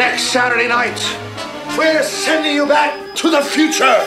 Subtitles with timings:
[0.00, 0.98] next Saturday night.
[1.76, 3.98] We're sending you back to the future.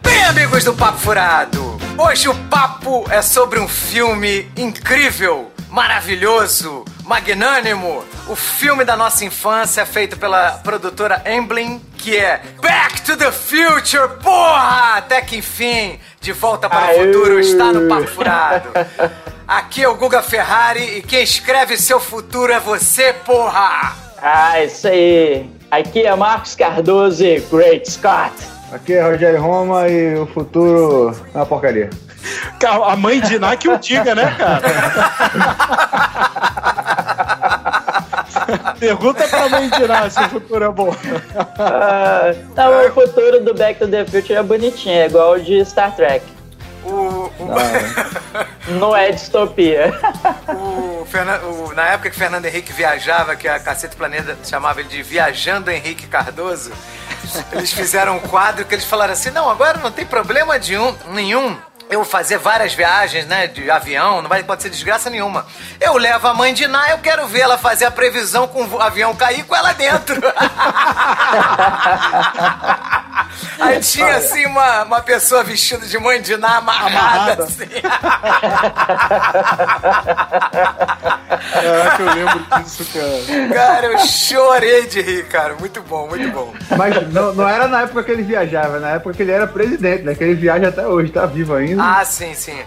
[0.00, 6.82] Bem, amigos do Papo Furado, hoje o papo é sobre um filme incrível, maravilhoso,
[7.12, 8.02] magnânimo.
[8.26, 14.16] O filme da nossa infância, feito pela produtora Emblem, que é Back to the Future,
[14.22, 14.96] porra!
[14.96, 18.70] Até que enfim, de volta para o futuro, está no Papo Furado.
[19.46, 23.94] Aqui é o Guga Ferrari e quem escreve seu futuro é você, porra!
[24.22, 25.50] Ah, isso aí.
[25.70, 28.32] Aqui é Marcos Cardoso e Great Scott.
[28.72, 31.90] Aqui é Rogério Roma e o futuro é uma porcaria.
[32.88, 34.62] A mãe de Ná que o diga, né, cara?
[38.78, 40.94] Pergunta pra mãe de Ná se o futuro é bom.
[41.58, 45.64] Ah, não, o futuro do Back to the Future é bonitinho, é igual o de
[45.64, 46.24] Star Trek.
[46.84, 47.32] O, o-
[48.80, 49.92] Não é distopia.
[50.48, 54.88] O Fernan- o- na época que Fernando Henrique viajava, que a Cacete Planeta chamava ele
[54.88, 56.72] de Viajando Henrique Cardoso,
[57.52, 60.94] eles fizeram um quadro que eles falaram assim: não, agora não tem problema de um-
[61.12, 61.56] nenhum.
[61.90, 65.46] Eu fazer várias viagens, né, de avião, não vai acontecer desgraça nenhuma.
[65.80, 68.80] Eu levo a mãe de Ná, eu quero ver ela fazer a previsão com o
[68.80, 70.20] avião cair com ela dentro.
[73.60, 77.44] Aí tinha assim uma, uma pessoa vestida de mãe de Ná amarrada, Amarrada.
[77.44, 77.68] assim.
[81.54, 83.54] É que eu lembro disso, cara.
[83.54, 85.54] Cara, eu chorei de rir, cara.
[85.54, 86.52] Muito bom, muito bom.
[86.76, 90.02] Mas não, não era na época que ele viajava, na época que ele era presidente,
[90.02, 90.14] né?
[90.14, 91.71] Que ele viaja até hoje, tá vivo ainda.
[91.80, 92.58] Ah, sim, sim.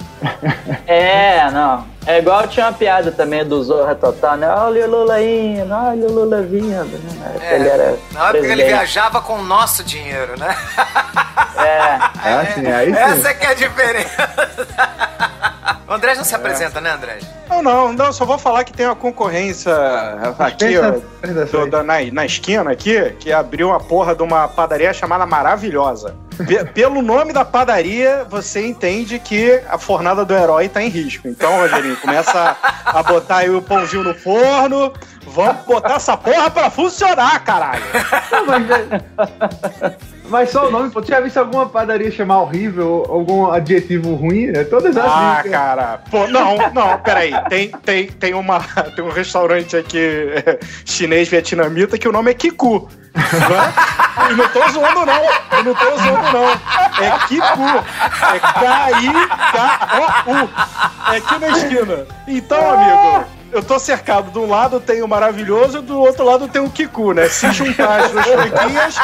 [0.87, 1.85] É, não.
[2.05, 4.47] É igual tinha uma piada também do Zorra Total, né?
[4.47, 7.35] Olha o Lula indo, olha o Lula vindo, né?
[7.41, 10.55] É, ele era na época que ele viajava com o nosso dinheiro, né?
[11.57, 11.97] É.
[11.99, 12.99] Ah, sim, aí sim.
[12.99, 14.29] Essa que é a diferença.
[15.87, 17.23] O Andrés não se apresenta, né, Andrés?
[17.49, 19.71] Não, não, não, só vou falar que tem uma concorrência
[20.39, 25.25] aqui, ó, do- na, na esquina aqui, que abriu uma porra de uma padaria chamada
[25.25, 26.15] Maravilhosa.
[26.45, 31.27] Pe- pelo nome da padaria, você entende que a fornada do herói tá em risco.
[31.27, 34.91] Então, Rogerinho, começa a, a botar aí o pãozinho no forno.
[35.27, 37.83] Vamos botar essa porra pra funcionar, caralho.
[38.31, 39.95] Não, mas, é-
[40.29, 44.47] mas só o nome, pô, tu já visto alguma padaria chamar horrível, algum adjetivo ruim?
[44.47, 45.51] É todas as Ah, dicas.
[45.51, 45.99] cara.
[46.09, 47.31] Pô, não, não, peraí.
[47.49, 48.59] Tem, tem, tem, uma,
[48.95, 52.89] tem um restaurante aqui é, chinês vietnamita que o nome é Kiku.
[53.15, 53.73] Né?
[54.29, 55.23] E não tô zoando, não.
[55.51, 56.49] Eu não tô zoando, não.
[57.03, 57.83] É Kiku.
[58.33, 60.49] É K-I-K-O-U.
[61.13, 62.05] É aqui na esquina.
[62.27, 63.25] Então, amigo.
[63.51, 64.31] Eu tô cercado.
[64.31, 67.29] De um lado tem o maravilhoso, do outro lado tem o Kiku, né?
[67.29, 68.97] Se juntar as duas franquias,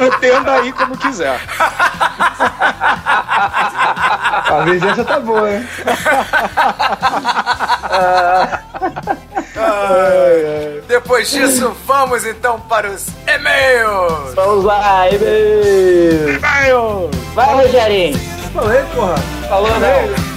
[0.00, 1.40] entenda aí como quiser.
[4.50, 5.68] A vizinhança tá boa, hein?
[10.86, 14.34] Depois disso, vamos então para os e-mails.
[14.34, 16.38] Vamos lá, e-mail.
[17.34, 18.18] Vai, Rogerinho.
[18.52, 19.16] Falei, porra.
[19.48, 20.28] Falou, não.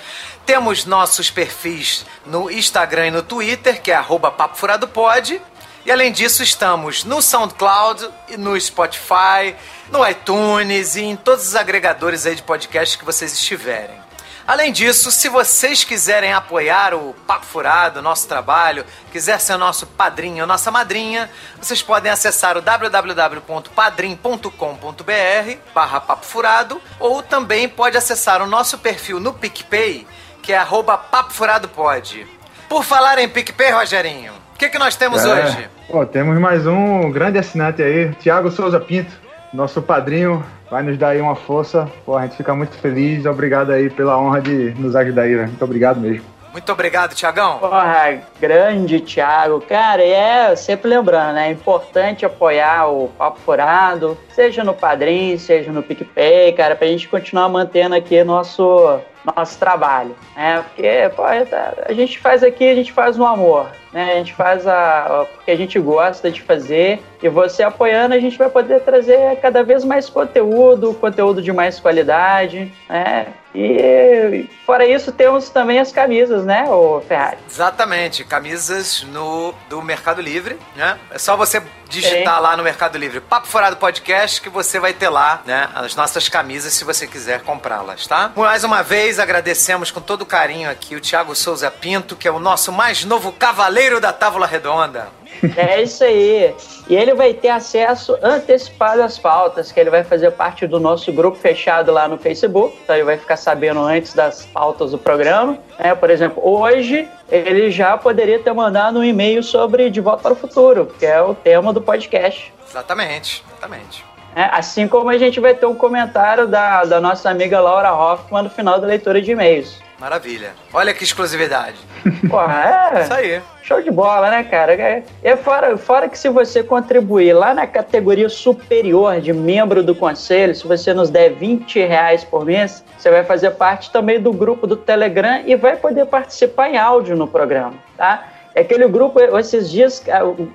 [0.47, 5.43] Temos nossos perfis no Instagram e no Twitter, que é papofuradopod.
[5.85, 9.57] E além disso, estamos no SoundCloud, e no Spotify,
[9.91, 14.06] no iTunes e em todos os agregadores aí de podcast que vocês estiverem.
[14.47, 20.43] Além disso, se vocês quiserem apoiar o Papo Furado, nosso trabalho, quiser ser nosso padrinho
[20.43, 21.29] ou nossa madrinha,
[21.61, 29.19] vocês podem acessar o www.padrim.com.br barra Papo Furado ou também pode acessar o nosso perfil
[29.19, 30.07] no PicPay,
[30.43, 32.25] que é arroba Papo Furado Pod.
[32.69, 35.29] Por falar em PicPay, Rogerinho, o que, que nós temos É.
[35.45, 35.69] hoje?
[35.91, 39.13] Pô, temos mais um grande assinante aí, Thiago Souza Pinto,
[39.53, 41.91] nosso padrinho, vai nos dar aí uma força.
[42.05, 45.49] Pô, a gente fica muito feliz, obrigado aí pela honra de nos ajudar aí, velho.
[45.49, 46.37] Muito obrigado mesmo.
[46.57, 47.59] Muito obrigado, Tiagão.
[47.59, 49.61] Porra, grande Thiago.
[49.61, 51.49] Cara, é sempre lembrando, né?
[51.49, 57.09] É importante apoiar o Papo Furado, seja no Padrim, seja no PicPay, cara, pra gente
[57.09, 58.99] continuar mantendo aqui nosso
[59.35, 60.65] nosso trabalho, né?
[60.69, 64.13] Porque pô, a gente faz aqui, a gente faz no amor, né?
[64.13, 68.39] A gente faz a, porque a gente gosta de fazer e você apoiando a gente
[68.39, 73.27] vai poder trazer cada vez mais conteúdo, conteúdo de mais qualidade, né?
[73.55, 77.39] E fora isso, temos também as camisas, né, o Ferrari?
[77.49, 80.99] Exatamente, camisas no do Mercado Livre, né?
[81.11, 82.43] É só você digitar Sim.
[82.43, 86.29] lá no Mercado Livre Papo Furado Podcast que você vai ter lá, né, as nossas
[86.29, 88.33] camisas se você quiser comprá-las, tá?
[88.37, 92.39] Mais uma vez agradecemos com todo carinho aqui o Thiago Souza Pinto, que é o
[92.39, 95.09] nosso mais novo cavaleiro da Távola Redonda.
[95.57, 96.55] É isso aí.
[96.89, 101.13] E ele vai ter acesso antecipado às pautas, que ele vai fazer parte do nosso
[101.13, 102.77] grupo fechado lá no Facebook.
[102.85, 105.59] Então ele vai ficar sabendo antes das pautas do programa.
[105.79, 110.33] É, por exemplo, hoje ele já poderia ter mandado um e-mail sobre De Volta para
[110.33, 112.53] o Futuro, que é o tema do podcast.
[112.69, 114.05] Exatamente, exatamente.
[114.35, 118.43] É, assim como a gente vai ter um comentário da, da nossa amiga Laura Hoffman
[118.43, 119.81] no final da leitura de e-mails.
[119.99, 120.53] Maravilha.
[120.73, 121.77] Olha que exclusividade.
[122.29, 123.03] Porra, é.
[123.03, 123.43] Isso aí.
[123.63, 124.75] Show de bola, né, cara?
[124.75, 129.95] É, é fora, fora que se você contribuir lá na categoria superior de membro do
[129.95, 134.33] conselho, se você nos der 20 reais por mês, você vai fazer parte também do
[134.33, 138.29] grupo do Telegram e vai poder participar em áudio no programa, tá?
[138.55, 140.03] É aquele grupo, esses dias,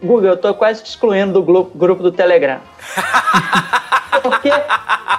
[0.01, 2.59] Google, eu tô quase excluindo do grupo do Telegram.
[4.19, 4.49] Porque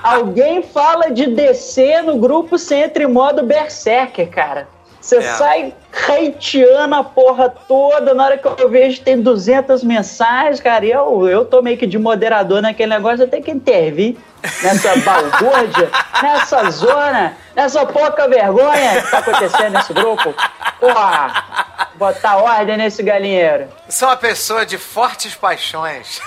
[0.02, 4.68] alguém fala de descer no grupo, você entra em modo berserker, cara.
[5.02, 5.22] Você é.
[5.34, 5.74] sai
[6.08, 8.14] hateando a porra toda.
[8.14, 10.86] Na hora que eu vejo tem 200 mensagens, cara.
[10.86, 13.24] E eu, eu tô meio que de moderador naquele negócio.
[13.24, 14.16] Eu tenho que intervir
[14.62, 15.90] nessa balbúrdia,
[16.22, 20.32] nessa zona, nessa pouca vergonha que tá acontecendo nesse grupo.
[20.78, 23.68] Porra, botar ordem nesse galinheiro.
[23.88, 26.20] Sou uma pessoa de fortes paixões.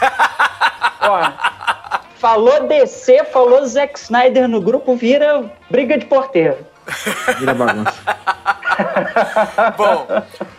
[1.00, 1.34] Porra,
[2.26, 6.58] falou DC, falou Zack Snyder no grupo, vira briga de porteiro.
[7.38, 7.94] Vira bagunça.
[9.78, 10.08] Bom,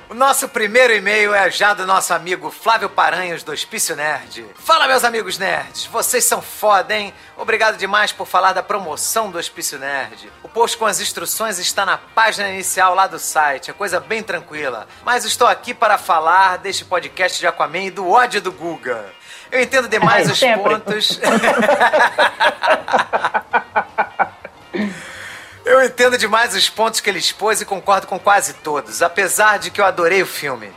[0.08, 4.46] o nosso primeiro e-mail é já do nosso amigo Flávio Paranhos, do Hospício Nerd.
[4.54, 7.12] Fala, meus amigos nerds, vocês são foda, hein?
[7.36, 10.30] Obrigado demais por falar da promoção do Hospício Nerd.
[10.44, 14.22] O post com as instruções está na página inicial lá do site, é coisa bem
[14.22, 14.86] tranquila.
[15.04, 19.15] Mas estou aqui para falar deste podcast de Aquaman e do ódio do Guga.
[19.50, 20.70] Eu entendo demais é, os sempre.
[20.70, 21.20] pontos.
[25.64, 29.68] Eu entendo demais os pontos que ele expôs e concordo com quase todos, apesar de
[29.68, 30.72] que eu adorei o filme.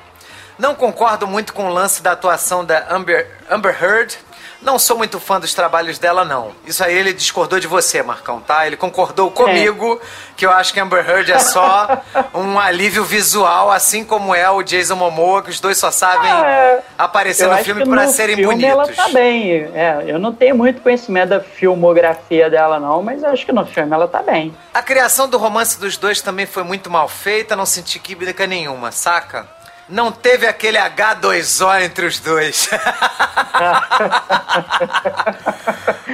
[0.57, 4.17] Não concordo muito com o lance da atuação da Amber, Amber Heard,
[4.61, 6.51] não sou muito fã dos trabalhos dela, não.
[6.65, 8.67] Isso aí ele discordou de você, Marcão, tá?
[8.67, 10.05] Ele concordou comigo é.
[10.35, 12.01] que eu acho que Amber Heard é só
[12.33, 16.81] um alívio visual, assim como é o Jason Momoa, que os dois só sabem é,
[16.97, 18.97] aparecer no filme para serem filme bonitos.
[18.97, 19.69] Ela tá bem.
[19.73, 23.65] É, eu não tenho muito conhecimento da filmografia dela, não, mas eu acho que no
[23.65, 24.53] filme ela tá bem.
[24.73, 28.91] A criação do romance dos dois também foi muito mal feita, não senti química nenhuma,
[28.91, 29.58] saca?
[29.89, 32.69] Não teve aquele H2O entre os dois.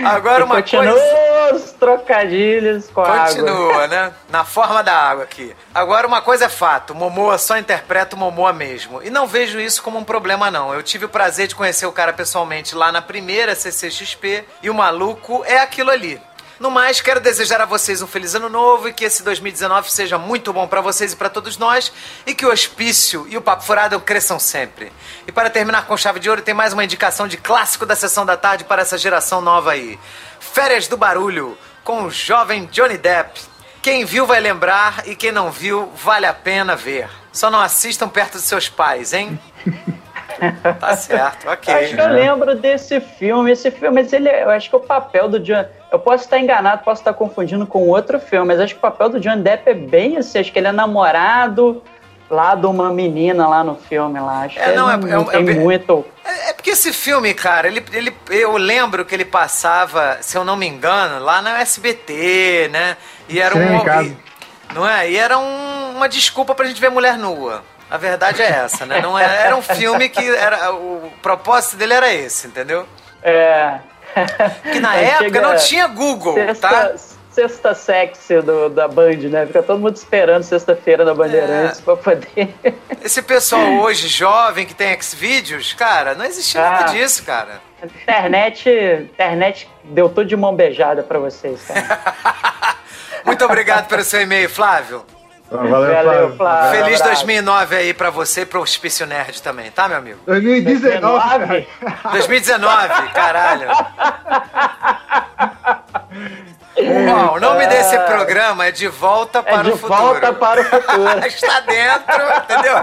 [0.03, 1.55] Agora uma Continua coisa.
[1.55, 3.87] os trocadilhos com a Continua, água.
[3.87, 4.13] né?
[4.29, 5.55] Na forma da água aqui.
[5.73, 9.01] Agora uma coisa é fato: Momoa só interpreta o Momoa mesmo.
[9.03, 10.73] E não vejo isso como um problema, não.
[10.73, 14.73] Eu tive o prazer de conhecer o cara pessoalmente lá na primeira CCXP e o
[14.73, 16.21] maluco é aquilo ali.
[16.57, 20.17] No mais, quero desejar a vocês um feliz ano novo e que esse 2019 seja
[20.17, 21.91] muito bom para vocês e para todos nós
[22.25, 24.89] e que o hospício e o papo furado cresçam sempre.
[25.27, 28.25] E para terminar com chave de ouro, tem mais uma indicação de clássico da sessão
[28.25, 29.99] da tarde para essa geração nova aí.
[30.39, 33.41] Férias do Barulho, com o jovem Johnny Depp.
[33.81, 37.09] Quem viu vai lembrar e quem não viu vale a pena ver.
[37.33, 39.37] Só não assistam perto dos seus pais, hein?
[40.79, 41.73] tá certo, ok.
[41.73, 43.51] Acho que eu lembro desse filme.
[43.51, 45.65] Esse filme, mas ele, eu acho que o papel do John.
[45.91, 49.09] Eu posso estar enganado, posso estar confundindo com outro filme, mas acho que o papel
[49.09, 50.39] do John Depp é bem assim.
[50.39, 51.81] Acho que ele é namorado
[52.29, 54.43] lá de uma menina lá no filme lá.
[54.43, 56.05] Acho é, que não, é, não é, tem é, muito.
[56.23, 60.43] É, é, porque esse filme, cara, ele, ele, eu lembro que ele passava, se eu
[60.43, 62.97] não me engano, lá na SBT, né?
[63.29, 64.03] E era Sim, um.
[64.03, 64.17] E,
[64.73, 65.09] não é?
[65.09, 67.63] E era um, uma desculpa pra gente ver mulher nua.
[67.89, 68.99] A verdade é essa, né?
[69.01, 72.85] Não era, é, era um filme que era o propósito dele era esse, entendeu?
[73.21, 73.79] É.
[74.71, 76.93] Que na época não tinha Google, sexta, tá?
[77.29, 79.45] Sexta sexy do, da Band, né?
[79.45, 81.83] Fica todo mundo esperando sexta-feira na Bandeirantes é.
[81.83, 82.55] pra poder.
[83.03, 86.71] Esse pessoal hoje, jovem, que tem Xvideos, cara, não existia ah.
[86.71, 87.61] nada disso, cara.
[87.83, 92.75] Internet, internet deu tudo de mão beijada pra vocês, cara.
[93.25, 95.05] Muito obrigado pelo seu e-mail, Flávio.
[95.49, 96.35] Valeu, Flávio.
[96.37, 96.71] Flávio.
[96.71, 97.21] Feliz Abraço.
[97.21, 100.19] 2009 aí pra você e pro Hospício Nerd também, tá, meu amigo?
[100.25, 102.11] 2019, cara.
[102.11, 103.67] 2019, caralho.
[107.05, 110.01] Bom, o nome desse programa é De Volta É para de o Futuro.
[110.01, 111.19] volta para o futuro.
[111.25, 112.75] Está dentro, entendeu?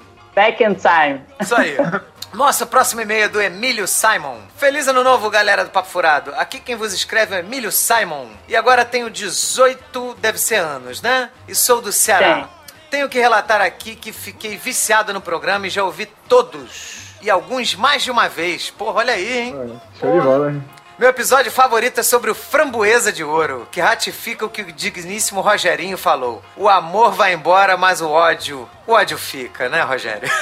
[0.34, 1.22] Back in time.
[1.40, 1.76] Isso aí.
[2.32, 4.38] Nossa, próximo e-mail é do Emílio Simon.
[4.56, 6.32] Feliz ano novo, galera do Papo Furado.
[6.36, 8.28] Aqui quem vos escreve é Emílio Simon.
[8.46, 11.30] E agora tenho 18, deve ser anos, né?
[11.48, 12.42] E sou do Ceará.
[12.42, 12.48] Sim.
[12.88, 17.16] Tenho que relatar aqui que fiquei viciado no programa e já ouvi todos.
[17.20, 18.70] E alguns mais de uma vez.
[18.70, 19.80] Porra, olha aí, hein?
[19.98, 20.64] Show de bola, hein?
[21.00, 25.40] Meu episódio favorito é sobre o Framboesa de Ouro, que ratifica o que o digníssimo
[25.40, 26.44] Rogerinho falou.
[26.54, 30.28] O amor vai embora, mas o ódio, o ódio fica, né, Rogério?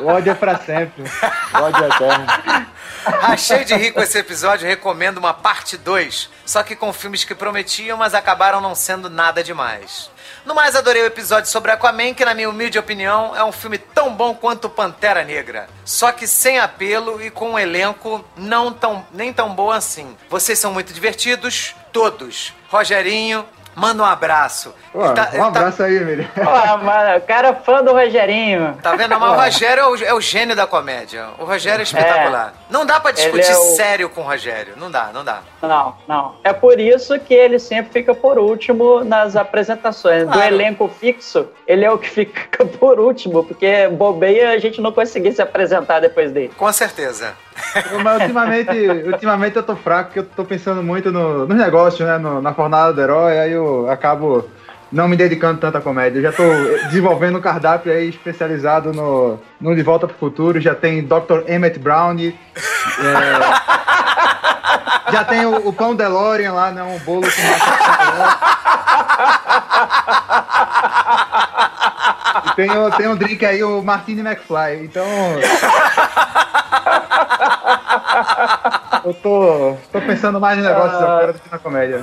[0.00, 1.04] O ódio é pra sempre.
[1.54, 2.26] O ódio é eterno.
[3.22, 7.34] Achei de rir com esse episódio, recomendo uma parte 2, só que com filmes que
[7.34, 10.10] prometiam, mas acabaram não sendo nada demais.
[10.44, 13.78] No mais, adorei o episódio sobre Aquaman, que na minha humilde opinião é um filme
[13.78, 19.06] tão bom quanto Pantera Negra, só que sem apelo e com um elenco não tão
[19.12, 20.16] nem tão bom assim.
[20.28, 22.52] Vocês são muito divertidos, todos.
[22.68, 24.74] Rogerinho, manda um abraço.
[24.92, 26.28] Pô, tá- um tá- abraço aí, Emílio.
[26.34, 28.76] Pô, mano, o cara é fã do Rogerinho.
[28.82, 29.18] Tá vendo?
[29.18, 31.26] Mas o Rogério é o, é o gênio da comédia.
[31.38, 32.54] O Rogério é espetacular.
[32.70, 34.74] Não dá pra discutir é o- sério com o Rogério.
[34.76, 35.40] Não dá, não dá.
[35.62, 36.36] Não, não.
[36.44, 40.24] É por isso que ele sempre fica por último nas apresentações.
[40.26, 40.54] Do Claro.
[40.54, 45.32] elenco fixo, ele é o que fica por último, porque bobeia a gente não conseguir
[45.32, 46.52] se apresentar depois dele.
[46.56, 47.34] Com certeza.
[48.02, 48.70] Mas ultimamente,
[49.06, 52.18] ultimamente eu tô fraco, porque eu tô pensando muito no, nos negócios, né?
[52.18, 54.48] no- na jornada do herói, aí eu acabo
[54.92, 56.18] não me dedicando tanto à comédia.
[56.18, 56.42] Eu já tô
[56.86, 60.60] desenvolvendo um cardápio aí especializado no, no De Volta pro Futuro.
[60.60, 61.42] Já tem Dr.
[61.48, 62.14] Emmett Brown.
[62.18, 62.32] é,
[65.12, 66.82] já tem o, o pão DeLorean lá, né?
[66.82, 67.44] Um bolo com E
[72.56, 74.84] tem, o- tem um drink aí, o Martini McFly.
[74.84, 75.04] Então.
[79.04, 82.00] Eu tô, tô pensando mais em negócios agora do que na comédia.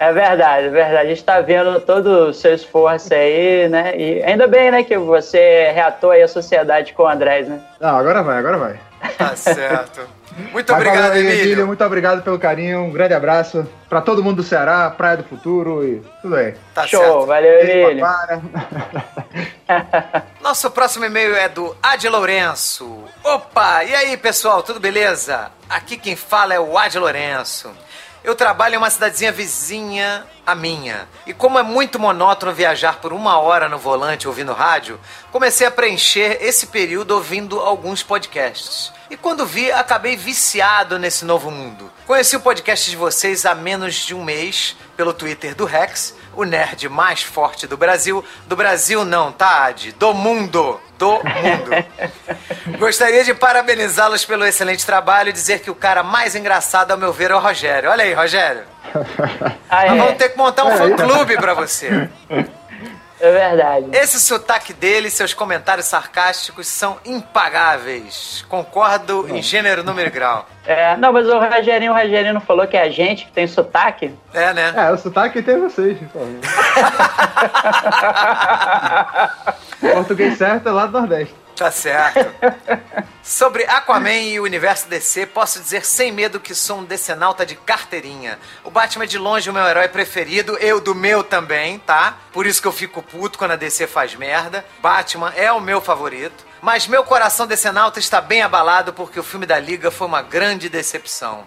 [0.00, 0.96] É, é verdade, é verdade.
[0.96, 3.92] A gente tá vendo todo o seu esforço aí, né?
[3.96, 7.60] E ainda bem, né, que você reatou aí a sociedade com o Andrés, né?
[7.80, 8.80] Não, agora vai, agora vai.
[9.18, 10.00] Tá certo.
[10.36, 11.66] Muito Mas obrigado, valeu aí, Emílio.
[11.66, 12.84] Muito obrigado pelo carinho.
[12.84, 16.54] Um grande abraço pra todo mundo do Ceará, Praia do Futuro e tudo aí.
[16.74, 17.26] Tá Show, certo.
[17.26, 18.06] valeu, Emílio.
[20.42, 23.04] Nosso próximo e-mail é do Ad Lourenço.
[23.24, 25.50] Opa, e aí, pessoal, tudo beleza?
[25.70, 27.70] Aqui quem fala é o Ad Lourenço.
[28.22, 31.06] Eu trabalho em uma cidadezinha vizinha à minha.
[31.26, 34.98] E como é muito monótono viajar por uma hora no volante ouvindo rádio,
[35.30, 38.92] comecei a preencher esse período ouvindo alguns podcasts.
[39.08, 41.90] E quando vi, acabei viciado nesse novo mundo.
[42.06, 46.42] Conheci o podcast de vocês há menos de um mês pelo Twitter do Rex, o
[46.44, 48.24] nerd mais forte do Brasil.
[48.46, 49.92] Do Brasil não, tá, Ad?
[49.92, 50.80] Do mundo!
[50.98, 51.70] Do mundo!
[52.78, 57.12] Gostaria de parabenizá-los pelo excelente trabalho e dizer que o cara mais engraçado, ao meu
[57.12, 57.90] ver, é o Rogério.
[57.90, 58.64] Olha aí, Rogério.
[59.68, 62.08] Ah, Nós é, vamos ter que montar um fã-clube pra você.
[63.20, 63.86] é verdade.
[63.92, 68.44] Esse sotaque dele e seus comentários sarcásticos são impagáveis.
[68.48, 70.46] Concordo em gênero, número e grau.
[70.66, 73.46] É, não, mas o Rogerinho, o Rogerinho não falou que é a gente que tem
[73.46, 74.12] sotaque?
[74.34, 74.74] É, né?
[74.76, 75.96] É, o sotaque tem vocês.
[76.12, 76.18] pô.
[79.94, 81.32] Português certo é lá do Nordeste.
[81.56, 82.34] Tá certo.
[83.22, 87.56] Sobre Aquaman e o universo DC, posso dizer sem medo que sou um decenalta de
[87.56, 88.38] carteirinha.
[88.62, 92.18] O Batman é de longe o meu herói preferido, eu do meu também, tá?
[92.32, 94.64] Por isso que eu fico puto quando a DC faz merda.
[94.80, 96.44] Batman é o meu favorito.
[96.60, 100.68] Mas meu coração decenalta está bem abalado porque o filme da Liga foi uma grande
[100.68, 101.46] decepção.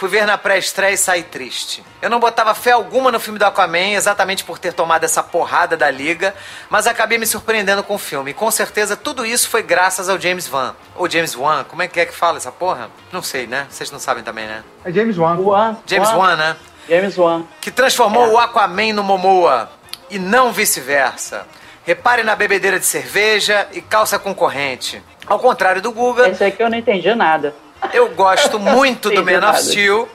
[0.00, 1.84] Fui ver na pré-estreia e saí triste.
[2.00, 5.76] Eu não botava fé alguma no filme do Aquaman, exatamente por ter tomado essa porrada
[5.76, 6.34] da Liga,
[6.70, 8.30] mas acabei me surpreendendo com o filme.
[8.30, 10.74] E com certeza tudo isso foi graças ao James Wan.
[10.96, 12.88] Ou James Wan, como é que é que fala essa porra?
[13.12, 13.66] Não sei, né?
[13.68, 14.64] Vocês não sabem também, né?
[14.86, 15.36] É James Wan.
[15.38, 16.56] Wan, James Wan, né?
[16.88, 17.44] James Wan.
[17.60, 19.70] Que transformou o Aquaman no Momoa
[20.08, 21.46] e não vice-versa.
[21.84, 25.02] Repare na bebedeira de cerveja e calça concorrente.
[25.26, 27.54] Ao contrário do Guga, Esse aqui eu não entendi nada.
[27.92, 29.62] Eu gosto muito do Man of.
[29.62, 30.08] Steel,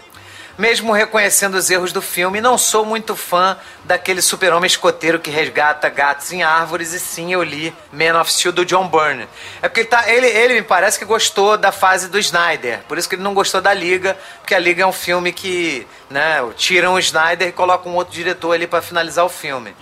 [0.57, 2.39] mesmo reconhecendo os erros do filme.
[2.39, 7.43] Não sou muito fã daquele super-homem escoteiro que resgata gatos em árvores, e sim eu
[7.43, 9.27] li Man of Steel do John Byrne.
[9.61, 12.97] É porque ele, tá, ele, ele me parece que gostou da fase do Snyder, por
[12.97, 16.37] isso que ele não gostou da Liga, porque a Liga é um filme que né,
[16.55, 19.75] tiram o Snyder e colocam um outro diretor ali pra finalizar o filme.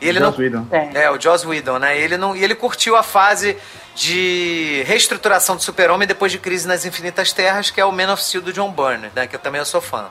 [0.00, 0.66] E ele Joss não, Whedon.
[0.70, 1.02] É.
[1.04, 1.98] é, o Joss Whedon, né?
[1.98, 3.56] Ele não, e ele curtiu a fase
[3.94, 8.22] de reestruturação do Super-Homem depois de Crise nas Infinitas Terras, que é o Man of
[8.22, 9.26] Steel do John Byrne, né?
[9.26, 10.06] Que eu também sou fã.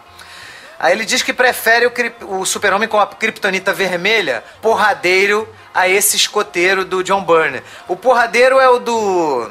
[0.80, 6.16] Aí ele diz que prefere o, o super-homem com a kryptonita vermelha, porradeiro, a esse
[6.16, 7.62] escoteiro do John Byrne.
[7.88, 9.50] O porradeiro é o do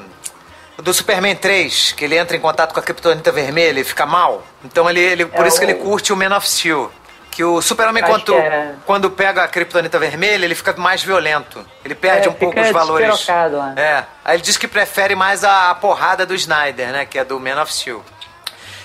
[0.83, 4.47] do Superman 3, que ele entra em contato com a kryptonita vermelha e fica mal.
[4.65, 5.61] Então ele, ele por é isso o...
[5.61, 6.93] que ele curte o Man of Steel.
[7.37, 8.75] Que o Super-Homem, quando, é...
[8.87, 11.63] quando pega a kryptonita vermelha, ele fica mais violento.
[11.85, 13.27] Ele perde é, um pouco os valores.
[13.29, 13.75] Lá.
[13.77, 14.05] É.
[14.25, 17.05] Aí ele diz que prefere mais a, a porrada do Snyder, né?
[17.05, 18.03] Que é do Man of Steel.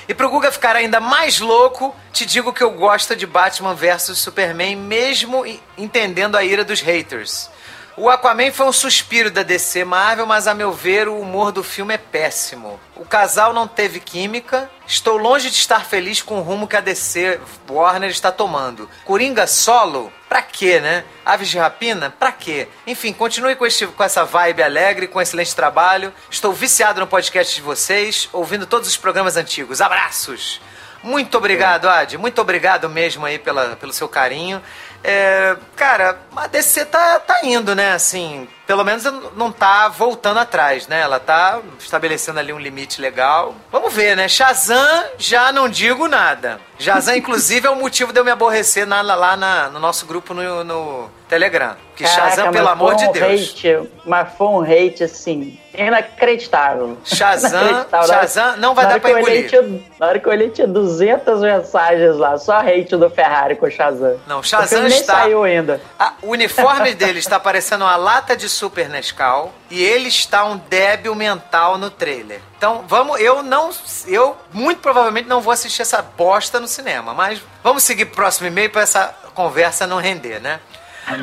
[0.05, 4.17] E pro Guga ficar ainda mais louco, te digo que eu gosto de Batman vs
[4.17, 5.45] Superman, mesmo
[5.77, 7.49] entendendo a ira dos haters.
[7.97, 11.61] O Aquaman foi um suspiro da DC Marvel, mas a meu ver o humor do
[11.61, 12.79] filme é péssimo.
[12.95, 14.69] O casal não teve química.
[14.87, 17.37] Estou longe de estar feliz com o rumo que a DC
[17.69, 18.89] Warner está tomando.
[19.03, 20.11] Coringa solo?
[20.29, 21.03] Pra quê, né?
[21.25, 22.09] Aves de rapina?
[22.17, 22.69] Pra quê?
[22.87, 26.13] Enfim, continue com, este, com essa vibe alegre, com excelente trabalho.
[26.29, 29.81] Estou viciado no podcast de vocês, ouvindo todos os programas antigos.
[29.81, 30.61] Abraços!
[31.03, 32.15] Muito obrigado, Ad.
[32.17, 34.61] Muito obrigado mesmo aí pela, pelo seu carinho.
[35.03, 37.93] É, cara, a DC tá, tá indo, né?
[37.93, 39.03] Assim, pelo menos
[39.35, 41.01] não tá voltando atrás, né?
[41.01, 43.53] Ela tá estabelecendo ali um limite legal.
[43.69, 44.29] Vamos ver, né?
[44.29, 46.57] Shazam, já não digo nada.
[46.79, 50.33] Shazam, inclusive, é o motivo de eu me aborrecer na, lá na, no nosso grupo
[50.33, 51.75] no, no Telegram.
[51.95, 53.51] Que Caraca, Shazam, pelo amor de Deus.
[53.51, 56.97] Hate, mas foi um hate, assim, inacreditável.
[57.05, 58.07] Shazam, inacreditável.
[58.07, 59.47] Shazam não vai dar pra engolir.
[59.47, 59.61] Tinha,
[59.99, 63.71] na hora que eu olhei, tinha 200 mensagens lá, só hate do Ferrari com o
[63.71, 64.17] Shazam.
[64.25, 65.21] Não, Shazam nem está...
[65.21, 65.79] saiu ainda.
[65.99, 70.55] A, o uniforme dele está parecendo uma lata de Super Nescau e ele está um
[70.55, 72.39] débil mental no trailer.
[72.55, 73.71] Então, vamos, eu não,
[74.05, 78.45] eu muito provavelmente não vou assistir essa bosta no cinema, mas vamos seguir pro próximo
[78.45, 80.59] e-mail para essa conversa não render, né?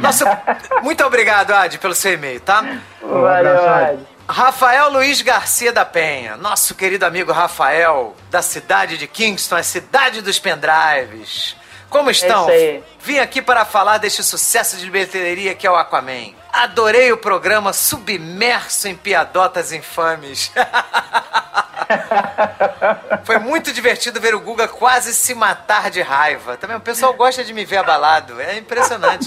[0.00, 0.42] Nossa,
[0.82, 2.80] muito obrigado, Ad, pelo seu e-mail, tá?
[3.00, 3.98] Valeu, Ad.
[4.28, 10.22] Rafael Luiz Garcia da Penha, nosso querido amigo Rafael, da cidade de Kingston, a cidade
[10.22, 11.56] dos pendrives.
[11.90, 12.48] Como estão?
[12.50, 16.32] É Vim aqui para falar deste sucesso de bilheteria que é o Aquaman.
[16.52, 20.52] Adorei o programa submerso em piadotas infames.
[23.24, 26.56] Foi muito divertido ver o Guga quase se matar de raiva.
[26.56, 28.40] Também o pessoal gosta de me ver abalado.
[28.40, 29.26] É impressionante.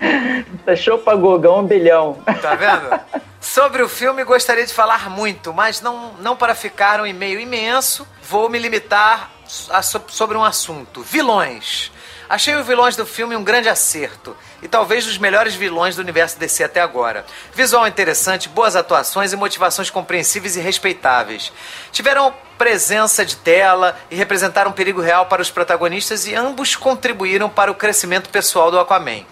[0.66, 2.18] Deixou pra Gogão um bilhão.
[2.42, 3.00] Tá vendo?
[3.40, 8.06] Sobre o filme gostaria de falar muito, mas não, não para ficar um e-mail imenso,
[8.22, 9.30] vou me limitar
[9.70, 11.92] a, sobre um assunto: vilões.
[12.28, 16.38] Achei os vilões do filme um grande acerto e talvez dos melhores vilões do universo
[16.38, 17.24] DC até agora.
[17.54, 21.52] Visual interessante, boas atuações e motivações compreensíveis e respeitáveis.
[21.92, 27.50] Tiveram presença de tela e representaram um perigo real para os protagonistas e ambos contribuíram
[27.50, 29.24] para o crescimento pessoal do Aquaman.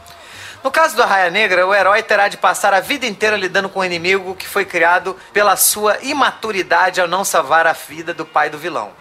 [0.62, 3.80] No caso do Raia Negra, o herói terá de passar a vida inteira lidando com
[3.80, 8.48] um inimigo que foi criado pela sua imaturidade ao não salvar a vida do pai
[8.48, 8.92] do vilão.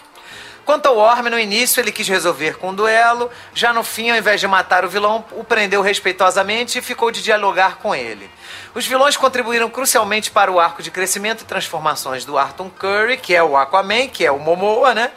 [0.72, 4.16] Quanto ao Orm, no início ele quis resolver com um duelo, já no fim, ao
[4.16, 8.32] invés de matar o vilão, o prendeu respeitosamente e ficou de dialogar com ele.
[8.74, 13.36] Os vilões contribuíram crucialmente para o arco de crescimento e transformações do Arthur Curry, que
[13.36, 15.12] é o Aquaman, que é o Momoa, né?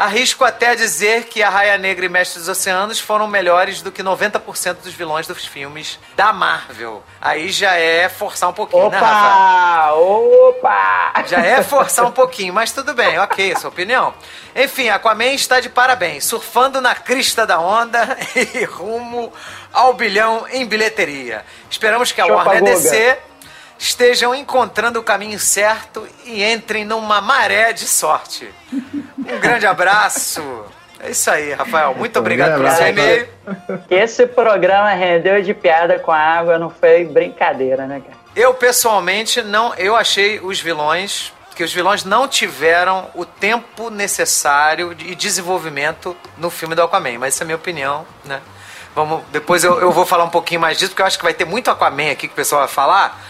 [0.00, 4.02] Arrisco até dizer que a Raia Negra e Mestre dos Oceanos foram melhores do que
[4.02, 7.02] 90% dos vilões dos filmes da Marvel.
[7.20, 9.92] Aí já é forçar um pouquinho, opa, né, Rafa?
[9.92, 11.24] Opa!
[11.26, 14.14] Já é forçar um pouquinho, mas tudo bem, ok, sua opinião.
[14.56, 18.16] Enfim, Aquaman está de parabéns, surfando na crista da onda
[18.54, 19.30] e rumo
[19.70, 21.44] ao bilhão em bilheteria.
[21.70, 23.18] Esperamos que a Warner DC
[23.80, 28.52] estejam encontrando o caminho certo e entrem numa maré de sorte.
[28.70, 30.42] Um grande abraço.
[31.00, 31.94] É isso aí, Rafael.
[31.94, 33.26] Muito obrigado pelo seu e-mail.
[33.88, 38.20] Esse programa rendeu de piada com a água, não foi brincadeira, né, cara?
[38.36, 44.94] Eu pessoalmente não, eu achei os vilões que os vilões não tiveram o tempo necessário
[44.94, 48.40] de desenvolvimento no filme do Aquaman, mas essa é a minha opinião, né?
[48.94, 51.34] Vamos, depois eu, eu vou falar um pouquinho mais disso, porque eu acho que vai
[51.34, 53.20] ter muito Aquaman aqui que o pessoal vai falar.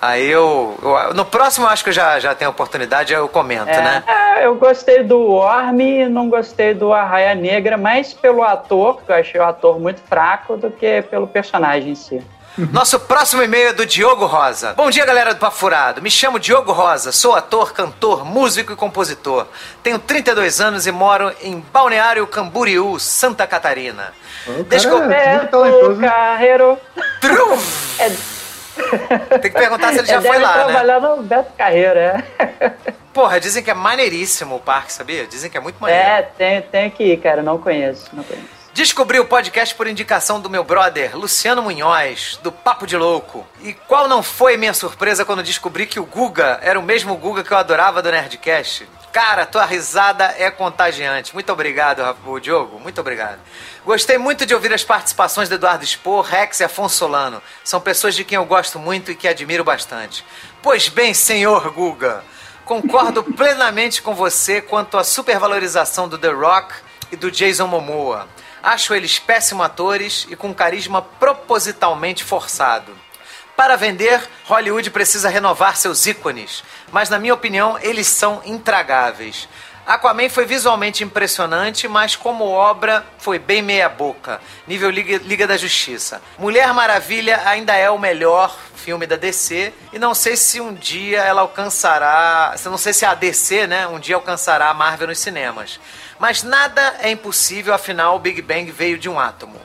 [0.00, 3.80] Aí eu, eu, No próximo, acho que eu já, já tenho oportunidade, eu comento, é,
[3.80, 4.04] né?
[4.06, 9.10] É, eu gostei do Orm e não gostei do Arraia Negra, mais pelo ator, que
[9.10, 12.22] eu achei o ator muito fraco, do que pelo personagem em si.
[12.72, 14.72] Nosso próximo e-mail é do Diogo Rosa.
[14.74, 16.00] Bom dia, galera do Papo Furado.
[16.00, 19.46] Me chamo Diogo Rosa, sou ator, cantor, músico e compositor.
[19.82, 24.12] Tenho 32 anos e moro em Balneário Camboriú, Santa Catarina.
[24.46, 24.96] Oh, Desco...
[24.96, 26.78] É, o Carreiro.
[27.98, 28.35] É...
[29.40, 30.64] Tem que perguntar se ele já foi lá, né?
[30.64, 32.24] trabalhar no Beto Carreiro, é.
[33.12, 35.26] Porra, dizem que é maneiríssimo o parque, sabia?
[35.26, 36.02] Dizem que é muito maneiro.
[36.02, 37.42] É, tem, tem que ir, cara.
[37.42, 38.56] Não conheço, não conheço.
[38.74, 43.46] Descobri o podcast por indicação do meu brother, Luciano Munhoz, do Papo de Louco.
[43.62, 47.42] E qual não foi minha surpresa quando descobri que o Guga era o mesmo Guga
[47.42, 48.86] que eu adorava do Nerdcast?
[49.12, 51.32] Cara, tua risada é contagiante.
[51.32, 52.02] Muito obrigado,
[52.40, 52.78] Diogo.
[52.78, 53.38] Muito obrigado.
[53.84, 57.42] Gostei muito de ouvir as participações de Eduardo Spor, Rex e Afonso Solano.
[57.64, 60.24] São pessoas de quem eu gosto muito e que admiro bastante.
[60.62, 62.22] Pois bem, senhor Guga,
[62.64, 66.74] concordo plenamente com você quanto à supervalorização do The Rock
[67.10, 68.28] e do Jason Momoa.
[68.62, 73.05] Acho eles péssimos atores e com carisma propositalmente forçado.
[73.56, 79.48] Para vender, Hollywood precisa renovar seus ícones, mas na minha opinião, eles são intragáveis.
[79.86, 85.56] Aquaman foi visualmente impressionante, mas como obra foi bem meia boca, nível Liga, Liga da
[85.56, 86.20] Justiça.
[86.38, 91.22] Mulher Maravilha ainda é o melhor filme da DC e não sei se um dia
[91.22, 95.78] ela alcançará, não sei se a DC, né, um dia alcançará a Marvel nos cinemas.
[96.18, 99.60] Mas nada é impossível, afinal o Big Bang veio de um átomo.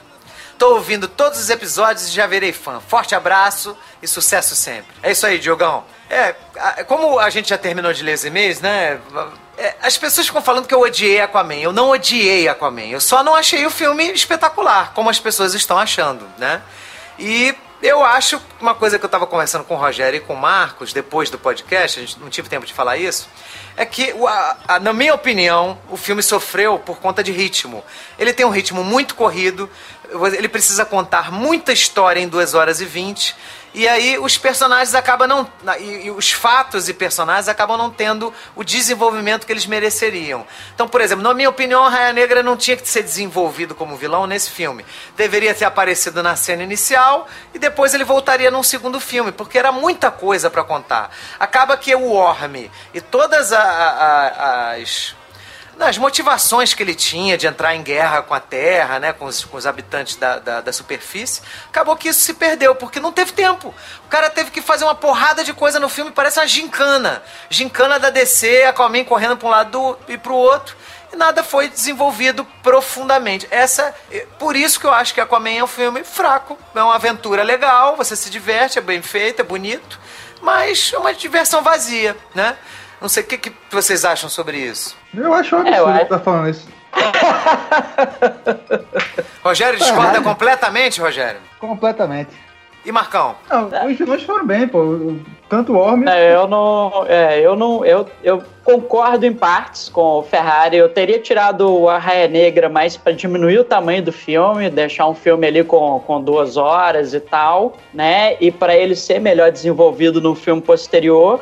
[0.62, 2.80] Tô ouvindo todos os episódios e já virei fã.
[2.80, 4.92] Forte abraço e sucesso sempre.
[5.02, 5.84] É isso aí, Diogão.
[6.08, 6.34] É,
[6.84, 9.02] como a gente já terminou de ler os e-mails, né?
[9.58, 11.56] É, as pessoas ficam falando que eu odiei Aquaman.
[11.56, 12.90] Eu não odiei Aquaman.
[12.90, 16.62] Eu só não achei o filme espetacular, como as pessoas estão achando, né?
[17.18, 20.38] E eu acho uma coisa que eu estava conversando com o Rogério e com o
[20.38, 23.28] Marcos depois do podcast, a gente não tive tempo de falar isso,
[23.76, 24.14] é que,
[24.82, 27.84] na minha opinião, o filme sofreu por conta de ritmo.
[28.20, 29.68] Ele tem um ritmo muito corrido,
[30.34, 33.36] ele precisa contar muita história em 2 horas e 20.
[33.74, 35.50] E aí os personagens acabam não.
[35.80, 40.46] E, e, os fatos e personagens acabam não tendo o desenvolvimento que eles mereceriam.
[40.76, 43.96] Então, por exemplo, na minha opinião, a Raia Negra não tinha que ser desenvolvido como
[43.96, 44.86] vilão nesse filme.
[45.16, 49.72] Deveria ter aparecido na cena inicial e depois ele voltaria num segundo filme, porque era
[49.72, 51.10] muita coisa para contar.
[51.40, 55.16] Acaba que o Orme e todas a, a, as
[55.82, 59.44] das motivações que ele tinha de entrar em guerra com a Terra, né, com os,
[59.44, 63.32] com os habitantes da, da, da, superfície, acabou que isso se perdeu, porque não teve
[63.32, 63.74] tempo.
[64.06, 67.24] O cara teve que fazer uma porrada de coisa no filme, parece uma gincana.
[67.50, 70.78] Gincana da DC, Aquaman correndo para um lado e para o outro,
[71.12, 73.48] e nada foi desenvolvido profundamente.
[73.50, 73.96] Essa,
[74.38, 77.96] por isso que eu acho que Aquaman é um filme fraco, é uma aventura legal,
[77.96, 80.00] você se diverte, é bem feito, é bonito,
[80.44, 82.56] mas é uma diversão vazia, né?
[83.02, 84.96] Não sei o que, que vocês acham sobre isso.
[85.12, 86.70] Eu acho um absurdo é, estar tá falando isso.
[89.44, 90.22] Rogério discorda é.
[90.22, 91.40] completamente, Rogério?
[91.60, 92.30] Completamente.
[92.84, 93.36] E Marcão?
[93.50, 95.16] Não, os vilões foram bem, pô.
[95.48, 96.08] Tanto o Orme.
[96.08, 97.06] É, eu não.
[97.08, 97.86] É, eu não.
[97.86, 100.78] Eu, eu concordo em partes com o Ferrari.
[100.78, 105.14] Eu teria tirado a Raia Negra mais para diminuir o tamanho do filme, deixar um
[105.14, 108.36] filme ali com, com duas horas e tal, né?
[108.42, 111.40] E para ele ser melhor desenvolvido no filme posterior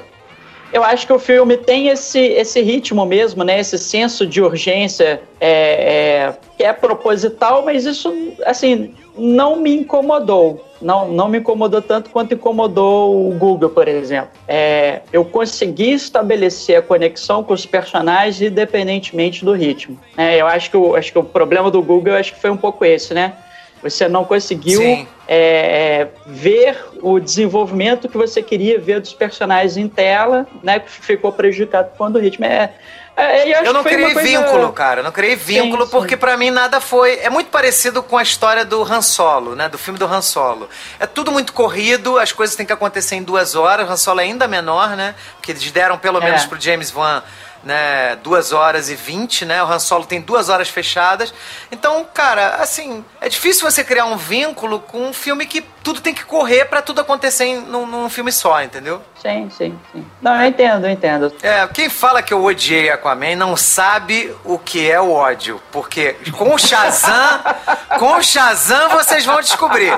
[0.71, 3.59] eu acho que o filme tem esse, esse ritmo mesmo, né?
[3.59, 8.13] Esse senso de urgência é, é, que é proposital, mas isso,
[8.45, 10.65] assim, não me incomodou.
[10.81, 14.29] Não, não me incomodou tanto quanto incomodou o Google, por exemplo.
[14.47, 19.99] É, eu consegui estabelecer a conexão com os personagens independentemente do ritmo.
[20.15, 22.57] É, eu acho que, o, acho que o problema do Google acho que foi um
[22.57, 23.33] pouco esse, né?
[23.81, 29.87] Você não conseguiu é, é, ver o desenvolvimento que você queria ver dos personagens em
[29.87, 30.79] tela, né?
[30.79, 32.73] Que ficou prejudicado quando o ritmo é.
[33.15, 34.21] é eu, eu não criei coisa...
[34.21, 34.99] vínculo, cara.
[34.99, 37.19] Eu não criei vínculo sim, porque para mim nada foi.
[37.19, 39.69] É muito parecido com a história do Han Solo, né?
[39.69, 40.69] Do filme do Han Solo.
[40.99, 43.87] É tudo muito corrido, as coisas têm que acontecer em duas horas.
[43.87, 45.15] O Han Solo é ainda menor, né?
[45.35, 46.47] Porque eles deram pelo menos é.
[46.47, 47.23] pro James Wan
[47.63, 49.61] né, duas horas e vinte, né?
[49.63, 51.33] O Han Solo tem duas horas fechadas.
[51.71, 56.13] Então, cara, assim, é difícil você criar um vínculo com um filme que tudo tem
[56.13, 59.01] que correr para tudo acontecer em, num, num, filme só, entendeu?
[59.21, 60.05] Sim, sim, sim.
[60.21, 61.33] Não, eu entendo, eu entendo.
[61.41, 66.15] É, quem fala que eu odiei Aquaman não sabe o que é o ódio, porque
[66.37, 67.41] com o Shazam,
[67.99, 69.97] com o Shazam vocês vão descobrir.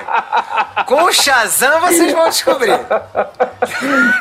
[0.85, 2.79] Com o Shazam vocês vão descobrir.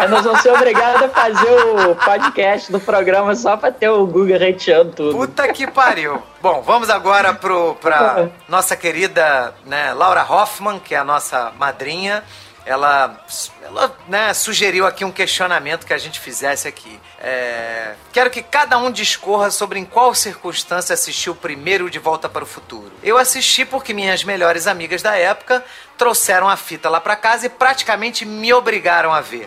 [0.08, 4.38] Nós vamos ser obrigados a fazer o podcast do programa só pra ter o Google
[4.38, 5.16] reteando tudo.
[5.16, 6.22] Puta que pariu.
[6.42, 12.24] Bom, vamos agora pro, pra nossa querida né, Laura Hoffman, que é a nossa madrinha.
[12.64, 13.22] Ela,
[13.62, 16.98] ela né, sugeriu aqui um questionamento que a gente fizesse aqui.
[17.18, 22.44] É, quero que cada um discorra sobre em qual circunstância assistiu primeiro De Volta para
[22.44, 22.90] o Futuro.
[23.02, 25.62] Eu assisti porque minhas melhores amigas da época
[25.98, 29.46] trouxeram a fita lá para casa e praticamente me obrigaram a ver.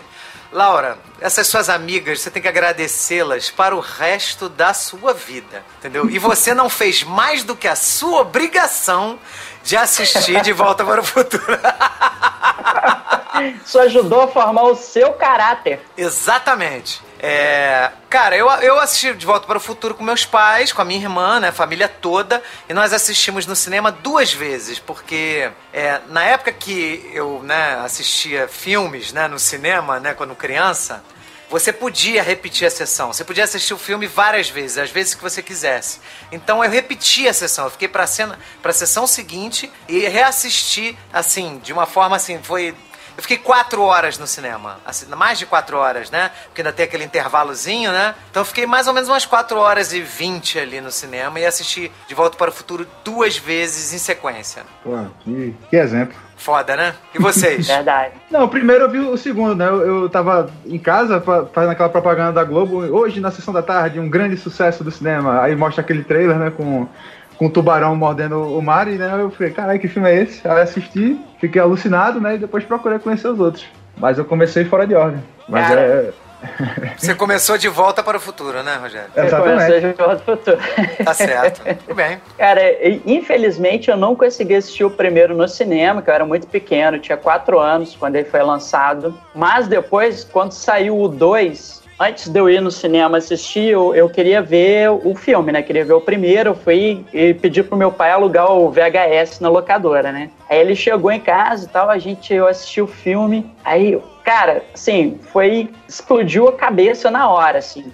[0.54, 6.08] Laura, essas suas amigas, você tem que agradecê-las para o resto da sua vida, entendeu?
[6.08, 9.18] E você não fez mais do que a sua obrigação
[9.64, 11.42] de assistir De Volta para o Futuro.
[13.64, 15.80] Isso ajudou a formar o seu caráter.
[15.96, 17.02] Exatamente.
[17.26, 20.84] É, cara, eu, eu assisti De Volta para o Futuro com meus pais, com a
[20.84, 26.22] minha irmã, né, família toda, e nós assistimos no cinema duas vezes, porque é, na
[26.22, 31.02] época que eu né, assistia filmes né, no cinema, né, quando criança,
[31.48, 33.10] você podia repetir a sessão.
[33.10, 36.00] Você podia assistir o filme várias vezes, as vezes que você quisesse.
[36.30, 41.58] Então eu repeti a sessão, eu fiquei para cena, para sessão seguinte e reassisti assim,
[41.64, 42.74] de uma forma assim, foi
[43.16, 44.78] eu fiquei quatro horas no cinema.
[44.84, 46.30] Assim, mais de quatro horas, né?
[46.46, 48.14] Porque ainda tem aquele intervalozinho, né?
[48.30, 51.46] Então eu fiquei mais ou menos umas quatro horas e vinte ali no cinema e
[51.46, 54.62] assisti De Volta para o Futuro duas vezes em sequência.
[54.82, 56.16] Pô, que, que exemplo.
[56.36, 56.94] Foda, né?
[57.14, 57.66] E vocês?
[57.68, 58.14] Verdade.
[58.30, 59.68] Não, primeiro eu vi o segundo, né?
[59.68, 62.78] Eu, eu tava em casa fazendo aquela propaganda da Globo.
[62.78, 65.40] Hoje, na sessão da tarde, um grande sucesso do cinema.
[65.40, 66.50] Aí mostra aquele trailer, né?
[66.50, 66.88] Com
[67.36, 70.46] com o tubarão mordendo o mar, e né, eu falei, caralho, que filme é esse?
[70.46, 73.64] Aí assisti, fiquei alucinado, né, e depois procurei conhecer os outros.
[73.96, 75.22] Mas eu comecei fora de ordem.
[75.48, 76.12] Mas Cara, é...
[76.96, 79.08] Você começou de volta para o futuro, né, Rogério?
[79.16, 79.64] Exatamente.
[79.64, 80.58] Começou de volta para o futuro.
[81.04, 81.62] Tá certo.
[81.86, 82.20] Tudo bem.
[82.38, 82.60] Cara,
[83.06, 87.16] infelizmente eu não consegui assistir o primeiro no cinema, que eu era muito pequeno, tinha
[87.16, 89.18] quatro anos quando ele foi lançado.
[89.34, 94.08] Mas depois, quando saiu o 2, antes de eu ir no cinema assistir, eu, eu
[94.08, 95.62] queria ver o filme, né?
[95.62, 96.50] Queria ver o primeiro.
[96.50, 100.30] Eu fui e pedi pro meu pai alugar o VHS na locadora, né?
[100.48, 103.50] Aí ele chegou em casa e tal, a gente, eu assisti o filme.
[103.64, 105.70] Aí, cara, assim, foi.
[105.88, 107.90] explodiu a cabeça na hora, assim.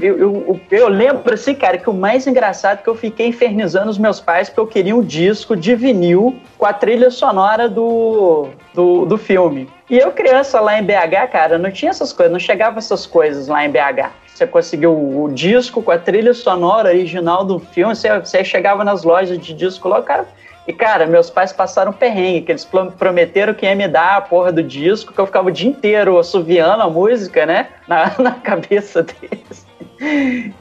[0.00, 3.90] Eu, eu, eu, lembro, assim, cara, que o mais engraçado é que eu fiquei infernizando
[3.90, 8.48] os meus pais porque eu queria um disco de vinil com a trilha sonora do,
[8.74, 9.68] do, do filme.
[9.88, 13.48] E eu, criança lá em BH, cara, não tinha essas coisas, não chegava essas coisas
[13.48, 14.10] lá em BH.
[14.26, 19.04] Você conseguiu o disco com a trilha sonora original do filme, você, você chegava nas
[19.04, 20.26] lojas de disco lá, cara.
[20.66, 24.52] E, cara, meus pais passaram perrengue, que eles prometeram que ia me dar a porra
[24.52, 27.68] do disco, que eu ficava o dia inteiro assoviando a música, né?
[27.88, 29.66] Na, na cabeça deles.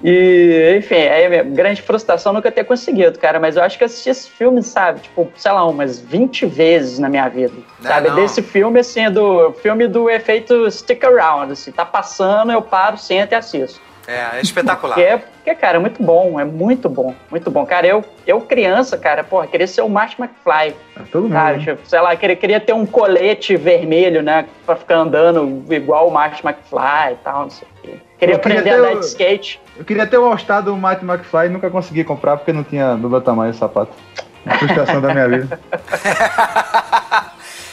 [0.04, 3.40] E, enfim, é grande frustração nunca ter conseguido, cara.
[3.40, 5.02] Mas eu acho que assisti esse filme, sabe?
[5.02, 7.54] Tipo, sei lá, umas 20 vezes na minha vida.
[7.80, 8.10] Não, sabe?
[8.10, 8.16] Não.
[8.16, 11.54] Desse filme, assim, do filme do efeito stick around.
[11.54, 13.82] Assim, tá passando, eu paro, sento e assisto.
[14.08, 14.96] É, é espetacular.
[14.96, 17.66] Porque, porque, cara, é muito bom, é muito bom, muito bom.
[17.66, 20.76] Cara, eu, eu criança, cara, porra, queria ser o Marty McFly.
[20.96, 21.34] É todo mundo.
[21.34, 26.08] Cara, tipo, sei lá, queria, queria ter um colete vermelho, né, pra ficar andando igual
[26.08, 28.00] o Marty McFly e tal, não sei o quê.
[28.18, 29.60] Queria aprender a andar de skate.
[29.78, 32.96] Eu queria ter o All-Star do Marty McFly e nunca consegui comprar porque não tinha
[32.96, 33.92] do meu tamanho o sapato.
[34.46, 35.60] A frustração da minha vida.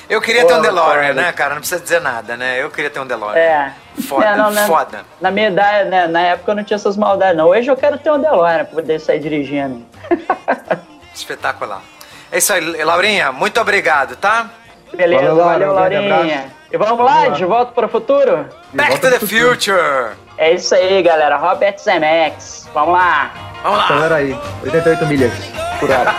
[0.09, 1.51] Eu queria Pô, ter um DeLorean, né, cara?
[1.51, 2.63] Não precisa dizer nada, né?
[2.63, 3.39] Eu queria ter um DeLorean.
[3.39, 3.75] É.
[4.03, 4.67] Foda, é, não, né?
[4.67, 5.01] foda.
[5.21, 7.49] Na minha idade, né, na época eu não tinha essas maldades, não.
[7.49, 9.85] Hoje eu quero ter um DeLorean pra poder sair dirigindo.
[11.15, 11.83] Espetacular.
[12.31, 13.33] É isso aí, Laurinha.
[13.33, 14.51] Muito obrigado, tá?
[14.95, 16.53] Beleza, valeu, valeu Laurinha.
[16.71, 18.47] E vamos lá, de volta para o futuro?
[18.75, 20.15] Back to the future!
[20.37, 21.37] É isso aí, galera.
[21.37, 22.69] Robert Zemeckis.
[22.75, 23.31] Vamos lá.
[23.63, 23.85] Vamos lá.
[23.85, 24.39] Acelera aí.
[24.63, 25.33] 88 milhas
[25.81, 26.15] por hora.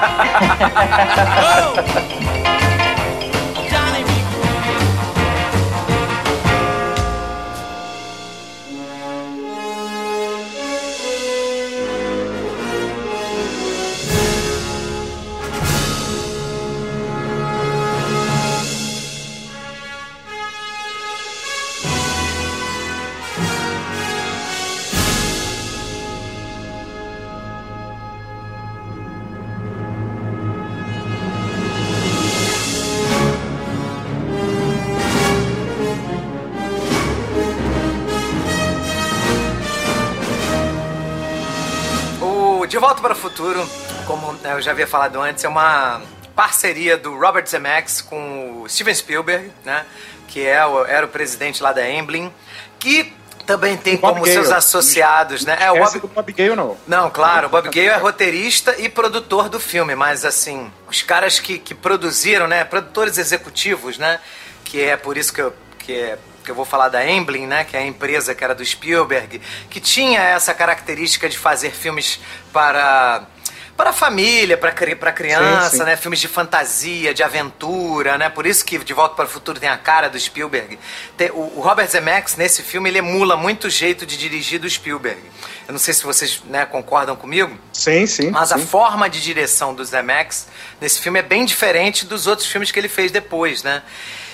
[43.00, 43.70] Volta para o Futuro,
[44.06, 46.02] como eu já havia falado antes, é uma
[46.36, 49.86] parceria do Robert Zemeckis com o Steven Spielberg, né?
[50.28, 52.34] Que é o, era o presidente lá da Emblem,
[52.78, 53.14] que
[53.46, 54.34] também tem como Gale.
[54.34, 55.58] seus associados, né?
[55.62, 56.00] É o Bob...
[56.14, 56.78] Bob Gale não.
[56.86, 61.40] Não, claro, o Bob Gale é roteirista e produtor do filme, mas assim, os caras
[61.40, 62.66] que, que produziram, né?
[62.66, 64.20] Produtores executivos, né?
[64.66, 67.64] Que é por isso que eu, que é que eu vou falar da Emblem, né,
[67.64, 72.20] que é a empresa que era do Spielberg, que tinha essa característica de fazer filmes
[72.52, 73.28] para
[73.80, 75.84] para a família, para para criança, sim, sim.
[75.86, 75.96] né?
[75.96, 78.28] Filmes de fantasia, de aventura, né?
[78.28, 80.78] Por isso que De Volta para o Futuro tem a cara do Spielberg.
[81.32, 85.22] O, Robert Zemeckis nesse filme ele emula muito o jeito de dirigir do Spielberg.
[85.66, 87.58] Eu não sei se vocês né, concordam comigo.
[87.72, 88.30] Sim, sim.
[88.32, 88.56] Mas sim.
[88.56, 90.48] a forma de direção do Zemeckis
[90.82, 93.82] nesse filme é bem diferente dos outros filmes que ele fez depois, né?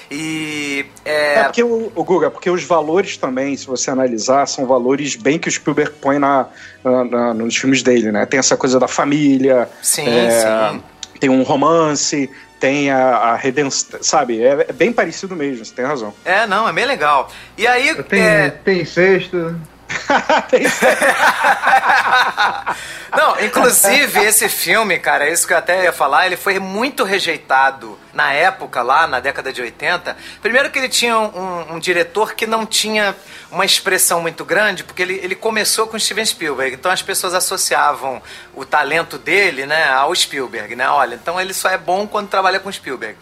[0.10, 0.86] E.
[1.04, 5.16] É, é porque o, o Guga, porque os valores também, se você analisar, são valores
[5.16, 6.48] bem que o Spielberg põe na,
[6.84, 8.26] na, na nos filmes dele, né?
[8.26, 9.70] Tem essa coisa da família.
[9.82, 10.84] Sim, é, sim.
[11.20, 14.42] Tem um romance, tem a, a redenção, sabe?
[14.42, 16.14] É, é, bem parecido mesmo, você tem razão.
[16.24, 17.32] É, não, é bem legal.
[17.58, 17.96] E aí.
[18.04, 18.50] Tem, é...
[18.50, 19.56] tem sexto.
[23.16, 27.04] Não, inclusive esse filme, cara, é isso que eu até ia falar, ele foi muito
[27.04, 30.16] rejeitado na época, lá na década de 80.
[30.42, 33.16] Primeiro que ele tinha um, um diretor que não tinha
[33.52, 38.22] uma expressão muito grande, porque ele, ele começou com Steven Spielberg, então as pessoas associavam
[38.54, 40.90] o talento dele, né, ao Spielberg, né?
[40.90, 43.18] Olha, então ele só é bom quando trabalha com Spielberg.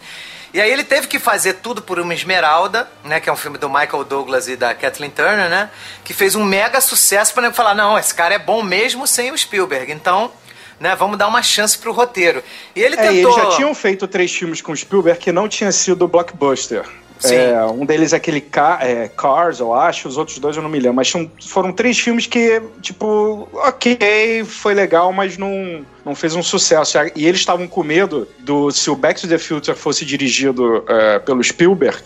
[0.54, 3.18] E aí ele teve que fazer tudo por uma Esmeralda, né?
[3.18, 5.68] Que é um filme do Michael Douglas e da Kathleen Turner, né?
[6.04, 9.36] Que fez um mega sucesso para falar, não, esse cara é bom mesmo sem o
[9.36, 9.90] Spielberg.
[9.90, 10.30] Então,
[10.78, 10.94] né?
[10.94, 12.40] Vamos dar uma chance pro roteiro.
[12.76, 13.32] E ele é, tentou.
[13.32, 16.84] Eles já tinham feito três filmes com Spielberg que não tinha sido blockbuster.
[17.22, 18.44] É, um deles é aquele
[18.80, 20.96] é, Cars, eu acho, os outros dois eu não me lembro.
[20.96, 21.12] Mas
[21.46, 26.98] foram três filmes que, tipo, ok, foi legal, mas não, não fez um sucesso.
[27.14, 31.18] E eles estavam com medo do se o Back to the Future fosse dirigido é,
[31.20, 31.98] pelo Spielberg,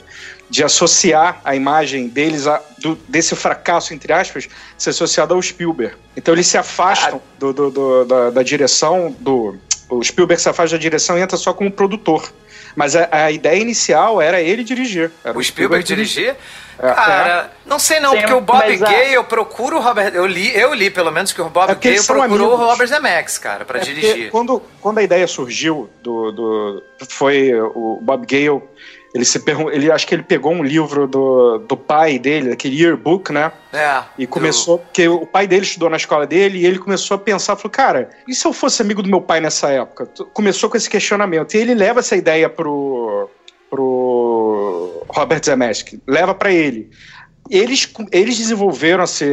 [0.51, 5.97] de associar a imagem deles, a, do, desse fracasso, entre aspas, ser associado ao Spielberg.
[6.17, 9.57] Então eles se afastam do, do, do da, da direção do.
[9.91, 12.31] O Spielberg se afasta da direção e entra só como produtor.
[12.79, 15.11] Mas a, a ideia inicial era ele dirigir.
[15.25, 16.37] Era o, o Spielberg, Spielberg dirigir?
[16.79, 17.69] É, Cara, é.
[17.69, 20.13] não sei não, Sim, porque o Bob Gay, eu procuro o Robert.
[20.15, 22.53] Eu li, eu li pelo menos que o Bob é Gay procurou amigos.
[22.53, 24.31] o Robert Zemeckis, cara, para é dirigir.
[24.31, 26.31] Quando, quando a ideia surgiu do.
[26.31, 28.63] do foi o Bob Gale
[29.15, 32.81] ele se pergun ele acho que ele pegou um livro do, do pai dele, aquele
[32.81, 33.51] yearbook, né?
[33.73, 34.03] É.
[34.19, 34.79] E começou, eu...
[34.79, 38.11] porque o pai dele estudou na escola dele e ele começou a pensar, falou, cara,
[38.27, 40.07] e se eu fosse amigo do meu pai nessa época?
[40.33, 41.55] Começou com esse questionamento.
[41.55, 43.31] E ele leva essa ideia pro
[43.71, 46.91] pro Robert Zemeckis, leva para ele.
[47.51, 49.27] Eles, eles desenvolveram assim,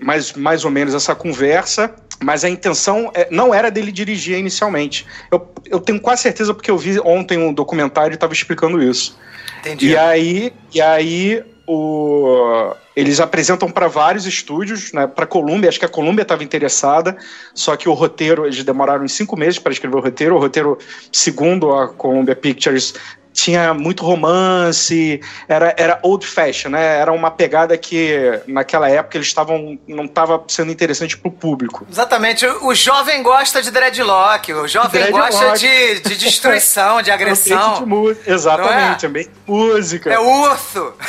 [0.00, 5.06] mais, mais ou menos essa conversa mas a intenção é, não era dele dirigir inicialmente.
[5.30, 9.18] Eu, eu tenho quase certeza porque eu vi ontem um documentário e estava explicando isso.
[9.60, 9.88] Entendi.
[9.88, 15.84] E aí, e aí o, eles apresentam para vários estúdios, né, para Columbia, acho que
[15.84, 17.16] a Columbia estava interessada,
[17.54, 20.78] só que o roteiro, eles demoraram cinco meses para escrever o roteiro, o roteiro,
[21.10, 22.94] segundo a Columbia Pictures,
[23.34, 26.98] tinha muito romance, era, era old fashion, né?
[27.00, 31.84] Era uma pegada que naquela época eles estavam não estava sendo interessante para o público.
[31.90, 32.46] Exatamente.
[32.46, 35.32] O, jovem gosta de dreadlock, o jovem dreadlock.
[35.32, 37.84] gosta de, de destruição, de agressão.
[37.84, 39.26] De Exatamente, é?
[39.46, 40.12] música.
[40.12, 40.94] É urso.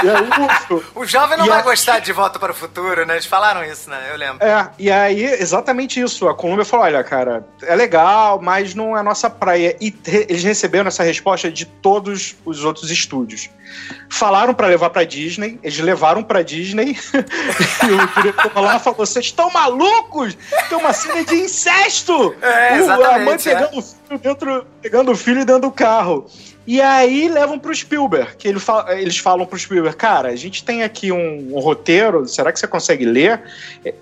[0.00, 0.84] É urso.
[0.94, 1.62] o jovem não e vai a...
[1.62, 3.14] gostar de Volta para o Futuro, né?
[3.14, 4.08] Eles falaram isso, né?
[4.10, 4.44] Eu lembro.
[4.44, 6.28] É, e aí exatamente isso.
[6.28, 9.76] A Columbia falou, olha, cara, é legal, mas não é a nossa praia.
[9.80, 13.48] E eles receberam essa resposta de todos os outros estúdios.
[14.08, 19.26] Falaram para levar para Disney, eles levaram para Disney e o diretor lá falou: "Vocês
[19.26, 20.36] estão malucos?
[20.68, 23.78] Tem uma cena de incesto!" É, exatamente, a mãe pegando, é.
[23.78, 26.26] o filho dentro, pegando o filho dentro do carro.
[26.66, 30.62] E aí levam pro Spielberg, que ele fala, eles falam pro Spielberg, cara, a gente
[30.62, 33.42] tem aqui um, um, roteiro, será que você consegue ler?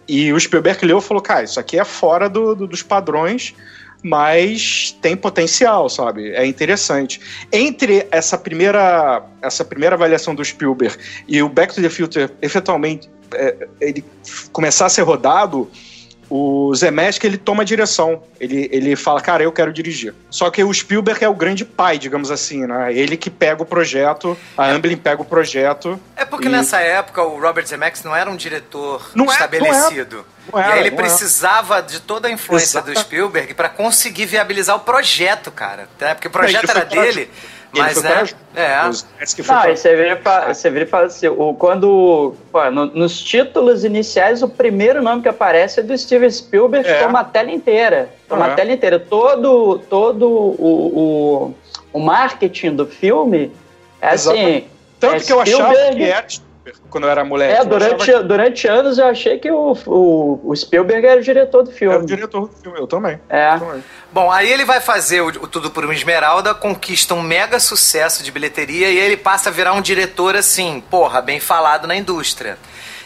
[0.06, 3.54] E o Spielberg leu e falou, cara, isso aqui é fora do, do, dos padrões
[4.02, 6.30] mas tem potencial, sabe?
[6.32, 7.20] É interessante.
[7.52, 13.10] Entre essa primeira, essa primeira avaliação do Spielberg e o Back to the Future, efetualmente,
[13.34, 14.04] é, ele
[14.52, 15.70] começar a ser rodado,
[16.30, 18.22] o Zemeckis ele toma a direção.
[18.40, 20.14] Ele, ele fala, cara, eu quero dirigir.
[20.30, 22.92] Só que o Spielberg é o grande pai, digamos assim, né?
[22.92, 24.72] Ele que pega o projeto, a é.
[24.72, 25.98] Amblin pega o projeto.
[26.16, 26.50] É porque e...
[26.50, 30.16] nessa época o Robert Zemeckis não era um diretor não estabelecido.
[30.16, 30.38] É, não é.
[30.50, 32.90] Não era, e aí ele precisava de toda a influência Exato.
[32.90, 35.88] do Spielberg para conseguir viabilizar o projeto, cara.
[36.00, 36.14] Né?
[36.14, 37.30] Porque o projeto era dele.
[37.76, 38.24] Mas, né?
[38.54, 38.82] É.
[38.82, 42.34] Não, você vira, você vira e fala assim: o, quando.
[42.50, 47.02] Pô, no, nos títulos iniciais, o primeiro nome que aparece é do Steven Spielberg, é.
[47.02, 48.10] toma a tela inteira.
[48.26, 48.50] Toma é.
[48.52, 48.98] a tela inteira.
[48.98, 51.54] Todo, todo o, o,
[51.92, 53.52] o marketing do filme
[54.00, 54.64] é assim.
[54.98, 56.26] Tanto é que eu achava que era
[56.90, 57.60] quando eu era moleque.
[57.60, 58.18] É, durante, que...
[58.22, 61.94] durante anos eu achei que o, o, o, Spielberg era o diretor do filme.
[61.94, 63.20] Era o diretor do filme, eu também.
[63.28, 63.54] É.
[63.54, 63.84] Eu também.
[64.10, 68.22] Bom, aí ele vai fazer o, o, Tudo por uma Esmeralda, conquista um mega sucesso
[68.22, 72.58] de bilheteria e ele passa a virar um diretor assim, porra, bem falado na indústria.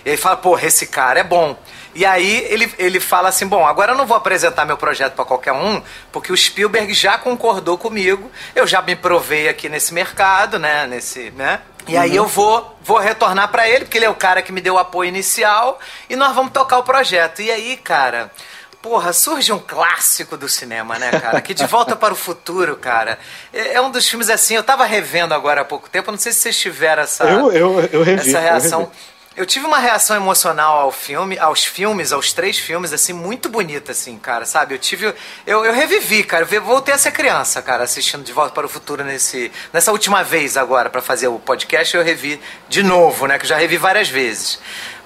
[0.05, 1.57] E ele fala, porra, esse cara é bom.
[1.95, 5.25] E aí ele, ele fala assim: bom, agora eu não vou apresentar meu projeto para
[5.25, 10.59] qualquer um, porque o Spielberg já concordou comigo, eu já me provei aqui nesse mercado,
[10.59, 10.87] né?
[10.87, 11.61] Nesse, né?
[11.87, 12.01] E uhum.
[12.01, 14.75] aí eu vou, vou retornar para ele, porque ele é o cara que me deu
[14.75, 17.43] o apoio inicial, e nós vamos tocar o projeto.
[17.43, 18.31] E aí, cara,
[18.81, 21.41] porra, surge um clássico do cinema, né, cara?
[21.41, 23.19] Que De Volta para o Futuro, cara.
[23.53, 26.33] É, é, um dos filmes assim, eu tava revendo agora há pouco tempo, não sei
[26.33, 28.81] se vocês tiveram essa, eu, eu, eu revi, essa reação.
[28.81, 29.12] Eu revi.
[29.35, 33.93] Eu tive uma reação emocional ao filme, aos filmes, aos três filmes, assim, muito bonita,
[33.93, 34.75] assim, cara, sabe?
[34.75, 35.15] Eu tive.
[35.47, 36.47] Eu, eu revivi, cara.
[36.51, 40.23] Eu voltei a ser criança, cara, assistindo De Volta para o Futuro nesse, nessa última
[40.23, 43.39] vez agora, para fazer o podcast, eu revi de novo, né?
[43.39, 44.59] Que eu já revi várias vezes.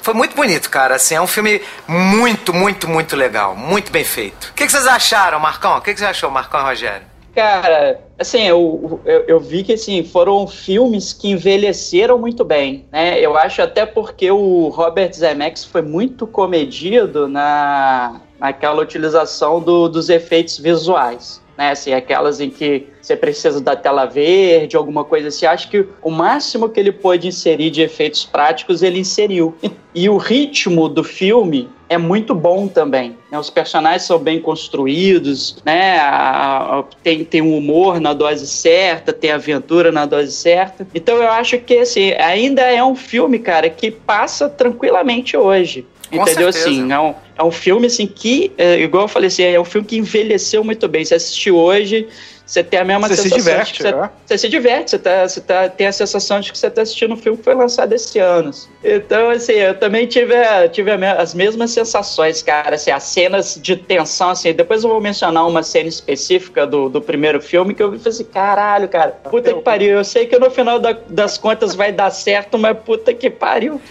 [0.03, 0.97] Foi muito bonito, cara.
[0.97, 3.55] Assim, é um filme muito, muito, muito legal.
[3.55, 4.49] Muito bem feito.
[4.49, 5.77] O que, que vocês acharam, Marcão?
[5.77, 7.16] O que, que você achou, Marcão e Rogério?
[7.37, 13.21] Cara, assim, eu, eu, eu, vi que assim, foram filmes que envelheceram muito bem, né?
[13.21, 20.09] Eu acho até porque o Robert Zemeckis foi muito comedido na, naquela utilização do, dos
[20.09, 21.71] efeitos visuais né?
[21.71, 25.47] Assim, aquelas em que você precisa da tela verde, alguma coisa assim.
[25.47, 29.55] Acho que o máximo que ele pôde inserir de efeitos práticos, ele inseriu.
[29.95, 33.17] E, o ritmo do filme é muito bom também.
[33.31, 33.39] Né?
[33.39, 35.99] Os personagens são bem construídos, né?
[35.99, 40.87] A, a, tem, tem um humor na dose certa, tem aventura na dose certa.
[40.95, 45.87] Então eu acho que assim, ainda é um filme, cara, que passa tranquilamente hoje.
[46.11, 46.53] Com Entendeu?
[46.53, 46.69] Certeza.
[46.69, 49.65] Assim, é um, é um filme assim que, é, igual eu falei assim, é um
[49.65, 51.05] filme que envelheceu muito bem.
[51.05, 52.07] Você assistiu hoje,
[52.47, 53.39] você tem a mesma você sensação.
[53.39, 54.11] Se diverte, você, é?
[54.25, 57.13] você se diverte, você, tá, você tá, tem a sensação de que você está assistindo
[57.13, 58.53] um filme que foi lançado esse ano.
[58.85, 60.35] Então, assim, eu também tive,
[60.73, 62.77] tive as mesmas sensações, cara.
[62.77, 67.03] Assim, as cenas de tensão, assim, depois eu vou mencionar uma cena específica do, do
[67.03, 69.97] primeiro filme que eu vi falei assim: caralho, cara, puta que pariu.
[69.97, 73.81] Eu sei que no final da, das contas vai dar certo, mas puta que pariu.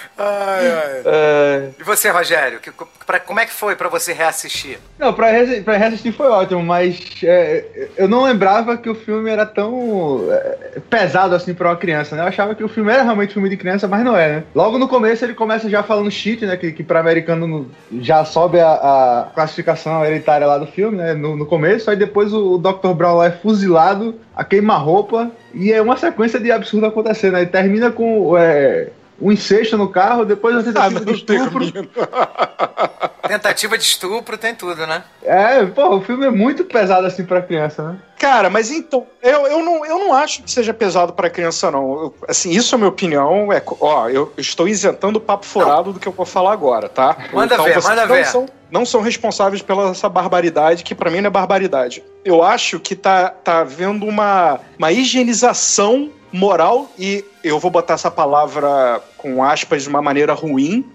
[0.17, 1.01] ai, ai.
[1.01, 1.73] Uh...
[1.79, 2.59] E você, Rogério?
[2.59, 2.71] Que,
[3.05, 4.77] pra, como é que foi para você reassistir?
[4.97, 5.27] Não, pra,
[5.63, 10.79] pra, reassistir foi ótimo, mas é, eu não lembrava que o filme era tão é,
[10.89, 12.23] pesado assim pra uma criança, né?
[12.23, 14.43] Eu achava que o filme era realmente filme de criança, mas não é, né?
[14.53, 16.55] Logo no começo ele começa já falando cheat, né?
[16.55, 21.13] Que, que pra americano já sobe a, a classificação hereditária lá do filme, né?
[21.13, 22.93] No, no começo, aí depois o, o Dr.
[22.95, 27.35] Brown lá é fuzilado, a queima-roupa, e é uma sequência de absurdo acontecendo.
[27.35, 28.89] Aí termina com é,
[29.21, 31.71] um incesto no carro, depois a tentativa ah, de estupro.
[33.27, 35.03] tentativa de estupro tem tudo, né?
[35.23, 37.99] É, pô, o filme é muito pesado assim pra criança, né?
[38.17, 41.93] Cara, mas então, eu, eu, não, eu não acho que seja pesado pra criança, não.
[41.93, 43.51] Eu, assim, isso é a minha opinião.
[43.51, 45.93] É, ó, eu estou isentando o papo furado não.
[45.93, 47.17] do que eu vou falar agora, tá?
[47.31, 48.25] Manda então, ver, manda não ver.
[48.25, 52.03] São, não são responsáveis pela essa barbaridade, que para mim não é barbaridade.
[52.23, 58.11] Eu acho que tá, tá havendo uma, uma higienização moral e eu vou botar essa
[58.11, 60.85] palavra com aspas de uma maneira ruim,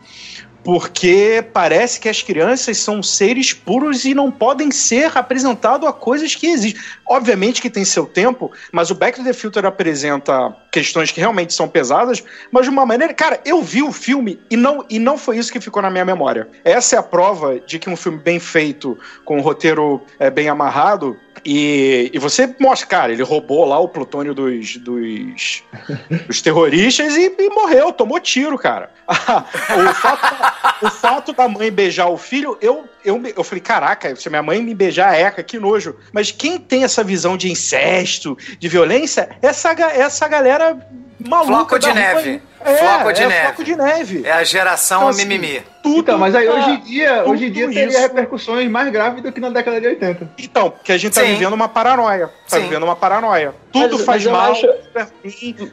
[0.67, 6.35] porque parece que as crianças são seres puros e não podem ser apresentados a coisas
[6.35, 6.83] que existem.
[7.09, 11.55] Obviamente que tem seu tempo, mas o Back to the Future apresenta questões que realmente
[11.55, 13.15] são pesadas, mas de uma maneira.
[13.15, 16.05] Cara, eu vi o filme e não, e não foi isso que ficou na minha
[16.05, 16.49] memória.
[16.65, 20.49] Essa é a prova de que um filme bem feito, com um roteiro é, bem
[20.49, 21.17] amarrado,
[21.49, 25.63] e, e você mostra, cara, ele roubou lá o plutônio dos, dos,
[26.27, 28.91] dos terroristas e, e, morreu, tomou tiro, cara.
[29.09, 34.29] o, fato, o fato da mãe beijar o filho, eu, eu, eu falei, caraca, se
[34.29, 35.95] minha mãe me beijar a Eca, que nojo.
[36.13, 40.77] Mas quem tem essa visão de incesto, de violência, essa, essa galera
[41.27, 41.53] maluca.
[41.53, 42.43] Floco de neve.
[42.61, 43.47] É, floco de é neve.
[43.47, 44.23] Floco de neve.
[44.25, 45.63] É a geração então, assim, mimimi.
[45.83, 48.01] Tudo, então, mas aí hoje em dia, hoje em dia teria isso.
[48.01, 50.31] repercussões mais graves do que na década de 80.
[50.39, 51.29] Então, porque a gente tá Sim.
[51.29, 52.27] vivendo uma paranoia.
[52.49, 52.63] Tá Sim.
[52.65, 53.55] vivendo uma paranoia.
[53.71, 54.67] Tudo mas, faz mas mal, acho...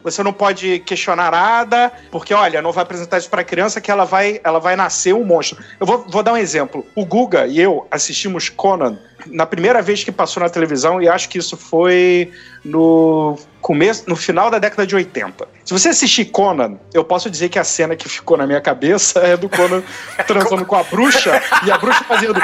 [0.04, 4.06] você não pode questionar nada, porque olha, não vai apresentar isso pra criança que ela
[4.06, 5.58] vai, ela vai nascer um monstro.
[5.80, 6.86] Eu vou, vou dar um exemplo.
[6.96, 11.30] O Guga e eu assistimos Conan na primeira vez que passou na televisão e acho
[11.30, 12.32] que isso foi
[12.64, 15.48] no começo, no final da década de 80.
[15.64, 19.20] Se você assistir Conan, eu posso dizer que a cena que ficou na minha cabeça
[19.20, 19.82] é do Conan
[20.28, 22.38] transando com a bruxa e a bruxa fazendo.
[22.38, 22.44] Uh,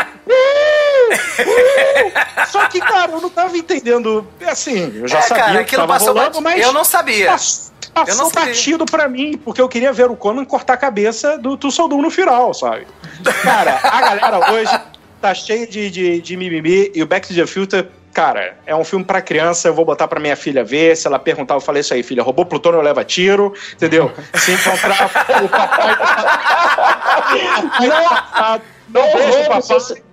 [1.09, 2.47] uh.
[2.47, 4.27] Só que, cara, eu não tava entendendo.
[4.47, 6.61] Assim, eu já é, sabia cara, que tava rolando, mas.
[6.61, 7.31] Eu não sabia.
[7.31, 10.77] Passou, passou eu não batido pra mim, porque eu queria ver o Conan cortar a
[10.77, 12.87] cabeça do Tussoldum no final, sabe?
[13.43, 14.79] Cara, a galera hoje
[15.19, 18.83] tá cheio de, de, de mimimi e o Back to the Future cara, é um
[18.83, 20.97] filme para criança, eu vou botar para minha filha ver.
[20.97, 24.11] Se ela perguntar, eu falei isso aí, filha, roubou plutônio, leva tiro, entendeu?
[24.33, 25.97] Se encontrar o papai.
[27.87, 30.03] não, não vejo o papai.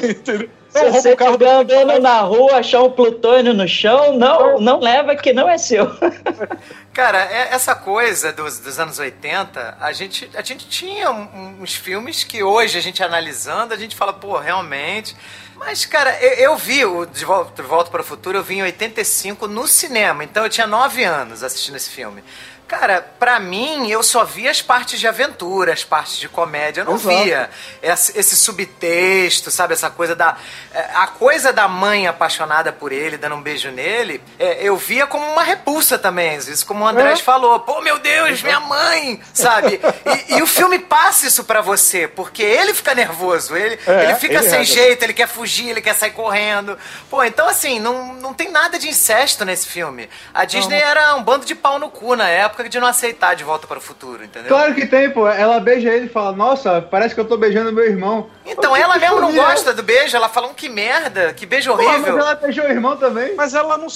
[0.10, 0.48] entendeu?
[0.70, 5.16] Se não, você estiver andando na rua, achar um plutônio no chão, não, não leva
[5.16, 5.90] que não é seu.
[6.94, 12.22] Cara, é, essa coisa dos, dos anos 80, a gente, a gente tinha uns filmes
[12.22, 15.16] que hoje, a gente analisando, a gente fala, pô, realmente...
[15.56, 18.54] Mas, cara, eu, eu, vi o De Volta, de Volta para o Futuro, eu vi
[18.54, 22.24] em 85 no cinema, então eu tinha 9 anos assistindo esse filme.
[22.70, 26.82] Cara, pra mim, eu só via as partes de aventura, as partes de comédia.
[26.82, 27.24] Eu não Exato.
[27.24, 27.50] via
[27.82, 29.74] esse subtexto, sabe?
[29.74, 30.36] Essa coisa da.
[30.72, 35.04] É, a coisa da mãe apaixonada por ele, dando um beijo nele, é, eu via
[35.04, 36.36] como uma repulsa também.
[36.36, 37.22] Isso como o Andrés é.
[37.24, 37.58] falou.
[37.58, 39.20] Pô, meu Deus, minha mãe!
[39.34, 39.80] Sabe?
[40.28, 44.14] E, e o filme passa isso pra você, porque ele fica nervoso, ele, é, ele
[44.14, 46.78] fica ele sem jeito, ele quer fugir, ele quer sair correndo.
[47.10, 50.08] Pô, então assim, não, não tem nada de incesto nesse filme.
[50.32, 50.86] A Disney não.
[50.86, 53.66] era um bando de pau no cu na época época de não aceitar de volta
[53.66, 54.48] para o futuro, entendeu?
[54.48, 55.26] Claro que tem, pô.
[55.28, 58.28] Ela beija ele e fala, nossa, parece que eu tô beijando meu irmão.
[58.44, 61.94] Então ela mesmo não gosta do beijo, ela fala, um, que merda, que beijo horrível.
[61.94, 63.34] Pô, mas ela beijou o irmão também.
[63.34, 63.88] Mas ela não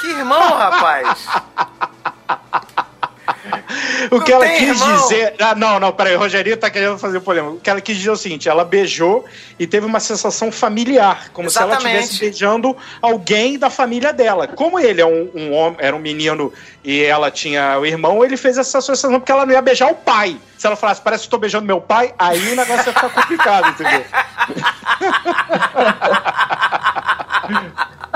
[0.00, 1.26] Que irmão, rapaz?
[4.10, 5.02] o que ela quis irmão.
[5.02, 5.34] dizer.
[5.38, 7.50] Ah, não, não, peraí, o Rogerinho tá querendo fazer o problema.
[7.50, 9.24] O que ela quis dizer é o seguinte: ela beijou
[9.58, 11.80] e teve uma sensação familiar, como Exatamente.
[11.80, 14.48] se ela estivesse beijando alguém da família dela.
[14.48, 16.52] Como ele é um, um homem, era um menino
[16.84, 19.94] e ela tinha o irmão, ele fez essa associação porque ela não ia beijar o
[19.94, 20.36] pai.
[20.56, 23.68] Se ela falasse, parece que estou beijando meu pai, aí o negócio ia ficar complicado,
[23.68, 24.04] entendeu?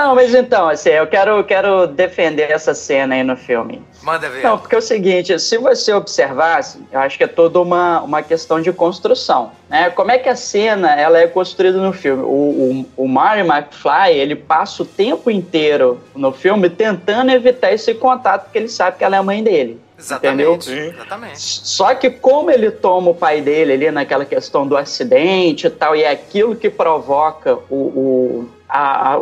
[0.03, 3.81] Não, mas então, assim, eu quero, quero defender essa cena aí no filme.
[4.01, 4.43] Manda ver.
[4.43, 8.21] Não, porque é o seguinte, se você observasse, eu acho que é toda uma, uma
[8.21, 9.53] questão de construção.
[9.69, 9.89] Né?
[9.91, 12.21] Como é que a cena ela é construída no filme?
[12.21, 17.93] O, o, o Mario McFly, ele passa o tempo inteiro no filme tentando evitar esse
[17.93, 19.79] contato, porque ele sabe que ela é a mãe dele.
[19.97, 20.91] Exatamente, Entendeu?
[20.91, 21.39] exatamente.
[21.39, 25.95] Só que como ele toma o pai dele ali naquela questão do acidente e tal,
[25.95, 29.19] e é aquilo que provoca o, o a,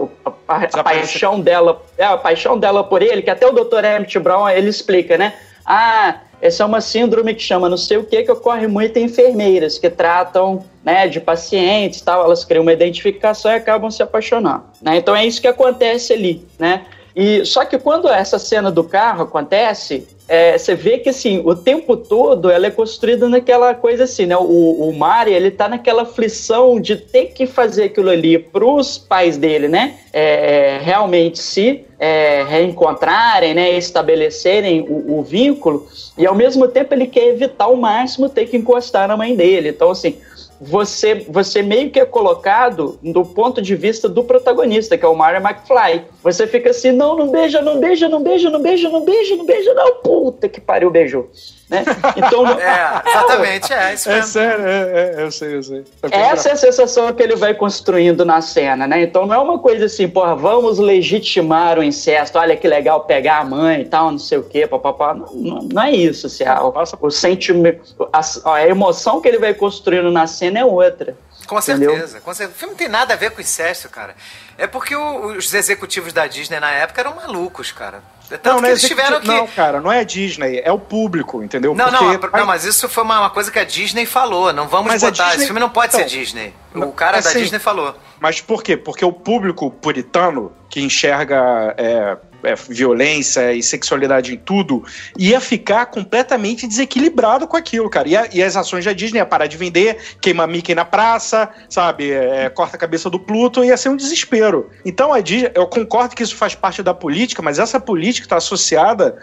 [0.47, 3.83] a, a, paixão dela, é, a paixão dela por ele, que até o Dr.
[3.83, 5.33] Emmett Brown ele explica, né?
[5.65, 9.03] Ah, essa é uma síndrome que chama não sei o que, que ocorre muito em
[9.03, 14.63] enfermeiras que tratam né, de pacientes tal, elas criam uma identificação e acabam se apaixonando.
[14.81, 14.97] Né?
[14.97, 16.85] Então é isso que acontece ali, né?
[17.15, 21.53] E só que quando essa cena do carro acontece, é, você vê que assim, o
[21.53, 24.37] tempo todo ela é construída naquela coisa assim, né?
[24.37, 29.35] O, o Mari, ele tá naquela aflição de ter que fazer aquilo ali pros pais
[29.35, 29.95] dele, né?
[30.13, 33.71] É, realmente se é, reencontrarem, né?
[33.77, 35.85] Estabelecerem o, o vínculo,
[36.17, 39.69] e ao mesmo tempo ele quer evitar ao máximo ter que encostar na mãe dele.
[39.69, 40.15] Então, assim,
[40.61, 45.15] você, você meio que é colocado do ponto de vista do protagonista, que é o
[45.15, 46.05] Mario McFly.
[46.21, 49.45] Você fica assim, não, não beija, não beija, não beija, não beija, não beija, não
[49.45, 49.95] beija, não.
[50.03, 51.31] Puta que pariu, beijou.
[51.71, 51.85] Né?
[52.17, 54.27] Então, é, exatamente, é isso é mesmo.
[54.27, 55.85] É sério, é, é, eu sei, eu sei.
[56.11, 59.01] Essa é a sensação que ele vai construindo na cena, né?
[59.03, 63.37] Então não é uma coisa assim, porra, vamos legitimar o incesto, olha que legal pegar
[63.37, 65.13] a mãe e tal, não sei o quê, papapá.
[65.13, 69.39] Não, não, não é isso, assim, a, o, o sentimento, a, a emoção que ele
[69.39, 71.15] vai construindo na cena é outra.
[71.47, 72.55] Com certeza, com certeza.
[72.55, 74.13] O filme não tem nada a ver com incesto, cara.
[74.57, 78.03] É porque o, os executivos da Disney na época eram malucos, cara.
[78.37, 79.27] Tanto não, não é eles tiveram que...
[79.27, 81.75] Não, cara, não é Disney, é o público, entendeu?
[81.75, 82.27] Não, Porque...
[82.27, 84.53] não, não, mas isso foi uma, uma, coisa que a Disney falou.
[84.53, 85.23] Não vamos mas botar.
[85.23, 85.35] Disney...
[85.35, 86.53] Esse filme não pode então, ser Disney.
[86.73, 87.95] O cara assim, da Disney falou.
[88.19, 88.77] Mas por quê?
[88.77, 94.83] Porque o público puritano que enxerga é, é, violência e sexualidade em tudo,
[95.17, 98.07] ia ficar completamente desequilibrado com aquilo, cara.
[98.07, 101.49] E, a, e as ações da Disney ia parar de vender, queima Mickey na praça,
[101.69, 102.11] sabe?
[102.11, 104.69] É, corta a cabeça do Pluto, ia ser um desespero.
[104.85, 108.37] Então a Disney, eu concordo que isso faz parte da política, mas essa política está
[108.37, 109.17] associada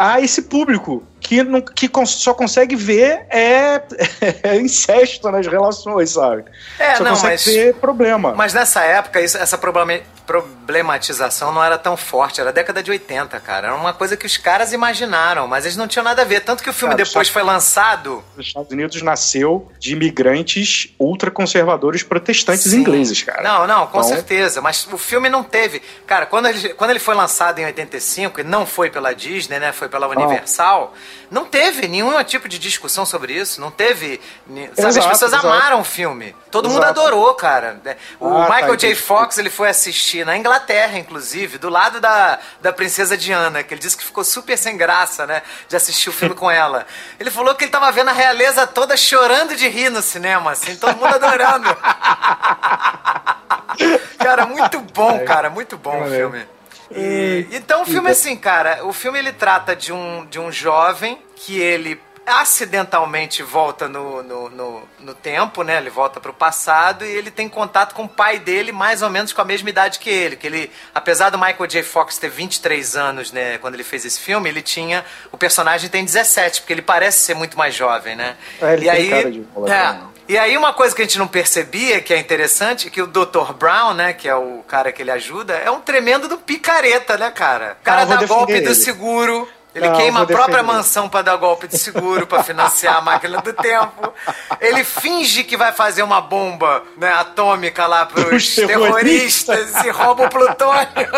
[0.00, 3.82] a esse público que, não, que só consegue ver é,
[4.42, 6.44] é, incesto nas relações, sabe?
[6.78, 8.32] É, só não, consegue mas, ver problema.
[8.34, 9.58] Mas nessa época, isso, essa
[10.30, 13.66] problematização não era tão forte, era década de 80, cara.
[13.66, 16.40] Era uma coisa que os caras imaginaram, mas eles não tinham nada a ver.
[16.42, 18.22] Tanto que o filme cara, depois foi lançado.
[18.36, 22.82] Os Estados Unidos nasceu de imigrantes ultraconservadores protestantes Sim.
[22.82, 23.42] ingleses, cara.
[23.42, 24.08] Não, não, com então...
[24.08, 24.60] certeza.
[24.60, 25.82] Mas o filme não teve.
[26.06, 29.72] Cara, quando ele, quando ele foi lançado em 85, e não foi pela Disney, né?
[29.72, 30.94] Foi pela Universal.
[30.94, 33.60] Ah não teve nenhum tipo de discussão sobre isso.
[33.60, 34.20] Não teve.
[34.46, 35.46] Sabe, exato, as pessoas exato.
[35.46, 36.34] amaram o filme.
[36.50, 36.74] Todo exato.
[36.74, 37.80] mundo adorou, cara.
[38.18, 38.94] O ah, tá, Michael tá, J.
[38.96, 43.80] Fox ele foi assistir na Inglaterra, inclusive, do lado da, da princesa Diana, que ele
[43.80, 45.42] disse que ficou super sem graça, né?
[45.68, 46.86] De assistir o filme com ela.
[47.18, 50.76] Ele falou que ele tava vendo a realeza toda chorando de rir no cinema, assim,
[50.76, 51.68] todo mundo adorando.
[54.18, 56.46] cara, muito bom, cara, muito bom o filme.
[56.90, 61.22] E, então o filme assim, cara, o filme ele trata de um, de um jovem
[61.36, 62.00] que ele
[62.30, 65.78] acidentalmente volta no, no, no, no tempo, né?
[65.78, 69.10] Ele volta para o passado e ele tem contato com o pai dele mais ou
[69.10, 70.36] menos com a mesma idade que ele.
[70.36, 71.82] Que ele, apesar do Michael J.
[71.82, 73.58] Fox ter 23 anos, né?
[73.58, 75.04] Quando ele fez esse filme, ele tinha...
[75.32, 78.36] O personagem tem 17, porque ele parece ser muito mais jovem, né?
[78.60, 81.26] É, ele e aí, cara de é, e aí uma coisa que a gente não
[81.26, 83.52] percebia, que é interessante, que o Dr.
[83.58, 87.32] Brown, né, que é o cara que ele ajuda, é um tremendo do picareta, né,
[87.32, 87.76] cara?
[87.80, 88.66] O cara ah, dá golpe ele.
[88.66, 92.96] do seguro, Ele não, queima a própria mansão para dar golpe de seguro, para financiar
[92.96, 94.12] a máquina do tempo.
[94.60, 98.66] Ele finge que vai fazer uma bomba né, atômica lá pros terroristas.
[98.66, 101.10] terroristas e rouba o plutônio.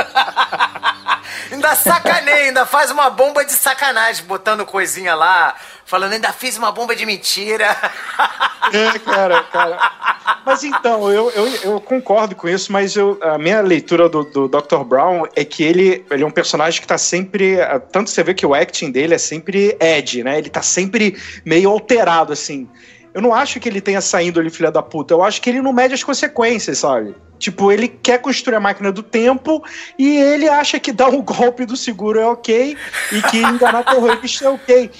[1.50, 5.54] ainda sacaneia, ainda faz uma bomba de sacanagem, botando coisinha lá,
[5.92, 7.76] falando, ainda fiz uma bomba de mentira.
[8.72, 10.40] É, cara, cara.
[10.46, 14.48] Mas então, eu, eu, eu concordo com isso, mas eu, a minha leitura do, do
[14.48, 14.84] Dr.
[14.86, 17.56] Brown é que ele, ele é um personagem que tá sempre.
[17.90, 20.38] Tanto você vê que o acting dele é sempre Ed, né?
[20.38, 22.66] Ele tá sempre meio alterado, assim.
[23.12, 25.12] Eu não acho que ele tenha saindo ali, filha da puta.
[25.12, 27.14] Eu acho que ele não mede as consequências, sabe?
[27.38, 29.62] Tipo, ele quer construir a máquina do tempo
[29.98, 32.76] e ele acha que dar um golpe do seguro é ok
[33.10, 34.90] e que enganar terrorista é ok.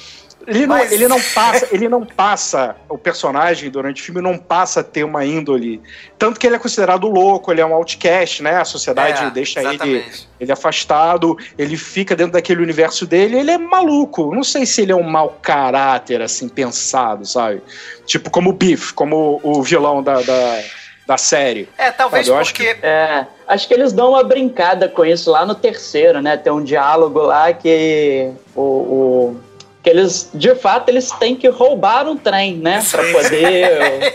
[0.46, 0.92] Ele não, Mas...
[0.92, 5.04] ele não passa, ele não passa, o personagem durante o filme não passa a ter
[5.04, 5.80] uma índole.
[6.18, 8.56] Tanto que ele é considerado louco, ele é um outcast, né?
[8.56, 10.04] A sociedade é, deixa ele,
[10.40, 14.34] ele afastado, ele fica dentro daquele universo dele, ele é maluco.
[14.34, 17.62] Não sei se ele é um mau caráter, assim, pensado, sabe?
[18.06, 20.62] Tipo, como o Biff, como o vilão da, da
[21.06, 21.68] da série.
[21.76, 22.40] É, talvez porque.
[22.40, 22.86] Acho que...
[22.86, 26.36] É, acho que eles dão uma brincada com isso lá no terceiro, né?
[26.36, 29.40] Tem um diálogo lá que o, o
[29.82, 32.84] que eles, de fato, eles têm que roubar um trem, né?
[32.88, 34.14] Pra poder.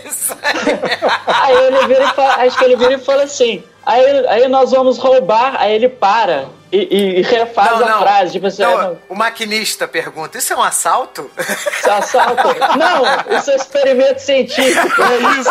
[1.26, 4.70] aí ele vira e fala, acho que ele vira e fala assim: aí, aí nós
[4.70, 6.46] vamos roubar, aí ele para.
[6.70, 8.62] E, e, refaz não, a frase, tipo assim.
[8.62, 8.98] Não, não.
[9.08, 11.30] O maquinista pergunta: Isso é um assalto?
[11.38, 12.48] Isso é um assalto?
[12.78, 15.02] não, isso é experimento científico.
[15.02, 15.50] É isso.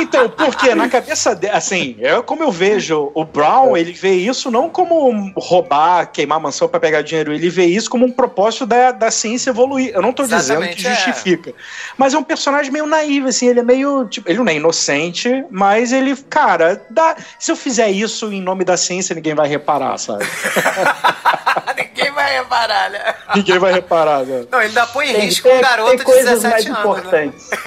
[0.00, 4.48] então, porque na cabeça dele, assim, é como eu vejo o Brown, ele vê isso
[4.48, 8.92] não como roubar, queimar mansão para pegar dinheiro, ele vê isso como um propósito da,
[8.92, 9.90] da ciência evoluir.
[9.92, 11.50] Eu não tô Exatamente, dizendo que justifica.
[11.50, 11.54] É.
[11.98, 14.06] Mas é um personagem meio naivo, assim, ele é meio.
[14.06, 18.42] Tipo, ele não é inocente, mas ele, cara cara, dá, se eu fizer isso em
[18.42, 20.24] nome da ciência, ninguém vai reparar, sabe?
[21.76, 23.14] ninguém vai reparar, né?
[23.34, 24.44] Ninguém vai reparar, né?
[24.50, 26.66] Não, ele ainda põe em risco um garoto de 17 mais anos.
[26.66, 26.80] Né?
[26.80, 27.50] Importantes.
[27.50, 27.58] Né?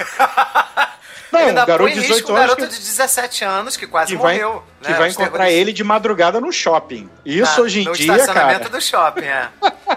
[1.34, 2.72] Não, ele ainda garoto põe em risco um garoto que...
[2.72, 4.50] de 17 anos que quase que morreu.
[4.50, 7.08] Vai, né, que vai encontrar ele de madrugada no shopping.
[7.24, 8.24] Isso hoje em no dia, cara...
[8.24, 9.48] No estacionamento do shopping, é.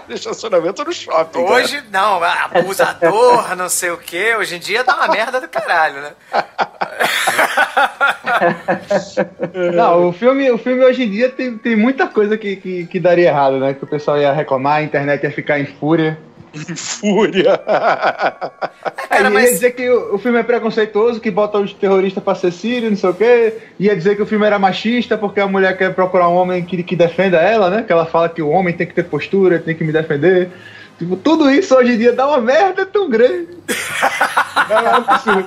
[0.08, 1.86] no estacionamento do shopping, Hoje, cara.
[1.90, 4.34] não, abusador, não sei o quê.
[4.38, 6.12] Hoje em dia dá uma merda do caralho, né?
[9.74, 13.00] Não, o filme, o filme hoje em dia tem, tem muita coisa que, que, que
[13.00, 13.74] daria errado, né?
[13.74, 16.18] Que o pessoal ia reclamar, a internet ia ficar em fúria.
[16.54, 17.58] Em fúria!
[19.08, 19.44] Cara, mas...
[19.44, 22.90] Ia dizer que o, o, filme é preconceituoso, que bota os terroristas pra ser sírio,
[22.90, 23.54] não sei o quê.
[23.78, 26.82] Ia dizer que o filme era machista porque a mulher quer procurar um homem que,
[26.82, 27.82] que defenda ela, né?
[27.82, 30.50] Que ela fala que o homem tem que ter postura, tem que me defender.
[30.98, 33.48] Tipo, tudo isso hoje em dia dá uma merda tão grande.
[34.68, 35.44] Não é possível.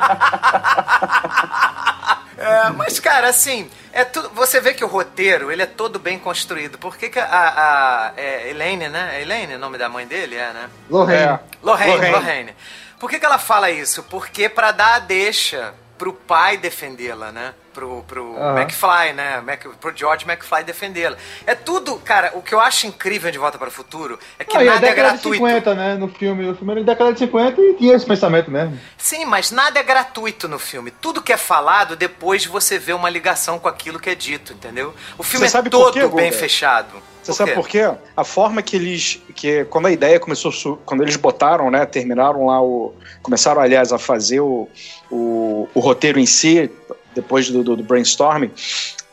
[2.42, 6.18] É, mas, cara, assim, é tudo, você vê que o roteiro ele é todo bem
[6.18, 6.78] construído.
[6.78, 9.18] Por que, que a, a é Elaine, né?
[9.18, 10.36] É Elaine o nome da mãe dele?
[10.36, 10.70] É, né?
[10.90, 11.24] Lorraine.
[11.24, 11.40] É.
[11.62, 12.16] Lorraine, Lorraine.
[12.16, 12.56] Lorraine.
[13.00, 14.04] Por que, que ela fala isso?
[14.04, 17.54] Porque para dar a deixa pro pai defendê-la, né?
[17.74, 18.58] Pro, pro uhum.
[18.58, 19.42] McFly, né?
[19.42, 21.16] Mac, pro George McFly defendê-la.
[21.46, 24.58] É tudo, cara, o que eu acho incrível de Volta para o Futuro é que
[24.58, 25.30] Não, nada é gratuito.
[25.30, 25.96] De 50, né?
[25.96, 28.78] No filme, no filme era década de 50 e tinha esse pensamento mesmo.
[28.98, 30.92] Sim, mas nada é gratuito no filme.
[30.92, 34.94] Tudo que é falado, depois você vê uma ligação com aquilo que é dito, entendeu?
[35.18, 37.02] O filme Você é todo quê, bem fechado.
[37.24, 37.82] Você sabe por quê?
[38.18, 39.22] A forma que eles.
[39.36, 40.52] que Quando a ideia começou.
[40.86, 41.86] Quando eles botaram, né?
[41.86, 42.94] Terminaram lá o.
[43.22, 44.68] Começaram, aliás, a fazer o,
[45.10, 46.72] o, o roteiro em si,
[47.14, 48.52] depois do, do, do, brainstorming.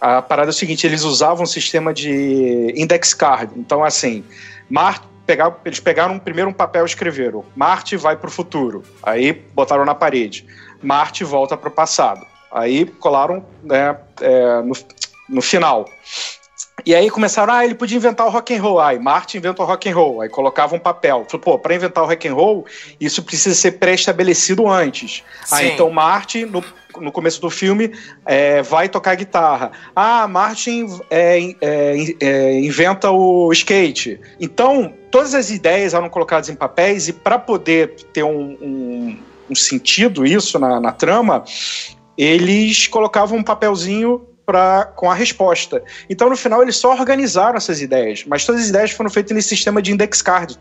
[0.01, 3.53] A parada é o seguinte: eles usavam um sistema de index card.
[3.57, 4.25] Então, assim,
[4.69, 5.07] Marte.
[5.29, 8.83] Pegar, eles pegaram primeiro um papel e escreveram: Marte vai para o futuro.
[9.03, 10.47] Aí botaram na parede:
[10.83, 12.25] Marte volta para o passado.
[12.51, 14.73] Aí colaram né, é, no,
[15.29, 15.85] no final.
[16.89, 18.81] E aí começaram, ah, ele podia inventar o rock and roll.
[18.81, 20.23] Aí Martin inventou o rock and roll.
[20.23, 21.27] Aí colocava um papel.
[21.29, 22.65] Falou, pô, para inventar o rock and roll,
[22.99, 25.23] isso precisa ser pré-estabelecido antes.
[25.45, 25.55] Sim.
[25.55, 26.65] Aí então Martin, no,
[26.99, 27.93] no começo do filme,
[28.25, 29.71] é, vai tocar guitarra.
[29.95, 34.19] Ah, Martin é, é, é, inventa o skate.
[34.41, 39.19] Então, todas as ideias eram colocadas em papéis e para poder ter um, um,
[39.51, 41.45] um sentido isso na, na trama,
[42.17, 45.83] eles colocavam um papelzinho pra, com a resposta.
[46.09, 49.51] Então, no final, eles só organizaram essas ideias, mas todas as ideias foram feitas nesse
[49.51, 50.59] sistema de index card.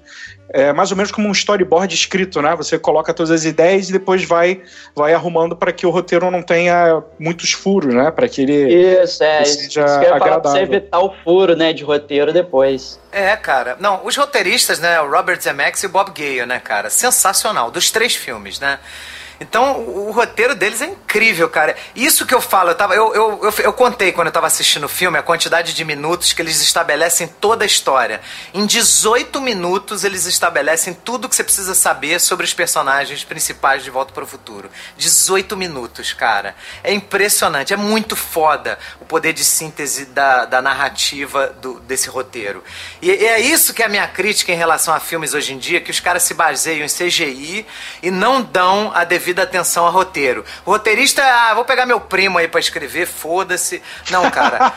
[0.49, 2.53] É mais ou menos como um storyboard escrito, né?
[2.57, 4.61] Você coloca todas as ideias e depois vai,
[4.93, 8.11] vai arrumando para que o roteiro não tenha muitos furos, né?
[8.11, 10.41] Para que ele isso, é, seja isso que eu agradável.
[10.41, 12.99] Pra você evitar o furo, né, de roteiro depois.
[13.09, 13.77] É, cara.
[13.79, 14.99] Não, os roteiristas, né?
[14.99, 16.89] O Robert Zemeckis e o Bob Gale, né, cara?
[16.89, 17.71] Sensacional.
[17.71, 18.79] Dos três filmes, né?
[19.39, 21.75] Então, o, o, roteiro deles é incrível, cara.
[21.95, 24.85] Isso que eu falo, eu, tava, eu, eu, eu, eu contei quando eu tava assistindo
[24.85, 28.19] o filme a quantidade de minutos que eles estabelecem toda a história.
[28.53, 33.91] Em 18 minutos, eles estabelecem tudo que você precisa saber sobre os personagens principais de
[33.91, 34.69] Volta para o Futuro.
[34.97, 36.55] 18 minutos, cara.
[36.83, 42.63] É impressionante, é muito foda o poder de síntese da, da narrativa do, desse roteiro.
[43.01, 45.59] E, e é isso que é a minha crítica em relação a filmes hoje em
[45.59, 47.65] dia, que os caras se baseiam em CGI
[48.01, 50.43] e não dão a devida atenção ao roteiro.
[50.65, 53.81] O roteirista, ah, vou pegar meu primo aí para escrever, foda-se.
[54.09, 54.73] Não, cara.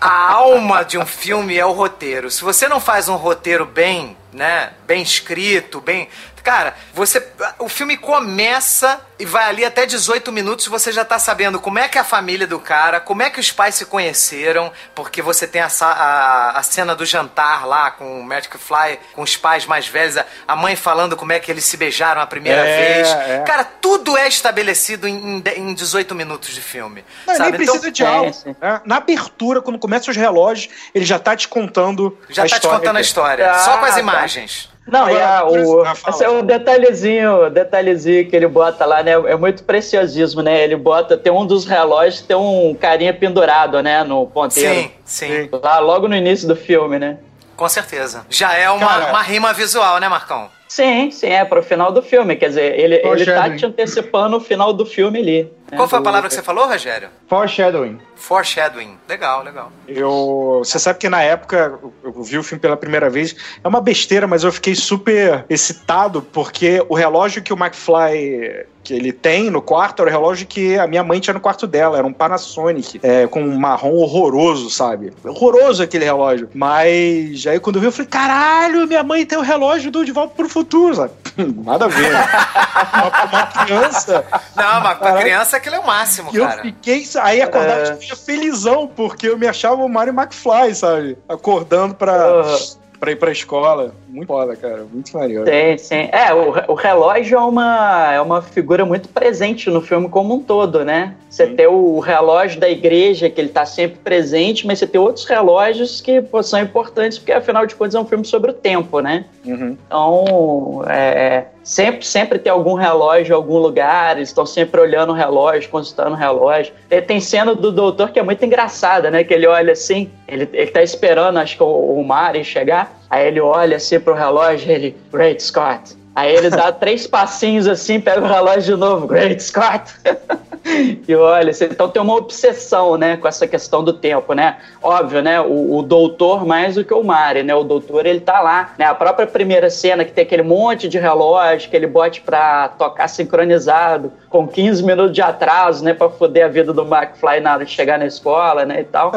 [0.00, 2.30] a alma de um filme é o roteiro.
[2.30, 6.08] Se você não faz um roteiro bem, né, bem escrito, bem
[6.44, 7.26] Cara, você.
[7.58, 11.88] O filme começa e vai ali até 18 minutos você já tá sabendo como é
[11.88, 15.46] que é a família do cara, como é que os pais se conheceram, porque você
[15.46, 19.64] tem a, a, a cena do jantar lá com o Magic Fly, com os pais
[19.64, 23.08] mais velhos, a mãe falando como é que eles se beijaram a primeira é, vez.
[23.08, 23.44] É.
[23.46, 27.04] Cara, tudo é estabelecido em, em 18 minutos de filme.
[27.26, 27.50] Não, sabe?
[27.50, 28.56] nem precisa então, de algo.
[28.60, 32.56] É, Na abertura, quando começa os relógios, ele já tá te contando já a tá
[32.56, 32.60] história.
[32.60, 34.73] Já tá te contando a história, ah, só com as tá.
[34.86, 39.12] Não, e a, o, esse é o detalhezinho, detalhezinho que ele bota lá, né?
[39.12, 40.62] É muito preciosismo, né?
[40.62, 44.04] Ele bota, tem um dos relógios, tem um carinha pendurado, né?
[44.04, 44.74] No ponteiro.
[44.74, 45.48] Sim, sim.
[45.62, 47.18] Lá logo no início do filme, né?
[47.56, 48.26] Com certeza.
[48.28, 50.50] Já é uma, Cara, uma rima visual, né, Marcão?
[50.74, 52.34] Sim, sim, é pro final do filme.
[52.34, 55.42] Quer dizer, ele, ele tá te antecipando o final do filme ali.
[55.70, 55.76] Né?
[55.76, 57.10] Qual foi a palavra que você falou, Rogério?
[57.28, 58.00] Foreshadowing.
[58.16, 58.98] Foreshadowing.
[59.08, 59.70] Legal, legal.
[59.86, 63.36] Eu, você sabe que na época eu vi o filme pela primeira vez.
[63.62, 68.92] É uma besteira, mas eu fiquei super excitado porque o relógio que o McFly que
[68.92, 71.96] ele tem no quarto era o relógio que a minha mãe tinha no quarto dela.
[71.96, 75.12] Era um Panasonic, é, com um marrom horroroso, sabe?
[75.24, 76.50] Horroroso aquele relógio.
[76.54, 80.12] Mas aí quando eu vi, eu falei: caralho, minha mãe tem o relógio do De
[80.12, 81.12] Volta pro Futuro, sabe?
[81.64, 82.10] Nada a ver.
[82.10, 84.24] uma, uma criança.
[84.54, 86.60] Não, mas pra criança aquilo é o máximo, e cara.
[86.60, 87.04] Eu fiquei.
[87.22, 87.90] Aí acordava é...
[87.94, 91.18] de felizão, porque eu me achava o Mario McFly, sabe?
[91.28, 92.42] Acordando pra.
[92.42, 93.94] Uhum pra ir pra escola.
[94.08, 94.86] Muito foda, cara.
[94.90, 95.44] Muito maneiro.
[95.44, 96.08] Sim, sim.
[96.12, 100.40] É, o, o relógio é uma, é uma figura muito presente no filme como um
[100.40, 101.14] todo, né?
[101.28, 101.56] Você sim.
[101.56, 106.00] tem o relógio da igreja, que ele tá sempre presente, mas você tem outros relógios
[106.00, 109.24] que pô, são importantes, porque afinal de contas é um filme sobre o tempo, né?
[109.44, 109.76] Uhum.
[109.86, 115.16] Então, é, sempre, sempre tem algum relógio em algum lugar, eles estão sempre olhando o
[115.16, 116.72] relógio, consultando o relógio.
[117.06, 119.24] Tem cena do doutor que é muito engraçada, né?
[119.24, 123.26] Que ele olha assim, ele, ele tá esperando, acho que o, o Mari chegar, aí
[123.26, 125.96] ele olha assim pro relógio ele, Great Scott.
[126.14, 129.92] Aí ele dá três passinhos assim, pega o relógio de novo, Great Scott.
[131.06, 134.58] e olha, então tem uma obsessão, né, com essa questão do tempo, né?
[134.82, 137.54] Óbvio, né, o, o, doutor mais do que o Mari, né?
[137.54, 138.86] O doutor, ele tá lá, né?
[138.86, 143.08] A própria primeira cena que tem aquele monte de relógio que ele bote pra tocar
[143.08, 147.64] sincronizado, com 15 minutos de atraso, né, pra foder a vida do McFly na hora
[147.64, 149.12] de chegar na escola, né, e tal.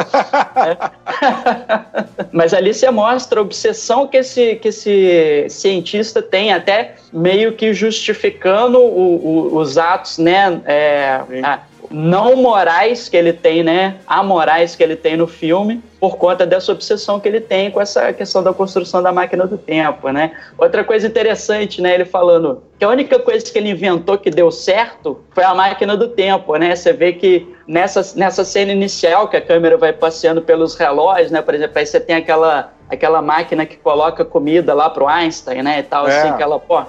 [2.31, 7.73] Mas ali você mostra a obsessão que esse, que esse cientista tem, até meio que
[7.73, 11.19] justificando o, o, os atos, né, é,
[11.89, 16.71] não morais que ele tem, né, amorais que ele tem no filme, por conta dessa
[16.71, 20.31] obsessão que ele tem com essa questão da construção da máquina do tempo, né?
[20.57, 24.51] Outra coisa interessante, né, ele falando que a única coisa que ele inventou que deu
[24.51, 26.75] certo foi a máquina do tempo, né?
[26.75, 31.41] Você vê que nessa, nessa cena inicial que a câmera vai passeando pelos relógios, né,
[31.41, 35.79] por exemplo, aí você tem aquela aquela máquina que coloca comida lá pro Einstein, né,
[35.79, 36.17] e tal, é.
[36.17, 36.81] assim, aquela, pô,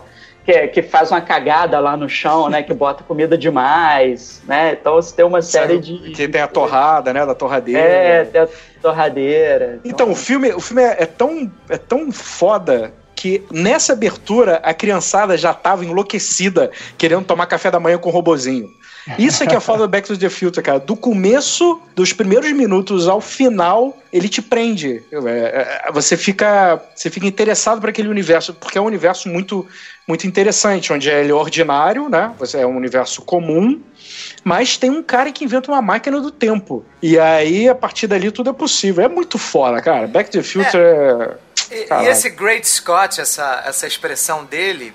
[0.48, 2.62] que, que faz uma cagada lá no chão, né?
[2.62, 4.72] Que bota comida demais, né?
[4.72, 5.98] Então você tem uma série de.
[6.12, 7.26] Que tem a torrada, né?
[7.26, 7.80] Da torradeira.
[7.80, 8.48] É, tem a
[8.80, 9.80] torradeira.
[9.84, 14.56] Então, então o filme, o filme é, é, tão, é tão foda que nessa abertura
[14.62, 18.70] a criançada já tava enlouquecida querendo tomar café da manhã com o robozinho.
[19.18, 20.78] Isso é que é foda do Back to the Future, cara.
[20.78, 25.02] Do começo, dos primeiros minutos ao final, ele te prende.
[25.10, 29.66] É, é, você fica, você fica interessado por aquele universo, porque é um universo muito,
[30.06, 32.34] muito interessante, onde ele é ordinário, né?
[32.38, 33.80] Você é um universo comum,
[34.44, 36.84] mas tem um cara que inventa uma máquina do tempo.
[37.00, 39.04] E aí, a partir dali, tudo é possível.
[39.04, 40.06] É muito foda, cara.
[40.06, 41.34] Back to the Future é...
[41.34, 41.48] é...
[41.70, 44.94] E, e, esse Great Scott, essa, essa expressão dele,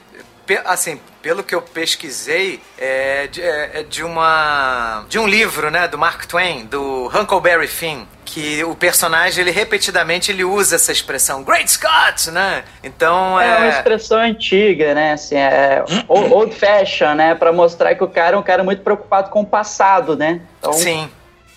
[0.66, 5.88] assim, pelo que eu pesquisei, é de, é, é de, uma de um livro, né,
[5.88, 11.44] do Mark Twain, do Huckleberry Finn, que o personagem ele repetidamente ele usa essa expressão
[11.44, 12.64] Great Scott, né?
[12.84, 15.14] Então é, é uma expressão antiga, né?
[15.14, 17.36] Assim, é old fashion, né?
[17.36, 20.41] Para mostrar que o cara é um cara muito preocupado com o passado, né?
[20.60, 21.10] Então, Sim.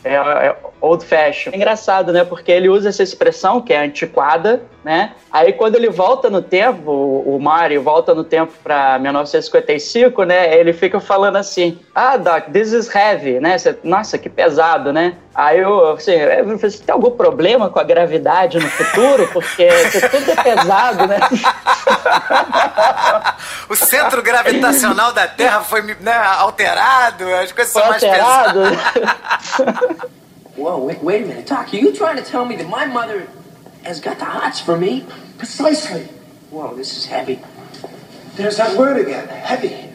[0.06, 1.50] É, é old fashion.
[1.52, 2.24] É engraçado, né?
[2.24, 5.12] Porque ele usa essa expressão que é antiquada, né?
[5.32, 10.56] Aí quando ele volta no tempo, o, Mario volta no tempo para 1955, né?
[10.56, 13.56] Ele fica falando assim: "Ah, Doc, this is heavy", né?
[13.82, 15.14] Nossa, que pesado, né?
[15.36, 16.12] Aí eu, assim,
[16.58, 19.28] você tem algum problema com a gravidade no futuro?
[19.34, 19.68] Porque
[20.10, 21.18] tudo é pesado, né?
[23.68, 28.60] o centro gravitacional da Terra foi né, alterado, as coisas foi são mais alterado.
[28.62, 29.98] pesadas.
[30.56, 31.70] Whoa, wait, wait a minute, Doc.
[31.70, 33.28] Are you trying to tell me that my mother
[33.84, 35.04] has got the hots for me?
[35.36, 36.08] Precisely.
[36.50, 37.40] Whoa, this is heavy.
[38.36, 39.90] There's that word again, heavy.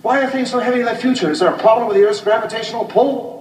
[0.00, 1.30] Why are things so heavy in the future?
[1.30, 3.37] Is there a problem with the Earth's gravitational pull?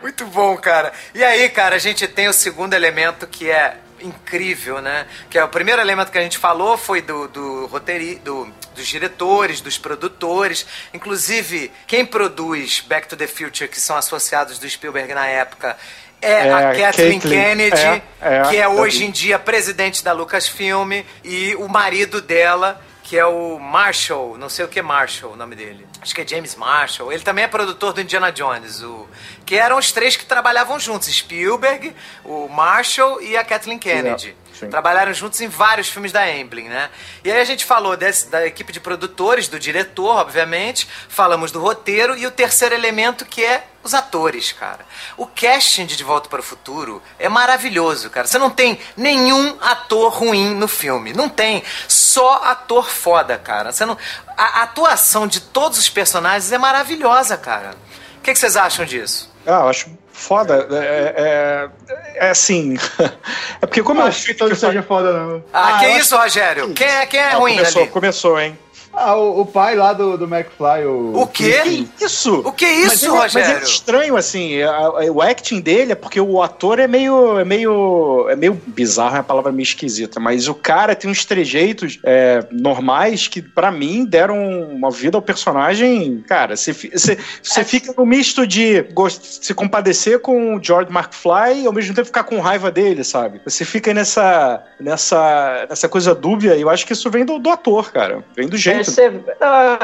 [0.00, 0.92] Muito bom, cara.
[1.14, 5.06] E aí, cara, a gente tem o segundo elemento que é incrível, né?
[5.28, 8.86] Que é o primeiro elemento que a gente falou foi do, do roteiro, do, dos
[8.86, 10.66] diretores, dos produtores.
[10.94, 15.76] Inclusive, quem produz Back to the Future, que são associados do Spielberg na época,
[16.20, 21.04] é, é a Kathleen Kennedy, é, é, que é hoje em dia presidente da Lucasfilm,
[21.24, 25.56] e o marido dela, que é o Marshall, não sei o que Marshall, o nome
[25.56, 25.86] dele.
[25.98, 27.10] Acho que é James Marshall.
[27.10, 29.08] Ele também é produtor do Indiana Jones, o
[29.46, 34.26] que eram os três que trabalhavam juntos, Spielberg, o Marshall e a Kathleen Kennedy.
[34.26, 34.47] Yeah.
[34.58, 34.68] Sim.
[34.68, 36.90] Trabalharam juntos em vários filmes da Amblin, né?
[37.22, 41.60] E aí a gente falou desse, da equipe de produtores, do diretor, obviamente, falamos do
[41.60, 44.84] roteiro e o terceiro elemento que é os atores, cara.
[45.16, 48.26] O casting de De Volta para o Futuro é maravilhoso, cara.
[48.26, 51.12] Você não tem nenhum ator ruim no filme.
[51.12, 51.62] Não tem.
[51.86, 53.70] Só ator foda, cara.
[53.70, 53.96] Você não...
[54.36, 57.76] A atuação de todos os personagens é maravilhosa, cara.
[58.18, 59.32] O que, que vocês acham disso?
[59.46, 60.68] Ah, eu acho foda.
[60.72, 62.76] É, é, é assim.
[63.62, 65.44] é porque como eu acho que todo seja foda, não.
[65.52, 66.72] Ah, ah que isso, Rogério?
[66.74, 67.90] Quem é, quem é ruim começou, ali?
[67.90, 68.58] Começou, hein?
[69.00, 71.22] Ah, o, o, pai lá do, do McFly, o.
[71.22, 71.86] O quê?
[71.96, 72.40] Que isso?
[72.40, 73.54] O que é isso, mas é, Rogério?
[73.54, 77.38] Mas é estranho, assim, a, a, o acting dele é porque o ator é meio.
[77.38, 78.28] É meio.
[78.28, 82.44] É meio bizarro, é uma palavra meio esquisita, mas o cara tem uns trejeitos é,
[82.50, 84.36] normais que, para mim, deram
[84.68, 86.24] uma vida ao personagem.
[86.26, 88.84] Cara, você, você, você fica no misto de
[89.22, 93.40] se compadecer com o George McFly e ao mesmo tempo ficar com raiva dele, sabe?
[93.44, 97.48] Você fica nessa, nessa, nessa coisa dúbia, e eu acho que isso vem do, do
[97.48, 98.24] ator, cara.
[98.34, 99.06] Vem do jeito você,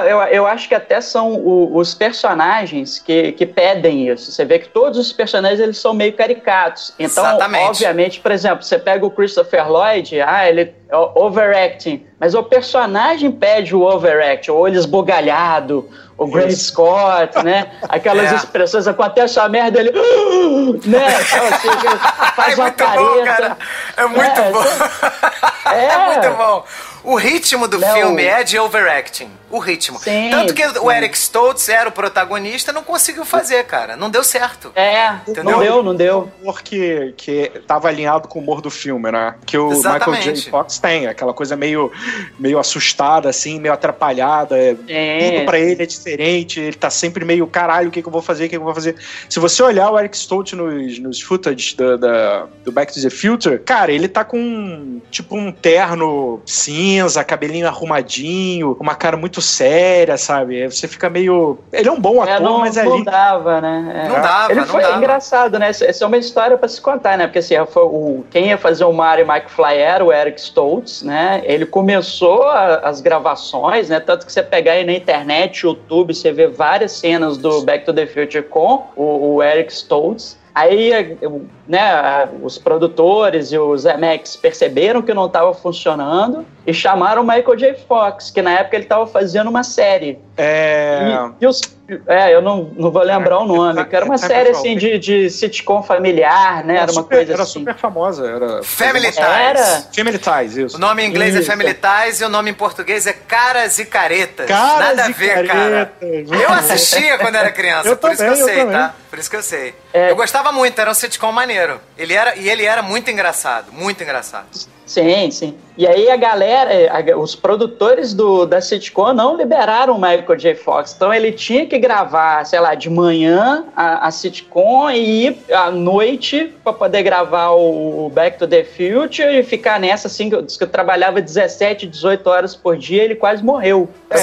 [0.09, 4.31] eu, eu acho que até são o, os personagens que, que pedem isso.
[4.31, 6.93] Você vê que todos os personagens eles são meio caricatos.
[6.99, 7.69] Então, Exatamente.
[7.69, 13.31] obviamente, por exemplo, você pega o Christopher Lloyd, ah, ele é overacting, mas o personagem
[13.31, 17.73] pede o overacting, ou ele esbugalhado, o Great Scott, né?
[17.89, 18.37] Aquelas é.
[18.37, 19.91] expressões, acontece a merda, ele.
[20.87, 21.07] né?
[21.21, 21.69] Então, assim,
[22.37, 23.03] faz é uma careta.
[23.03, 23.59] Bom, cara.
[23.97, 24.65] É muito é, bom.
[25.67, 25.87] É.
[25.87, 26.65] é muito bom.
[27.05, 27.93] O ritmo do não.
[27.93, 29.31] filme é de overacting.
[29.51, 29.99] O ritmo.
[29.99, 30.79] Sim, Tanto que sim.
[30.79, 33.95] o Eric Stoltz era o protagonista, não conseguiu fazer, cara.
[33.95, 34.73] Não deu certo.
[34.75, 35.45] É, Entendeu?
[35.45, 36.33] não deu, não deu.
[36.39, 39.35] O humor que, que tava alinhado com o humor do filme, né?
[39.45, 40.19] Que o Exatamente.
[40.19, 40.51] Michael J.
[40.51, 41.93] Fox tem, aquela coisa meio,
[42.39, 44.57] meio assustada, assim, meio atrapalhada.
[44.89, 45.31] É.
[45.31, 48.23] Tudo pra ele é diferente, ele tá sempre meio, caralho, o que, que eu vou
[48.23, 48.97] fazer, o que, que eu vou fazer.
[49.29, 53.11] Se você olhar o Eric Stoltz nos, nos footage do, da, do Back to the
[53.11, 60.17] Future, cara, ele tá com, tipo, um terno cinza, cabelinho arrumadinho, uma cara muito séria,
[60.17, 60.69] sabe?
[60.69, 61.59] Você fica meio.
[61.73, 62.89] Ele é um bom é, ator, é, não, mas ali.
[62.89, 64.05] Não dava, né?
[64.05, 64.09] É.
[64.09, 64.97] Não dava, Ele não foi dava.
[64.97, 65.69] engraçado, né?
[65.69, 67.27] Essa é uma história para se contar, né?
[67.27, 71.43] Porque assim, foi o, quem ia fazer o Mario McFly era o Eric Stoltz, né?
[71.45, 71.94] Ele começou
[72.43, 74.01] a, as gravações, né?
[74.01, 77.93] Tanto que você pegar aí na internet, YouTube, você vê várias cenas do Back to
[77.93, 80.39] the Future com o, o Eric Stoltz.
[80.55, 81.19] Aí,
[81.67, 87.57] né, os produtores e os MX perceberam que não estava funcionando e chamaram o Michael
[87.57, 87.75] J.
[87.89, 90.19] Fox, que na época ele estava fazendo uma série.
[90.37, 91.29] É.
[91.41, 91.61] E, e os,
[92.07, 95.29] é, eu não, não vou lembrar o nome, que era uma série assim de, de
[95.29, 96.77] sitcom familiar, né?
[96.77, 97.59] Era, uma super, coisa era assim.
[97.59, 98.27] super famosa.
[98.27, 99.19] Era Family Ties.
[99.19, 99.65] Era?
[99.95, 100.77] Family Ties, isso.
[100.77, 101.51] O nome em inglês é isso.
[101.51, 104.47] é Family Ties e o nome em português é Caras e Caretas.
[104.47, 105.93] Caras Nada a ver, cara.
[106.01, 108.95] Eu assistia quando era criança, eu por também, isso que eu, eu sei, tá?
[109.15, 109.73] Por isso que eu sei.
[109.93, 110.11] É.
[110.11, 111.81] Eu gostava muito, era um sitcom maneiro.
[111.97, 114.49] Ele era, e ele era muito engraçado, muito engraçado.
[114.87, 115.55] Sim, sim.
[115.77, 120.55] E aí a galera, a, os produtores do, da sitcom não liberaram o Michael J.
[120.55, 120.95] Fox.
[120.95, 125.71] Então ele tinha que gravar, sei lá, de manhã a, a sitcom e ir à
[125.71, 130.47] noite pra poder gravar o Back to the Future e ficar nessa, assim, que eu,
[130.47, 133.89] que eu trabalhava 17, 18 horas por dia, ele quase morreu.
[134.09, 134.19] É,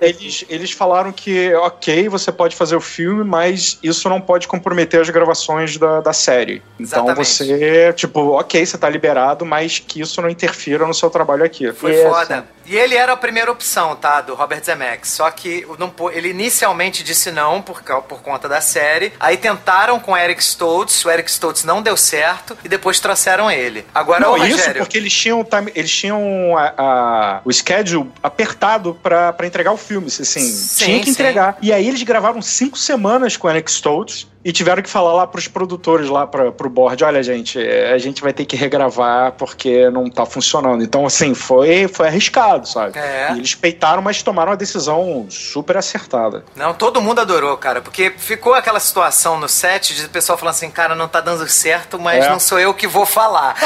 [0.00, 4.48] é, eles, eles falaram que, ok, você pode fazer o filme, mas isso não pode
[4.48, 6.62] comprometer as gravações da, da série.
[6.78, 7.26] Então Exatamente.
[7.26, 11.72] você, tipo, ok, você tá liberado, mas que isso não interfira no seu trabalho aqui.
[11.72, 12.08] Foi isso.
[12.08, 12.46] foda.
[12.66, 14.20] E ele era a primeira opção, tá?
[14.20, 15.10] Do Robert Zemeckis.
[15.10, 19.12] Só que não, ele inicialmente disse não por, por conta da série.
[19.18, 23.84] Aí tentaram com Eric Stoltz, o Eric Stoltz não deu certo e depois trouxeram ele.
[23.92, 24.56] Agora não, o Rogério...
[24.56, 30.06] isso porque eles tinham, eles tinham a, a, o schedule apertado para entregar o filme.
[30.06, 31.54] Assim, sim, tinha que entregar.
[31.54, 31.58] Sim.
[31.62, 35.46] E aí eles gravaram cinco semanas com Eric Stoltz e tiveram que falar lá pros
[35.46, 40.08] produtores, lá pra, pro board, olha, gente, a gente vai ter que regravar porque não
[40.08, 40.82] tá funcionando.
[40.82, 42.98] Então, assim, foi, foi arriscado, sabe?
[42.98, 43.32] É.
[43.34, 46.42] E eles peitaram, mas tomaram uma decisão super acertada.
[46.56, 50.54] Não, todo mundo adorou, cara, porque ficou aquela situação no set de o pessoal falando
[50.54, 52.30] assim, cara, não tá dando certo, mas é.
[52.30, 53.54] não sou eu que vou falar.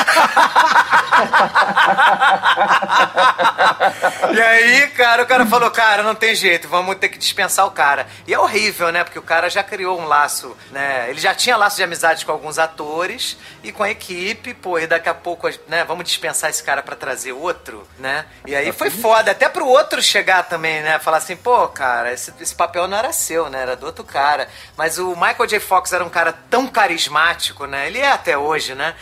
[4.35, 7.71] e aí, cara, o cara falou, cara, não tem jeito, vamos ter que dispensar o
[7.71, 8.09] cara.
[8.27, 9.05] E é horrível, né?
[9.05, 11.09] Porque o cara já criou um laço né?
[11.11, 14.87] Ele já tinha laço de amizade com alguns atores e com a equipe, pô, e
[14.87, 18.27] daqui a pouco, né, vamos dispensar esse cara para trazer outro, né?
[18.47, 20.99] E aí foi foda, até pro outro chegar também, né?
[20.99, 23.63] Falar assim, pô, cara, esse, esse papel não era seu, né?
[23.63, 24.49] Era do outro cara.
[24.77, 25.61] Mas o Michael J.
[25.61, 27.87] Fox era um cara tão carismático, né?
[27.87, 28.95] Ele é até hoje, né?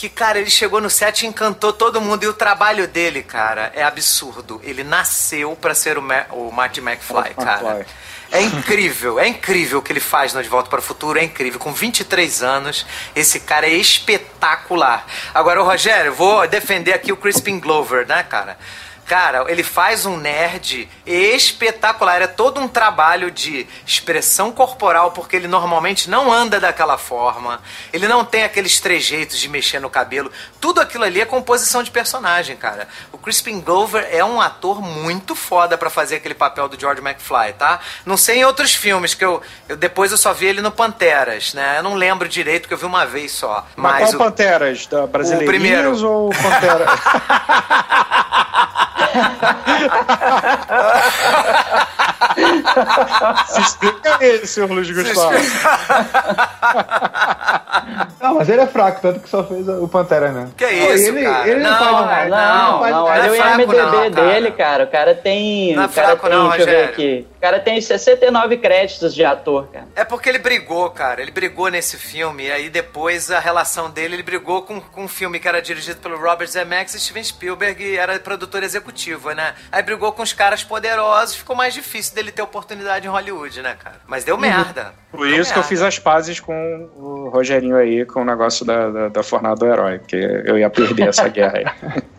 [0.00, 2.24] que, cara, ele chegou no set e encantou todo mundo.
[2.24, 4.58] E o trabalho dele, cara, é absurdo.
[4.64, 7.84] Ele nasceu para ser o, Ma o Marty McFly, cara.
[8.32, 11.24] É incrível, é incrível o que ele faz no De Volta para o Futuro, é
[11.24, 11.58] incrível.
[11.58, 15.04] Com 23 anos, esse cara é espetacular.
[15.34, 18.56] Agora, o Rogério, vou defender aqui o Crispin Glover, né, cara?
[19.10, 22.22] Cara, ele faz um nerd espetacular.
[22.22, 27.60] É todo um trabalho de expressão corporal, porque ele normalmente não anda daquela forma.
[27.92, 30.30] Ele não tem aqueles trejeitos de mexer no cabelo.
[30.60, 32.86] Tudo aquilo ali é composição de personagem, cara.
[33.10, 37.54] O Crispin Glover é um ator muito foda para fazer aquele papel do George McFly,
[37.58, 37.80] tá?
[38.06, 41.52] Não sei em outros filmes, que eu, eu depois eu só vi ele no Panteras,
[41.52, 41.78] né?
[41.78, 43.66] Eu não lembro direito, que eu vi uma vez só.
[43.74, 44.86] Mas, mas qual o, Panteras?
[44.86, 46.06] Da Brasileirinhos o primeiro.
[46.06, 46.86] ou Pantera?
[53.46, 55.30] Se explica aí, senhor Luiz Gustavo.
[58.20, 60.52] Não, mas ele é fraco, tanto que só fez o Pantera mesmo.
[60.52, 61.48] Que isso, ele, cara?
[61.48, 62.30] Ele não, não faz mais.
[62.30, 64.84] Não, não, não, olha o IMDB não, dele, cara.
[64.84, 65.74] O cara tem.
[65.74, 66.80] Não é fraco, tem, não, deixa Rogério.
[66.80, 67.26] eu ver aqui.
[67.36, 69.86] O cara tem 69 créditos de ator, cara.
[69.96, 71.22] É porque ele brigou, cara.
[71.22, 72.46] Ele brigou nesse filme.
[72.46, 76.00] E aí depois a relação dele, ele brigou com, com um filme que era dirigido
[76.00, 79.54] pelo Robert Zemeckis e Steven Spielberg e era produtor executivo, né?
[79.72, 83.74] Aí brigou com os caras poderosos, ficou mais difícil dele ter oportunidade em Hollywood, né,
[83.82, 83.96] cara?
[84.06, 84.40] Mas deu uhum.
[84.42, 84.92] merda.
[85.10, 88.88] Por isso que eu fiz as pazes com o Rogerinho aí, com o negócio da,
[88.90, 91.64] da, da Fornada do Herói, porque eu ia perder essa guerra aí.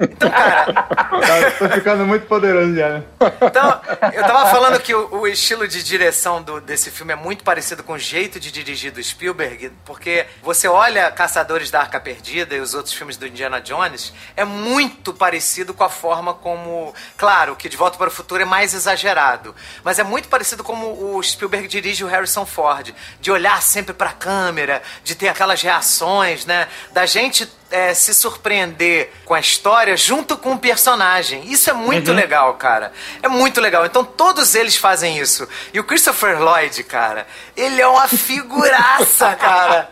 [0.02, 1.52] Então, cara.
[1.52, 3.04] Tô ficando muito poderoso já, né?
[3.42, 3.82] Então,
[4.14, 7.84] eu tava falando que o, o estilo de direção do, desse filme é muito parecido
[7.84, 12.60] com o jeito de dirigir do Spielberg, porque você olha Caçadores da Arca Perdida e
[12.60, 16.94] os outros filmes do Indiana Jones, é muito parecido com a forma como.
[17.18, 21.16] Claro que De Volta para o Futuro é mais exagerado, mas é muito parecido como
[21.16, 22.81] o Spielberg dirige o Harrison Ford,
[23.20, 26.68] de olhar sempre para a câmera, de ter aquelas reações, né?
[26.94, 31.46] Da gente é, se surpreender com a história junto com o personagem.
[31.46, 32.18] Isso é muito uhum.
[32.18, 32.92] legal, cara.
[33.24, 33.86] É muito legal.
[33.86, 35.48] Então todos eles fazem isso.
[35.74, 39.88] E o Christopher Lloyd, cara, ele é uma figuraça, cara.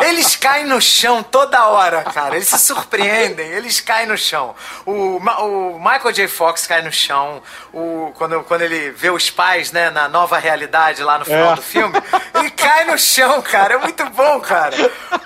[0.00, 2.34] Eles caem no chão toda hora, cara.
[2.36, 4.54] Eles se surpreendem, eles caem no chão.
[4.84, 6.28] O, o Michael J.
[6.28, 7.42] Fox cai no chão.
[7.72, 11.56] O, quando, quando ele vê os pais, né, na nova realidade lá no final é.
[11.56, 11.94] do filme,
[12.34, 13.74] ele cai no chão, cara.
[13.74, 14.74] É muito bom, cara.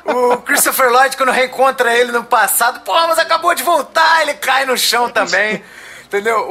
[0.05, 2.81] O Christopher Lloyd, quando reencontra ele no passado.
[2.81, 5.63] Porra, mas acabou de voltar, ele cai no chão também.
[6.05, 6.51] Entendeu?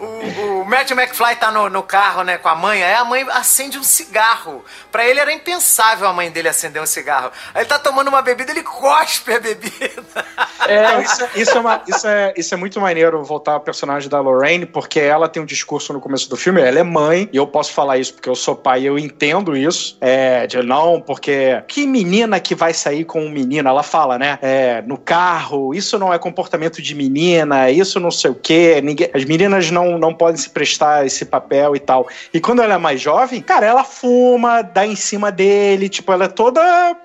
[0.00, 3.04] O, o, o Matt McFly tá no, no, carro, né, com a mãe, aí a
[3.04, 4.64] mãe acende um cigarro.
[4.92, 7.32] Pra ele era impensável a mãe dele acender um cigarro.
[7.52, 10.24] Aí ele tá tomando uma bebida, ele cospe a bebida.
[10.68, 14.20] É, isso, isso, é uma, isso, é, isso é muito maneiro voltar ao personagem da
[14.20, 17.46] Lorraine, porque ela tem um discurso no começo do filme, ela é mãe, e eu
[17.46, 19.98] posso falar isso porque eu sou pai e eu entendo isso.
[20.00, 23.68] É, de não, porque que menina que vai sair com um menino?
[23.68, 24.38] Ela fala, né?
[24.40, 28.80] É, no carro, isso não é comportamento de menina, isso não sei o quê.
[28.80, 32.06] Ninguém, as meninas não, não podem se prestar esse papel e tal.
[32.34, 36.26] E quando ela é mais jovem, cara, ela fuma, dá em cima dele, tipo, ela
[36.26, 36.60] é toda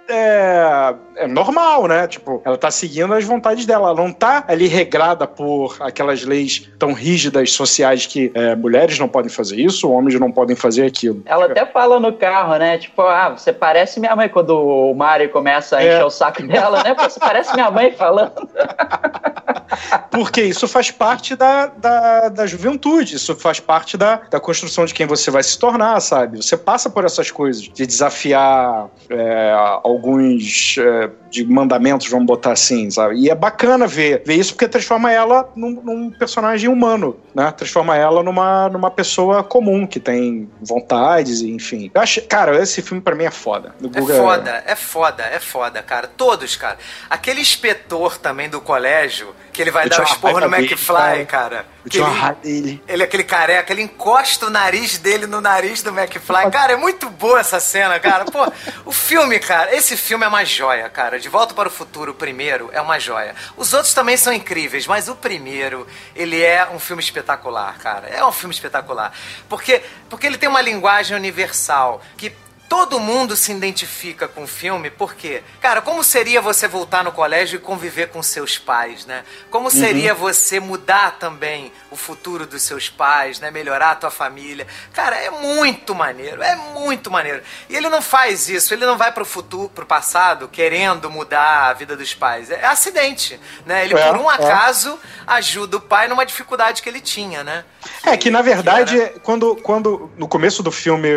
[0.10, 2.06] é, é normal, né?
[2.06, 6.70] Tipo, ela tá seguindo as vontades dela, ela não tá ali regrada por aquelas leis
[6.78, 11.24] tão rígidas sociais que é, mulheres não podem fazer isso, homens não podem fazer aquilo.
[11.26, 12.78] Ela até fala no carro, né?
[12.78, 15.96] Tipo, ah, você parece minha mãe quando o Mario começa a é.
[15.96, 16.94] encher o saco dela, né?
[16.94, 18.50] Você parece minha mãe falando.
[20.12, 24.94] Porque isso faz parte da, da, da juventude, isso faz parte da, da construção de
[24.94, 26.38] quem você vai se tornar, sabe?
[26.38, 32.90] Você passa por essas coisas, de desafiar é, alguns é, de mandamentos, vamos botar assim,
[32.90, 33.20] sabe?
[33.20, 37.52] E é bacana ver, ver isso porque transforma ela num, num personagem humano, né?
[37.52, 41.92] Transforma ela numa, numa pessoa comum, que tem vontades, enfim.
[41.94, 43.76] Eu acho, cara, esse filme para mim é foda.
[43.94, 46.08] é foda, é foda, é foda, cara.
[46.08, 46.80] Todos, cara.
[47.08, 51.26] Aquele inspetor também do colégio que ele vai eu dar o um esporro no McFly,
[51.26, 51.66] cara.
[51.90, 52.00] Que
[52.44, 56.50] ele, ele é aquele careca, ele encosta o nariz dele no nariz do McFly.
[56.52, 58.26] Cara, é muito boa essa cena, cara.
[58.26, 58.52] Pô,
[58.86, 61.20] o filme, cara, esse filme é uma joia, cara.
[61.20, 63.36] De Volta para o Futuro, o primeiro, é uma joia.
[63.56, 68.08] Os outros também são incríveis, mas o primeiro, ele é um filme espetacular, cara.
[68.08, 69.14] É um filme espetacular.
[69.48, 72.34] Porque, porque ele tem uma linguagem universal que
[72.76, 77.56] todo mundo se identifica com o filme, porque, cara, como seria você voltar no colégio
[77.56, 79.24] e conviver com seus pais, né?
[79.50, 80.20] Como seria uhum.
[80.20, 83.50] você mudar também o futuro dos seus pais, né?
[83.50, 84.68] Melhorar a tua família.
[84.94, 87.42] Cara, é muito maneiro, é muito maneiro.
[87.70, 91.74] E ele não faz isso, ele não vai pro futuro, pro passado, querendo mudar a
[91.74, 92.52] vida dos pais.
[92.52, 93.86] É acidente, né?
[93.86, 94.36] Ele, é, por um é.
[94.36, 97.64] acaso, ajuda o pai numa dificuldade que ele tinha, né?
[98.04, 99.20] É, que na verdade, que era...
[99.20, 101.10] quando, quando no começo do filme,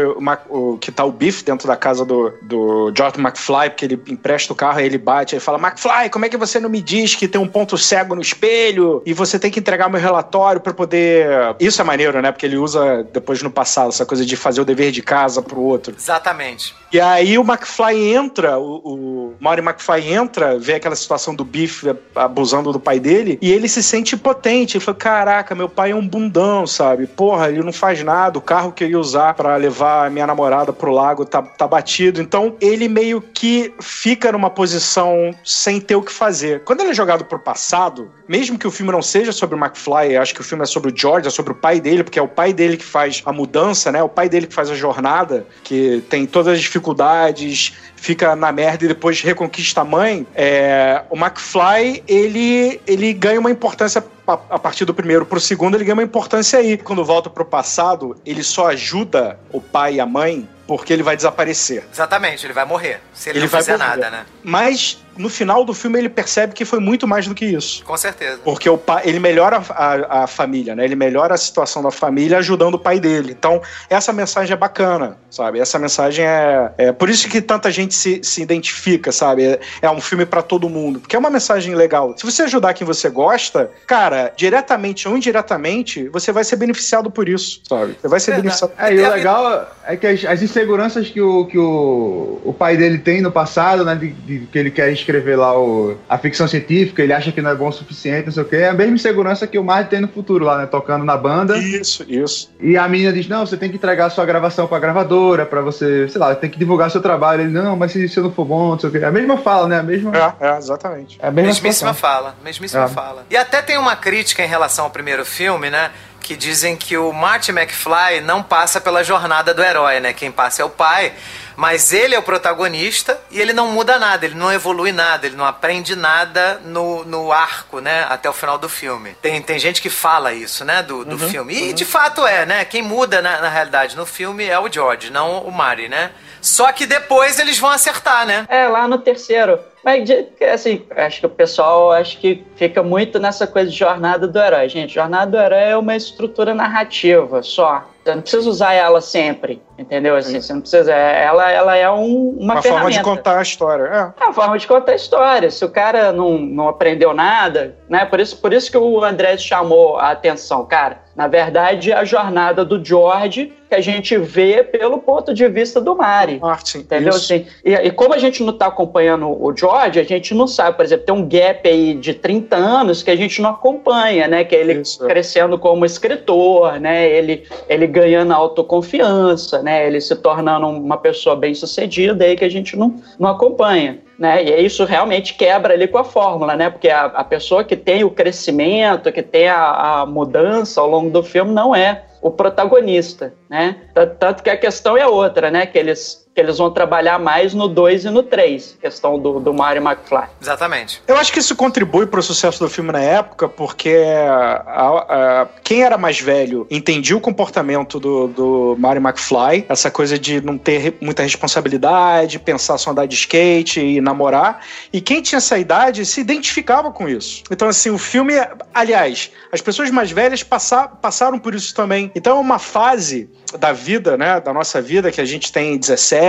[0.49, 4.53] o, que tá o Biff dentro da casa do, do George McFly, porque ele empresta
[4.53, 7.14] o carro e ele bate e fala: McFly, como é que você não me diz
[7.14, 10.74] que tem um ponto cego no espelho e você tem que entregar meu relatório para
[10.74, 11.28] poder.
[11.58, 12.30] Isso é maneiro, né?
[12.30, 15.60] Porque ele usa depois no passado essa coisa de fazer o dever de casa pro
[15.60, 15.94] outro.
[15.96, 16.74] Exatamente.
[16.92, 21.86] E aí o McFly entra, o, o Mauri McFly entra, vê aquela situação do Biff
[22.14, 24.76] abusando do pai dele, e ele se sente impotente.
[24.76, 27.06] Ele fala: Caraca, meu pai é um bundão, sabe?
[27.06, 28.38] Porra, ele não faz nada.
[28.38, 31.66] O carro que eu ia usar para levar a minha namorada pro lago tá, tá
[31.66, 32.20] batido.
[32.20, 36.62] Então ele meio que fica numa posição sem ter o que fazer.
[36.64, 40.16] Quando ele é jogado pro passado, mesmo que o filme não seja sobre o McFly,
[40.16, 42.22] acho que o filme é sobre o George, é sobre o pai dele, porque é
[42.22, 44.02] o pai dele que faz a mudança, né?
[44.02, 48.84] O pai dele que faz a jornada, que tem todas as dificuldades, fica na merda
[48.84, 50.26] e depois reconquista a mãe.
[50.34, 55.84] É, o McFly, ele, ele ganha uma importância a partir do primeiro pro segundo, ele
[55.84, 56.76] ganha uma importância aí.
[56.76, 61.16] Quando volta pro passado, ele só ajuda o pai e a mãe porque ele vai
[61.16, 61.82] desaparecer.
[61.90, 63.01] Exatamente, ele vai morrer.
[63.14, 64.26] Se ele, ele não fizer nada, né?
[64.44, 67.82] Mas no final do filme ele percebe que foi muito mais do que isso.
[67.84, 68.38] Com certeza.
[68.44, 70.84] Porque o pai, ele melhora a, a, a, família, né?
[70.84, 73.34] Ele melhora a situação da família ajudando o pai dele.
[73.36, 75.59] Então, essa mensagem é bacana, sabe?
[75.59, 76.70] Essa mensagem é.
[76.76, 79.45] é por isso que tanta gente se, se identifica, sabe?
[79.45, 81.01] É, é um filme para todo mundo.
[81.01, 82.14] Porque é uma mensagem legal.
[82.16, 87.28] Se você ajudar quem você gosta, cara, diretamente ou indiretamente, você vai ser beneficiado por
[87.28, 87.97] isso, sabe?
[88.01, 88.72] Você vai ser beneficiado.
[88.78, 92.76] É, e o legal é que as, as inseguranças que, o, que o, o pai
[92.76, 93.95] dele tem no passado, né?
[93.95, 97.51] De, de que ele quer escrever lá o, a ficção científica, ele acha que não
[97.51, 98.57] é bom o suficiente, não sei o quê.
[98.57, 100.66] É a mesma insegurança que o Marty tem no futuro lá, né?
[100.66, 101.57] Tocando na banda.
[101.59, 102.51] Isso, isso.
[102.61, 106.09] E a menina diz: não, você tem que entregar sua gravação pra gravadora, pra você,
[106.09, 107.43] sei lá, tem que divulgar seu trabalho.
[107.43, 108.99] Ele, não, mas se você não for bom, não sei o quê.
[108.99, 109.79] É a mesma fala, né?
[109.79, 110.12] A mesma.
[110.41, 111.18] É, é exatamente.
[111.22, 112.35] É a mesma mesmíssima fala.
[112.43, 112.89] Mesmíssima é.
[112.89, 113.24] fala.
[113.31, 115.91] E até tem uma crítica em relação ao primeiro filme, né?
[116.29, 120.12] que dizem que o Marty McFly não passa pela jornada do herói, né?
[120.12, 121.14] Quem passa é o pai.
[121.59, 125.34] Mas ele é o protagonista e ele não muda nada, ele não evolui nada, ele
[125.34, 128.06] não aprende nada no, no arco, né?
[128.09, 129.16] Até o final do filme.
[129.20, 130.84] Tem, tem gente que fala isso, né?
[130.84, 131.52] Do, do uhum, filme.
[131.52, 131.74] E uhum.
[131.74, 132.64] de fato é, né?
[132.64, 136.12] Quem muda na, na realidade no filme é o George, não o Marty, né?
[136.40, 138.46] Só que depois eles vão acertar, né?
[138.48, 139.59] É, lá no terceiro.
[139.84, 140.09] Mas,
[140.52, 144.68] assim, acho que o pessoal acho que fica muito nessa coisa de jornada do herói.
[144.68, 147.84] Gente, jornada do herói é uma estrutura narrativa só.
[148.09, 150.16] Você não precisa usar ela sempre, entendeu?
[150.16, 150.94] Assim, você não precisa.
[150.94, 153.84] Ela, ela é um, uma, uma forma de contar a história.
[153.84, 154.22] É.
[154.22, 155.50] é uma forma de contar a história.
[155.50, 158.06] Se o cara não, não aprendeu nada, né?
[158.06, 161.02] Por isso, por isso que o André chamou a atenção, cara.
[161.18, 165.96] Na verdade, a jornada do George que a gente vê pelo ponto de vista do
[165.96, 166.38] Mari.
[166.38, 167.12] Martin, entendeu?
[167.12, 170.76] Assim, e, e, como a gente não está acompanhando o George, a gente não sabe,
[170.76, 174.44] por exemplo, tem um gap aí de 30 anos que a gente não acompanha, né?
[174.44, 175.04] Que é ele isso.
[175.04, 177.10] crescendo como escritor, né?
[177.10, 179.88] Ele, ele ganhando autoconfiança, né?
[179.88, 183.98] Ele se tornando uma pessoa bem sucedida aí que a gente não, não acompanha.
[184.18, 184.42] Né?
[184.42, 186.68] E isso realmente quebra ali com a fórmula, né?
[186.68, 191.08] Porque a, a pessoa que tem o crescimento, que tem a, a mudança ao longo
[191.08, 193.76] do filme não é o protagonista, né?
[194.18, 195.66] Tanto que a questão é outra, né?
[195.66, 199.53] Que eles que eles vão trabalhar mais no 2 e no 3, questão do, do
[199.53, 200.28] Mario McFly.
[200.41, 201.03] Exatamente.
[201.09, 203.93] Eu acho que isso contribui para o sucesso do filme na época, porque
[204.24, 210.16] a, a, quem era mais velho entendia o comportamento do, do Mario McFly, essa coisa
[210.16, 215.39] de não ter muita responsabilidade, pensar só andar de skate e namorar, e quem tinha
[215.39, 217.43] essa idade se identificava com isso.
[217.51, 218.34] Então, assim, o filme,
[218.72, 222.12] aliás, as pessoas mais velhas passar, passaram por isso também.
[222.14, 223.28] Então, é uma fase
[223.59, 226.28] da vida, né, da nossa vida, que a gente tem 17,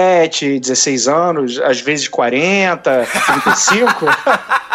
[0.59, 3.07] 16 anos, às vezes 40,
[3.43, 4.05] 35.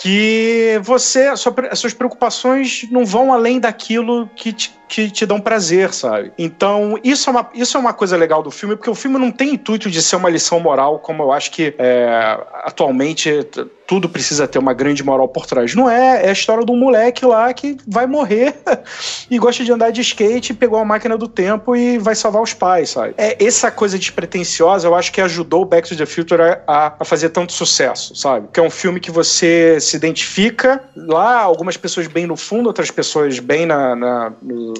[0.00, 1.40] que você, as
[1.78, 6.32] suas preocupações não vão além daquilo que te, que te dão prazer, sabe?
[6.38, 9.30] Então, isso é, uma, isso é uma coisa legal do filme, porque o filme não
[9.30, 13.46] tem intuito de ser uma lição moral, como eu acho que é, atualmente
[13.88, 15.74] tudo precisa ter uma grande moral por trás.
[15.74, 18.54] Não é, é a história de um moleque lá que vai morrer
[19.30, 22.52] e gosta de andar de skate, pegou a máquina do tempo e vai salvar os
[22.52, 23.14] pais, sabe?
[23.16, 27.04] É essa coisa despretensiosa, eu acho que ajudou o Back to the Future a, a
[27.04, 28.48] fazer tanto sucesso, sabe?
[28.52, 32.90] Que é um filme que você se identifica lá, algumas pessoas bem no fundo, outras
[32.90, 34.32] pessoas bem na, na,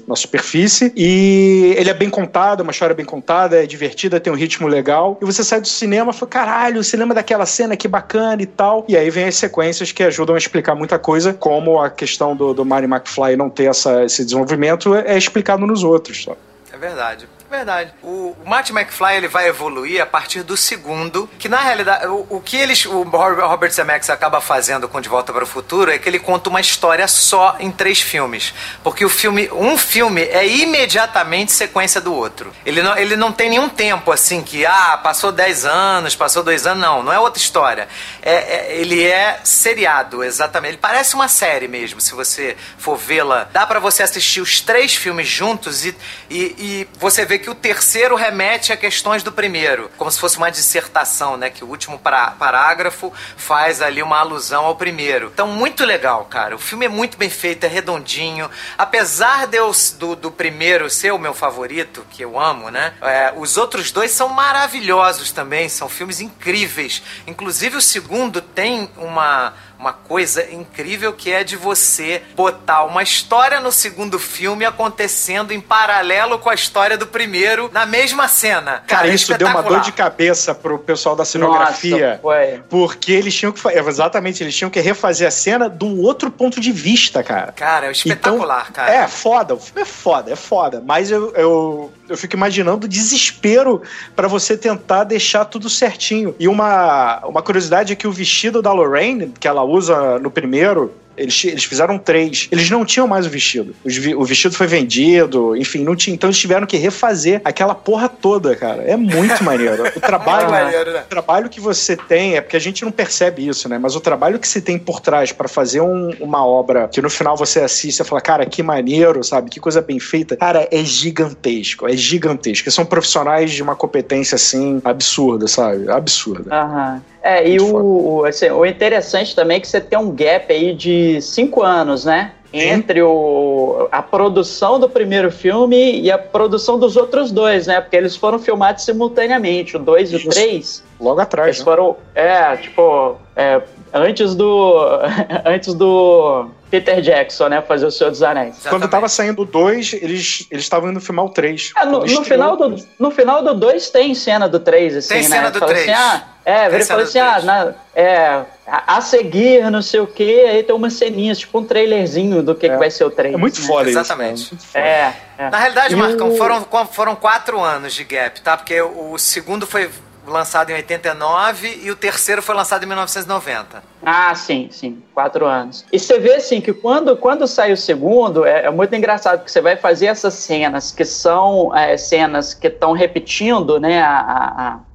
[0.06, 4.32] na superfície, e ele é bem contado, é uma história bem contada, é divertida, tem
[4.32, 7.76] um ritmo legal, e você sai do cinema e fala, caralho, você lembra daquela cena
[7.76, 11.32] que bacana e tal, e aí vem as sequências que ajudam a explicar muita coisa,
[11.32, 15.82] como a questão do, do Marty McFly não ter essa, esse desenvolvimento é explicado nos
[15.82, 16.24] outros.
[16.24, 16.36] Só.
[16.72, 17.28] É verdade.
[17.50, 17.94] Verdade.
[18.02, 22.26] O, o Marty McFly ele vai evoluir a partir do segundo, que na realidade o,
[22.28, 25.98] o que eles o Robert Zemeckis acaba fazendo com De Volta para o Futuro é
[25.98, 28.52] que ele conta uma história só em três filmes,
[28.82, 32.52] porque o filme um filme é imediatamente sequência do outro.
[32.66, 36.66] Ele não, ele não tem nenhum tempo assim que ah passou 10 anos, passou dois
[36.66, 37.88] anos, não, não é outra história.
[38.20, 40.72] É, é, ele é seriado, exatamente.
[40.72, 43.48] Ele parece uma série mesmo, se você for vê-la.
[43.50, 45.96] Dá para você assistir os três filmes juntos e,
[46.28, 50.36] e, e você vê que o terceiro remete a questões do primeiro, como se fosse
[50.36, 51.50] uma dissertação, né?
[51.50, 55.30] Que o último parágrafo faz ali uma alusão ao primeiro.
[55.32, 56.54] Então, muito legal, cara.
[56.54, 58.50] O filme é muito bem feito, é redondinho.
[58.76, 62.94] Apesar de eu, do, do primeiro ser o meu favorito, que eu amo, né?
[63.02, 67.02] É, os outros dois são maravilhosos também, são filmes incríveis.
[67.26, 73.60] Inclusive, o segundo tem uma uma coisa incrível que é de você botar uma história
[73.60, 78.82] no segundo filme acontecendo em paralelo com a história do primeiro na mesma cena.
[78.86, 82.20] Cara, Cara isso deu uma dor de cabeça pro pessoal da cenografia.
[82.22, 82.64] Nossa.
[82.68, 86.60] Porque eles tinham que exatamente, eles tinham que refazer a cena de um outro ponto
[86.60, 87.52] de vista, cara.
[87.52, 88.94] Cara, é espetacular, então, cara.
[88.94, 92.88] É foda, o filme é foda, é foda, mas eu, eu eu fico imaginando o
[92.88, 93.82] desespero
[94.16, 96.34] para você tentar deixar tudo certinho.
[96.38, 100.92] E uma, uma curiosidade é que o vestido da Lorraine, que ela usa no primeiro,
[101.18, 102.48] eles, eles fizeram três.
[102.50, 103.74] Eles não tinham mais o vestido.
[104.16, 106.14] O vestido foi vendido, enfim, não tinha.
[106.14, 108.82] Então eles tiveram que refazer aquela porra toda, cara.
[108.82, 109.84] É muito maneiro.
[109.96, 111.02] O trabalho, maneiro, né?
[111.06, 113.78] o trabalho que você tem, é porque a gente não percebe isso, né?
[113.78, 117.10] Mas o trabalho que se tem por trás para fazer um, uma obra que no
[117.10, 119.50] final você assiste e fala, cara, que maneiro, sabe?
[119.50, 120.36] Que coisa bem feita.
[120.36, 121.86] Cara, é gigantesco.
[121.86, 122.70] É gigantesco.
[122.70, 125.90] São profissionais de uma competência assim absurda, sabe?
[125.90, 126.54] Absurda.
[126.54, 127.02] Aham.
[127.22, 131.20] É, e o, assim, o interessante também é que você tem um gap aí de
[131.20, 132.32] cinco anos, né?
[132.50, 137.78] Entre o, a produção do primeiro filme e a produção dos outros dois, né?
[137.78, 140.82] Porque eles foram filmados simultaneamente, o 2 e o 3.
[140.98, 141.48] Logo atrás.
[141.48, 141.64] Eles né?
[141.64, 141.96] foram.
[142.14, 143.16] É, tipo.
[143.36, 143.60] É,
[143.92, 144.78] antes do.
[145.44, 147.62] antes do Peter Jackson, né?
[147.62, 148.56] Fazer o Senhor dos Anéis.
[148.56, 148.68] Exatamente.
[148.68, 151.72] Quando tava saindo o 2, eles estavam indo filmar o 3.
[151.76, 155.22] É, no, no final do, no final do 2 tem cena do 3, assim, tem
[155.22, 155.36] né?
[155.36, 155.88] cena do 3.
[155.88, 160.40] Assim, ah, é, ele falou assim, ah, na, é, a, seguir, não sei o que,
[160.42, 162.70] aí tem umas ceninhas, tipo um trailerzinho do que, é.
[162.70, 163.34] que vai ser o 3.
[163.34, 163.66] É muito né?
[163.66, 164.42] foda Exatamente.
[164.42, 164.54] isso.
[164.54, 165.14] Exatamente.
[165.38, 165.50] É, é.
[165.50, 168.56] Na realidade, Marcão, foram, foram quatro anos de gap, tá?
[168.56, 169.90] Porque o segundo foi
[170.28, 173.82] lançado em 89 e o terceiro foi lançado em 1990.
[174.04, 175.84] Ah, sim, sim, quatro anos.
[175.92, 179.50] E você vê assim que quando, quando sai o segundo, é, é muito engraçado que
[179.50, 184.02] você vai fazer essas cenas que são é, cenas que estão repetindo, né?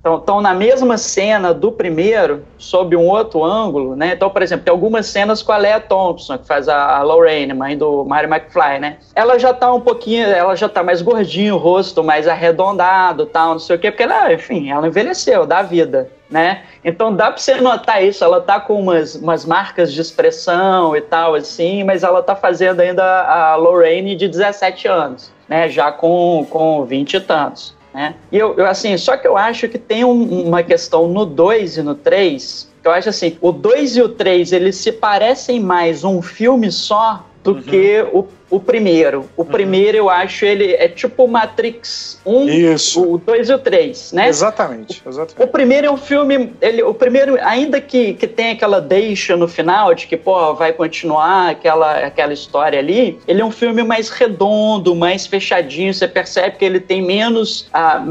[0.06, 4.12] Estão na mesma cena do primeiro, sob um outro ângulo, né?
[4.14, 7.54] Então, por exemplo, tem algumas cenas com a Lea Thompson, que faz a, a Lorraine,
[7.54, 8.98] mãe do Mary McFly, né?
[9.16, 13.54] Ela já tá um pouquinho, ela já tá mais gordinho, o rosto mais arredondado, tal,
[13.54, 16.64] não sei o quê, porque ela, enfim, ela envelheceu, dá vida né?
[16.84, 21.02] Então dá para você notar isso, ela tá com umas, umas marcas de expressão e
[21.02, 25.70] tal, assim, mas ela tá fazendo ainda a Lorraine de 17 anos, né?
[25.70, 27.76] Já com, com 20 e tantos.
[27.94, 28.16] Né?
[28.32, 31.78] E eu, eu, assim, só que eu acho que tem um, uma questão no 2
[31.78, 35.60] e no 3, que eu acho assim, o 2 e o 3, eles se parecem
[35.60, 37.62] mais um filme só do uhum.
[37.62, 39.28] que o o primeiro.
[39.36, 39.48] O uhum.
[39.48, 43.14] primeiro eu acho ele é tipo Matrix 1, Isso.
[43.14, 44.28] o 2 e o 3, né?
[44.28, 45.42] Exatamente, exatamente.
[45.42, 49.48] O primeiro é um filme, ele, o primeiro, ainda que, que tem aquela deixa no
[49.48, 54.10] final de que, pô, vai continuar aquela, aquela história ali, ele é um filme mais
[54.10, 58.04] redondo, mais fechadinho, você percebe que ele tem menos, ah,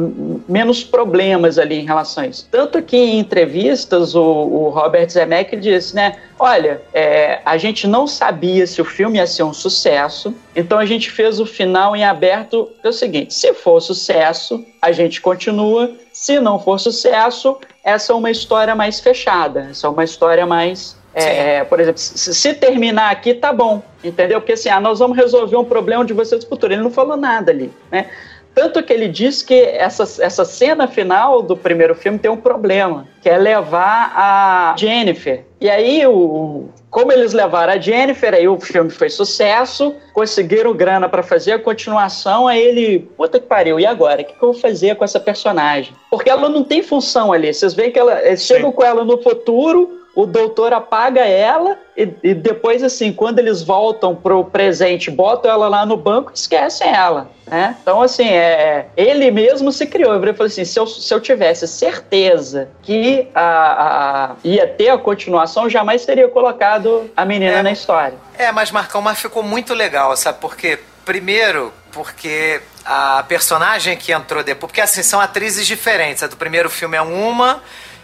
[0.49, 2.49] menos problemas ali em relação a isso.
[2.51, 8.09] Tanto que em entrevistas o, o Robert Zemeckis disse, né, olha, é, a gente não
[8.09, 12.05] sabia se o filme ia ser um sucesso, então a gente fez o final em
[12.05, 12.69] aberto.
[12.83, 15.93] É o seguinte: se for sucesso, a gente continua.
[16.13, 19.69] Se não for sucesso, essa é uma história mais fechada.
[19.71, 20.97] Essa é uma história mais.
[21.15, 23.83] É, é por exemplo, se, terminar aqui, tá bom.
[24.03, 24.41] Entendeu?
[24.41, 26.73] Porque assim, ah, nós vamos resolver um problema de vocês no futuro.
[26.73, 28.09] Ele não falou nada ali, né?
[28.55, 33.09] Tanto que ele diz que essa, essa cena final do primeiro filme tem um problema,
[33.23, 35.45] que é levar a Jennifer.
[35.59, 41.09] E aí, o, como eles levaram a Jennifer, aí o filme foi sucesso, conseguiram grana
[41.09, 44.21] para fazer a continuação, aí ele, puta que pariu, e agora?
[44.21, 45.95] O que, que eu vou fazer com essa personagem?
[46.11, 47.53] Porque ela não tem função ali.
[47.53, 52.09] Vocês veem que ela, eles chegam com ela no futuro, o doutor apaga ela e,
[52.23, 57.31] e, depois, assim, quando eles voltam pro presente, botam ela lá no banco esquecem ela,
[57.47, 57.77] né?
[57.83, 60.15] Então, assim, é, ele mesmo se criou.
[60.15, 64.99] Ele falou assim, se eu, se eu tivesse certeza que a, a, ia ter a
[64.99, 68.19] continuação, jamais teria colocado a menina é, na história.
[68.37, 70.39] É, mas Marcão, mas ficou muito legal, sabe?
[70.41, 74.71] Porque, primeiro, porque a personagem que entrou depois...
[74.71, 76.23] Porque, assim, são atrizes diferentes.
[76.23, 77.63] A do primeiro filme é uma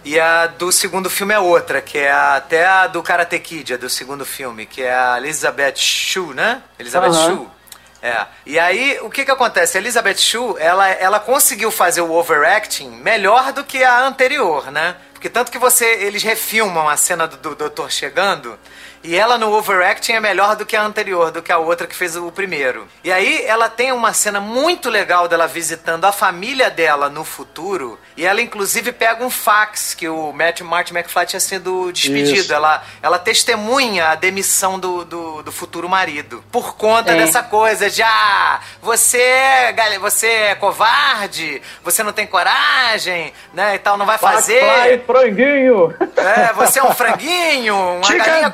[0.09, 3.75] e a do segundo filme é outra, que é a, até a do Karate Kid,
[3.75, 6.63] a do segundo filme, que é a Elizabeth Shue, né?
[6.79, 7.37] Elizabeth uhum.
[7.37, 7.49] Shue.
[8.01, 8.27] É.
[8.47, 9.77] E aí, o que que acontece?
[9.77, 14.97] A Elizabeth Shue, ela, ela conseguiu fazer o overacting melhor do que a anterior, né?
[15.13, 18.59] Porque tanto que você, eles refilmam a cena do, do doutor chegando
[19.03, 21.95] e ela no overacting é melhor do que a anterior, do que a outra que
[21.95, 22.89] fez o primeiro.
[23.05, 27.99] E aí ela tem uma cena muito legal dela visitando a família dela no futuro.
[28.19, 32.53] E ela inclusive pega um fax que o Matt, Martin McFly tinha sido despedido.
[32.53, 36.43] Ela, ela testemunha a demissão do, do, do futuro marido.
[36.51, 37.17] Por conta é.
[37.17, 43.77] dessa coisa de ah, você, é, você é covarde, você não tem coragem, né?
[43.77, 44.65] E tal, não vai fazer.
[44.65, 45.95] McFly, franguinho!
[46.17, 48.27] É, você é um franguinho, uma Chicken.
[48.27, 48.51] galinha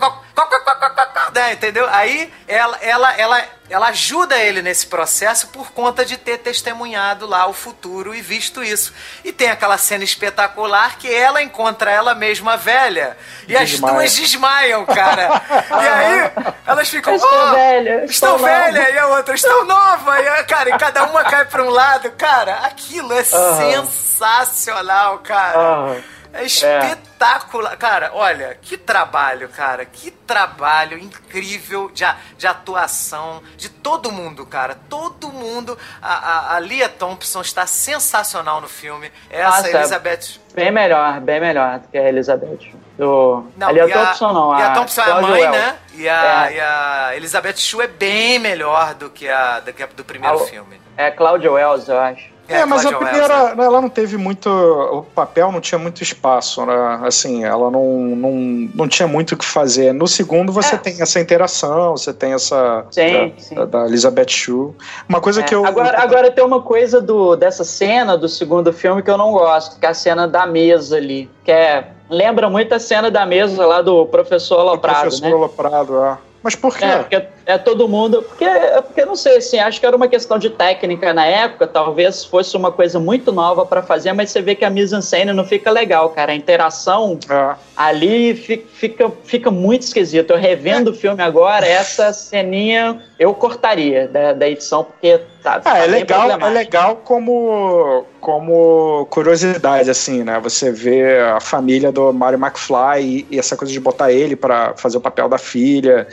[1.35, 1.87] né, entendeu?
[1.91, 7.47] Aí ela, ela, ela, ela ajuda ele nesse processo por conta de ter testemunhado lá
[7.47, 8.93] o futuro e visto isso.
[9.25, 13.17] E tem aquela cena espetacular que ela encontra ela mesma velha
[13.49, 13.65] e Desmaia.
[13.65, 15.43] as duas desmaiam, cara.
[15.71, 17.15] e aí elas ficam.
[17.15, 18.05] Estou oh, velha.
[18.05, 18.91] Estou, velha.
[18.91, 20.21] E a outra, estou nova.
[20.21, 22.11] E, cara, e cada uma cai para um lado.
[22.13, 23.87] Cara, aquilo é uhum.
[23.87, 25.59] sensacional, cara.
[25.59, 26.14] Uhum.
[26.35, 27.73] É espetacular.
[27.73, 27.77] É.
[27.77, 29.85] Cara, olha, que trabalho, cara.
[29.85, 32.05] Que trabalho incrível de,
[32.37, 34.77] de atuação de todo mundo, cara.
[34.89, 35.79] Todo mundo.
[36.03, 39.13] A, a, a Lia Thompson está sensacional no filme.
[39.31, 40.41] Essa Nossa, Elizabeth.
[40.55, 42.73] Bem melhor, bem melhor do que a Elizabeth.
[42.99, 43.47] Do...
[43.57, 44.53] Não, a Lia Thompson não.
[44.53, 45.79] A, a Thompson é a mãe, né?
[45.95, 46.55] E a, é.
[46.55, 50.37] e a Elizabeth Shue é bem melhor do que a, do, que a, do primeiro
[50.37, 50.81] a, filme.
[50.97, 52.34] É Claudia Wells, eu acho.
[52.49, 54.49] É, é mas a primeira, né, ela não teve muito.
[54.49, 57.01] O papel não tinha muito espaço, né?
[57.03, 58.33] Assim, ela não, não,
[58.75, 59.95] não tinha muito o que fazer.
[59.95, 60.79] No segundo, você é.
[60.79, 62.85] tem essa interação, você tem essa.
[62.91, 63.55] Sim, da, sim.
[63.67, 64.75] da Elizabeth Shue.
[65.09, 65.45] Uma coisa é.
[65.45, 65.65] que eu.
[65.65, 69.79] Agora, agora tem uma coisa do, dessa cena do segundo filme que eu não gosto,
[69.81, 71.31] que é a cena da mesa ali.
[71.45, 71.89] Que é.
[72.11, 75.01] Lembra muito a cena da mesa lá do professor Loprado.
[75.01, 75.35] Professor né?
[75.35, 76.19] Loprado, é.
[76.45, 76.85] Mas por quê?
[76.85, 78.23] É, porque é todo mundo.
[78.23, 78.45] Porque,
[78.83, 82.55] porque não sei, assim, acho que era uma questão de técnica na época, talvez fosse
[82.55, 86.11] uma coisa muito nova para fazer, mas você vê que a mise-en-scène não fica legal,
[86.11, 86.33] cara.
[86.33, 87.55] A interação é.
[87.75, 90.33] ali fica, fica muito esquisito.
[90.33, 95.79] Eu revendo o filme agora, essa ceninha eu cortaria da, da edição, porque tá, ah,
[95.79, 100.39] é legal, é legal como, como curiosidade, assim, né?
[100.41, 104.75] Você vê a família do Mario McFly e, e essa coisa de botar ele para
[104.77, 106.07] fazer o papel da filha.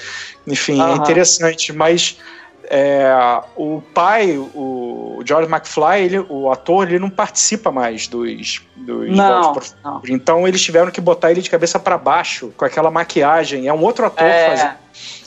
[0.47, 2.17] Enfim, é interessante, mas
[2.69, 3.13] é,
[3.57, 9.53] o pai, o George McFly, ele, o ator, ele não participa mais dos, dos não,
[9.83, 10.01] não.
[10.07, 13.67] Então eles tiveram que botar ele de cabeça para baixo com aquela maquiagem.
[13.67, 14.75] É um outro ator é, fazendo,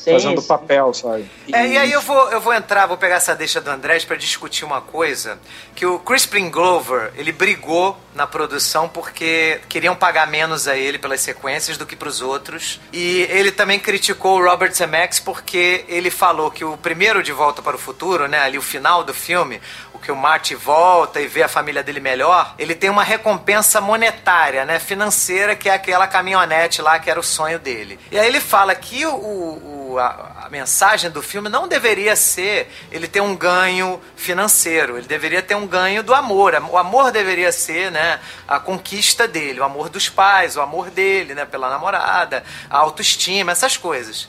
[0.04, 0.46] sim, fazendo sim.
[0.46, 1.30] papel, sabe?
[1.48, 1.54] E...
[1.54, 4.16] É, e aí eu vou, eu vou entrar, vou pegar essa deixa do Andrés para
[4.16, 5.38] discutir uma coisa
[5.74, 11.20] que o Crispin Glover ele brigou na produção porque queriam pagar menos a ele pelas
[11.20, 12.80] sequências do que para os outros.
[12.92, 17.62] E ele também criticou o Robert Zemeckis porque ele falou que o primeiro De Volta
[17.62, 19.60] para o Futuro, né, ali o final do filme,
[20.04, 24.64] que o Marty volta e vê a família dele melhor, ele tem uma recompensa monetária,
[24.64, 27.98] né, financeira, que é aquela caminhonete lá que era o sonho dele.
[28.10, 32.14] E aí ele fala que o, o o, a, a, mensagem do filme não deveria
[32.16, 36.54] ser ele ter um ganho financeiro, ele deveria ter um ganho do amor.
[36.70, 41.34] O amor deveria ser né, a conquista dele, o amor dos pais, o amor dele
[41.34, 44.28] né, pela namorada, a autoestima, essas coisas.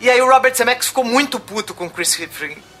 [0.00, 2.14] E aí o Robert Zemeckis ficou muito puto com Chris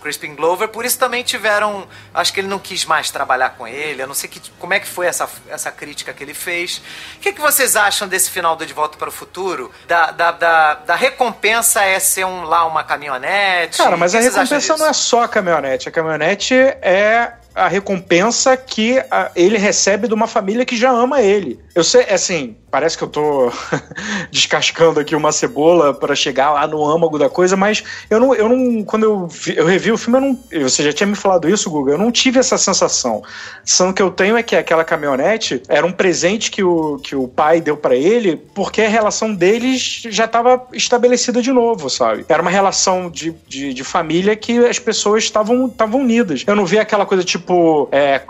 [0.00, 1.86] Crispin Glover, por isso também tiveram.
[2.12, 4.02] Acho que ele não quis mais trabalhar com ele.
[4.02, 6.82] Eu não sei que, como é que foi essa, essa crítica que ele fez.
[7.16, 9.70] O que, que vocês acham desse final do De Volta para o Futuro?
[9.86, 13.78] Da, da, da, da recompensa é ser um, lá uma caminhonete?
[13.78, 15.88] Cara, mas a recompensa não é só a caminhonete.
[15.88, 21.20] A caminhonete é a recompensa que a, ele recebe de uma família que já ama
[21.20, 21.60] ele.
[21.74, 23.50] Eu sei, assim, parece que eu tô
[24.30, 28.48] descascando aqui uma cebola para chegar lá no âmago da coisa, mas eu não, eu
[28.48, 31.48] não quando eu, vi, eu revi o filme, eu não, você já tinha me falado
[31.48, 33.22] isso, Guga, eu não tive essa sensação.
[33.80, 37.26] A que eu tenho é que aquela caminhonete era um presente que o, que o
[37.26, 42.24] pai deu para ele, porque a relação deles já estava estabelecida de novo, sabe?
[42.28, 46.44] Era uma relação de, de, de família que as pessoas estavam unidas.
[46.46, 48.22] Eu não vi aquela coisa tipo, é,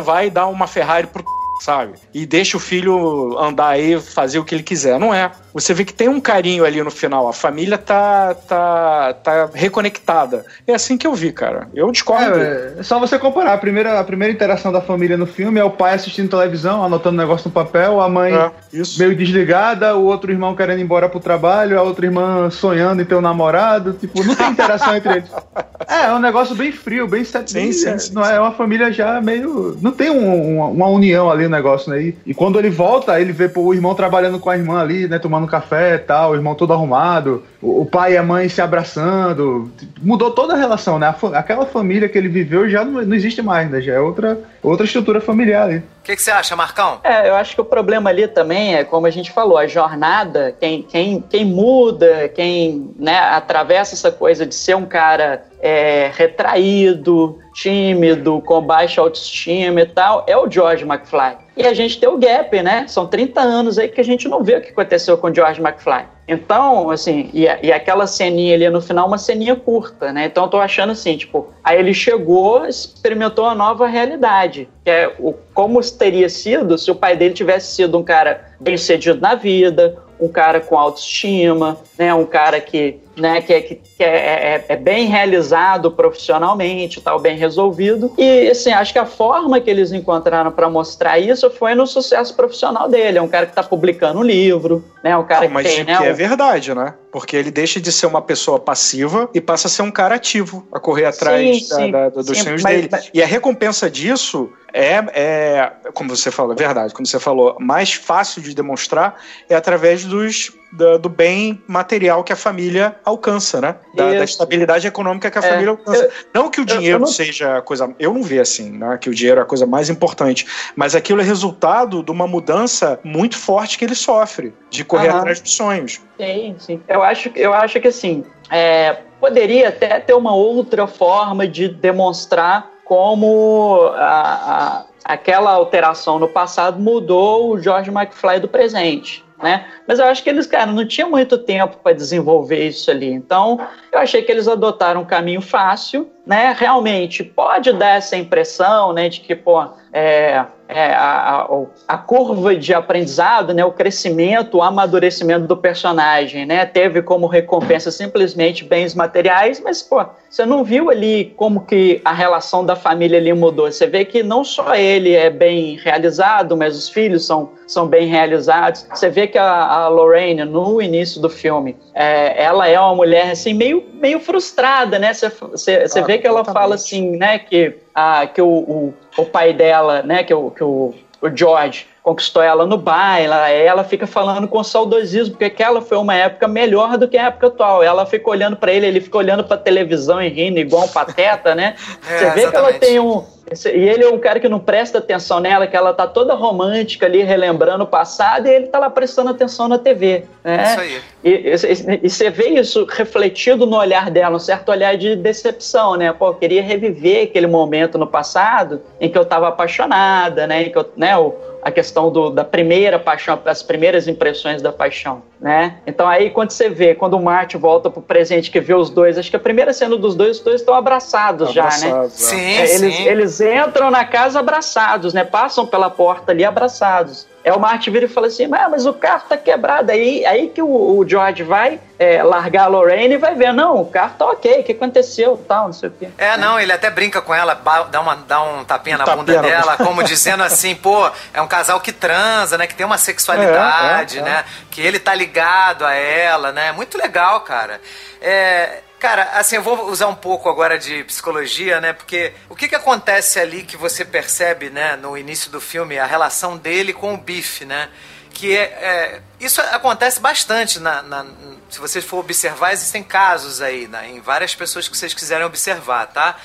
[0.00, 1.24] vai dar uma Ferrari pro
[1.60, 1.94] sabe?
[2.12, 4.98] E deixa o filho andar aí, fazer o que ele quiser.
[4.98, 5.30] Não é.
[5.56, 7.26] Você vê que tem um carinho ali no final.
[7.26, 10.44] A família tá, tá, tá reconectada.
[10.66, 11.66] É assim que eu vi, cara.
[11.74, 12.38] Eu discordo.
[12.38, 13.54] É, é só você comparar.
[13.54, 17.16] A primeira, a primeira interação da família no filme é o pai assistindo televisão, anotando
[17.16, 18.50] negócio no papel, a mãe é,
[18.98, 23.06] meio desligada, o outro irmão querendo ir embora pro trabalho, a outra irmã sonhando em
[23.06, 23.94] ter um namorado.
[23.94, 25.30] Tipo, não tem interação entre eles.
[25.88, 27.50] É, é um negócio bem frio, bem set.
[27.50, 29.76] Sim, sim, sim, não é, é uma família já meio.
[29.80, 32.02] Não tem um, uma, uma união ali o negócio, né?
[32.02, 35.06] E, e, quando ele volta, ele vê pô, o irmão trabalhando com a irmã ali,
[35.06, 35.18] né?
[35.18, 38.60] Tomando café e tal, o irmão todo arrumado, o, o pai e a mãe se
[38.60, 39.70] abraçando.
[40.02, 41.06] Mudou toda a relação, né?
[41.06, 43.80] A, aquela família que ele viveu já não, não existe mais, né?
[43.80, 45.82] Já é outra, outra estrutura familiar ali.
[46.06, 47.00] O que, que, você acha, Marcão?
[47.02, 50.56] É, eu acho que o problema ali também é, como a gente falou, a jornada,
[50.60, 57.40] quem, quem, quem muda, quem né, atravessa essa coisa de ser um cara é, retraído,
[57.52, 61.38] tímido, com baixa autoestima e tal, é o George McFly.
[61.56, 62.86] E a gente tem o gap, né?
[62.86, 65.60] São 30 anos aí que a gente não vê o que aconteceu com o George
[65.60, 66.04] McFly.
[66.28, 70.26] Então, assim, e, e, aquela ceninha ali no final, uma ceninha curta, né?
[70.26, 75.14] Então eu tô achando assim, tipo, aí ele chegou, experimentou uma nova realidade, que é
[75.20, 79.36] o, como teria sido se o pai dele tivesse sido um cara bem sucedido na
[79.36, 82.12] vida, um cara com autoestima, né?
[82.12, 87.18] Um cara que né, que, é, que, que é, é, é, bem realizado profissionalmente, tal,
[87.18, 88.12] bem resolvido.
[88.18, 92.34] E assim, acho que a forma que eles encontraram para mostrar isso foi no sucesso
[92.36, 93.18] profissional dele.
[93.18, 95.84] É um cara que está publicando um livro, né, um cara Não, mas que tem,
[95.84, 96.94] né, que é verdade, né?
[97.10, 100.66] Porque ele deixa de ser uma pessoa passiva e passa a ser um cara ativo,
[100.70, 102.88] a correr atrás sim, da, sim, da, dos sim, sonhos mas, dele.
[102.92, 103.10] Mas...
[103.14, 107.94] E a recompensa disso é, é, como você falou, é verdade, como você falou, mais
[107.94, 109.18] fácil de demonstrar
[109.48, 113.76] é através dos do, do, bem material que a família alcança, né?
[113.94, 116.04] Da, da estabilidade econômica que a é, família alcança.
[116.04, 117.06] Eu, não que o dinheiro não...
[117.06, 117.94] seja a coisa.
[117.98, 118.98] Eu não vejo assim, né?
[119.00, 120.46] Que o dinheiro é a coisa mais importante.
[120.74, 125.18] Mas aquilo é resultado de uma mudança muito forte que ele sofre, de correr Aham.
[125.18, 126.00] atrás dos sonhos.
[126.18, 126.80] Sim, sim.
[126.88, 128.24] Eu acho, eu acho que assim.
[128.50, 136.28] É, poderia até ter uma outra forma de demonstrar como a, a, aquela alteração no
[136.28, 139.66] passado mudou o George McFly do presente né?
[139.86, 143.10] Mas eu acho que eles, cara, não tinha muito tempo para desenvolver isso ali.
[143.10, 143.60] Então,
[143.92, 146.54] eu achei que eles adotaram um caminho fácil, né?
[146.58, 152.54] Realmente pode dar essa impressão, né, de que, pô, é, é, a, a, a, curva
[152.56, 158.94] de aprendizado, né, o crescimento, o amadurecimento do personagem, né, teve como recompensa simplesmente bens
[158.94, 163.70] materiais, mas pô, você não viu ali como que a relação da família ali mudou.
[163.70, 168.08] Você vê que não só ele é bem realizado, mas os filhos são, são bem
[168.08, 168.86] realizados.
[168.92, 173.30] Você vê que a, a Lorraine no início do filme, é, ela é uma mulher
[173.30, 175.14] assim meio, meio frustrada, né?
[175.14, 178.94] Você, você, você ah, vê que ela fala assim, né, que a, que o, o,
[179.16, 183.50] o pai dela, né, que o, que o, o George conquistou ela no baile, ela,
[183.50, 187.48] ela fica falando com saudosismo, porque aquela foi uma época melhor do que a época
[187.48, 187.82] atual.
[187.82, 191.52] Ela fica olhando para ele, ele fica olhando para televisão e rindo igual um pateta,
[191.52, 191.74] né?
[192.08, 192.50] É, Você vê exatamente.
[192.50, 195.76] que ela tem um, e ele é um cara que não presta atenção nela, que
[195.76, 199.78] ela tá toda romântica ali, relembrando o passado, e ele tá lá prestando atenção na
[199.78, 200.24] TV.
[200.42, 200.64] Né?
[200.64, 201.00] Isso aí.
[201.22, 206.12] E, e, você vê isso refletido no olhar dela, um certo olhar de decepção, né?
[206.12, 210.64] Pô, eu queria reviver aquele momento no passado em que eu tava apaixonada, né?
[210.64, 211.32] Em que eu, né, o,
[211.66, 215.76] a questão do, da primeira paixão, as primeiras impressões da paixão, né?
[215.86, 219.18] Então aí quando você vê, quando o Martin volta pro presente que vê os dois,
[219.18, 222.08] acho que a primeira cena dos dois, os dois estão abraçados, abraçados já, né?
[222.10, 222.84] Sim, é, sim.
[222.84, 225.24] Eles, eles entram na casa abraçados, né?
[225.24, 227.26] Passam pela porta ali abraçados.
[227.46, 229.92] É o Marty vira e fala assim: ah, mas o carro tá quebrado.
[229.92, 233.80] Aí, aí que o, o George vai é, largar a Lorraine e vai ver: não,
[233.80, 236.08] o carro tá ok, o que aconteceu, tal, não sei o quê.
[236.18, 237.54] É, não, ele até brinca com ela,
[237.88, 241.40] dá, uma, dá um tapinha um na tapinha bunda dela, como dizendo assim: pô, é
[241.40, 242.66] um casal que transa, né?
[242.66, 244.24] Que tem uma sexualidade, é, é, é.
[244.24, 244.44] né?
[244.76, 246.70] Que ele tá ligado a ela, né?
[246.70, 247.80] Muito legal, cara.
[248.20, 251.94] É, Cara, assim, eu vou usar um pouco agora de psicologia, né?
[251.94, 256.04] Porque o que que acontece ali que você percebe, né, no início do filme, a
[256.04, 257.88] relação dele com o Biff, né?
[258.30, 261.24] Que é, é isso acontece bastante na, na,
[261.70, 266.06] se vocês for observar, existem casos aí, né, em várias pessoas que vocês quiserem observar,
[266.08, 266.36] tá?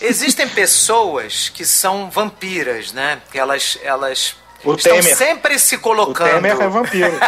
[0.00, 3.20] Existem pessoas que são vampiras, né?
[3.30, 5.16] Que elas, elas o estão Temer.
[5.16, 6.28] sempre se colocando.
[6.28, 7.12] O Temer é vampiro.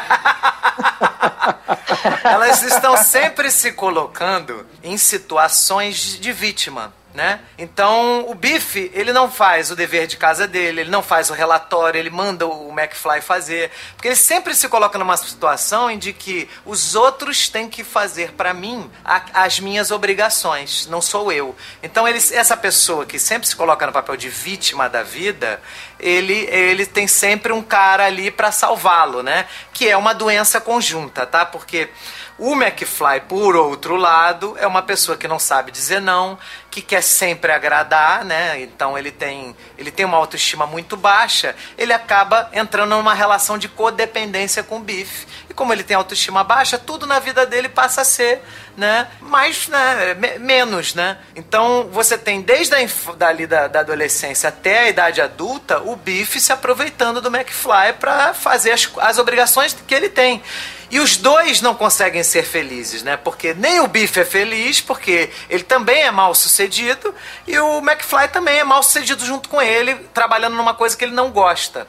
[2.24, 7.38] Elas estão sempre se colocando em situações de vítima né?
[7.56, 11.32] Então, o Biff, ele não faz o dever de casa dele, ele não faz o
[11.32, 16.12] relatório, ele manda o McFly fazer, porque ele sempre se coloca numa situação em de
[16.12, 21.54] que os outros têm que fazer para mim a, as minhas obrigações, não sou eu.
[21.84, 25.62] Então, ele, essa pessoa que sempre se coloca no papel de vítima da vida,
[26.00, 29.46] ele, ele tem sempre um cara ali para salvá-lo, né?
[29.72, 31.46] Que é uma doença conjunta, tá?
[31.46, 31.88] Porque
[32.36, 36.36] o McFly, por outro lado, é uma pessoa que não sabe dizer não,
[36.68, 38.60] que quer sempre agradar, né?
[38.60, 43.68] Então ele tem, ele tem uma autoestima muito baixa, ele acaba entrando numa relação de
[43.68, 45.28] codependência com o Biff.
[45.48, 48.42] E como ele tem autoestima baixa, tudo na vida dele passa a ser,
[48.76, 51.18] né, mais, né, me menos, né?
[51.36, 56.40] Então você tem desde a dali da, da adolescência até a idade adulta, o Biff
[56.40, 60.42] se aproveitando do McFly para fazer as, as obrigações que ele tem.
[60.90, 63.16] E os dois não conseguem ser felizes, né?
[63.16, 67.14] Porque nem o Biff é feliz, porque ele também é mal sucedido,
[67.46, 71.14] e o McFly também é mal sucedido junto com ele, trabalhando numa coisa que ele
[71.14, 71.86] não gosta.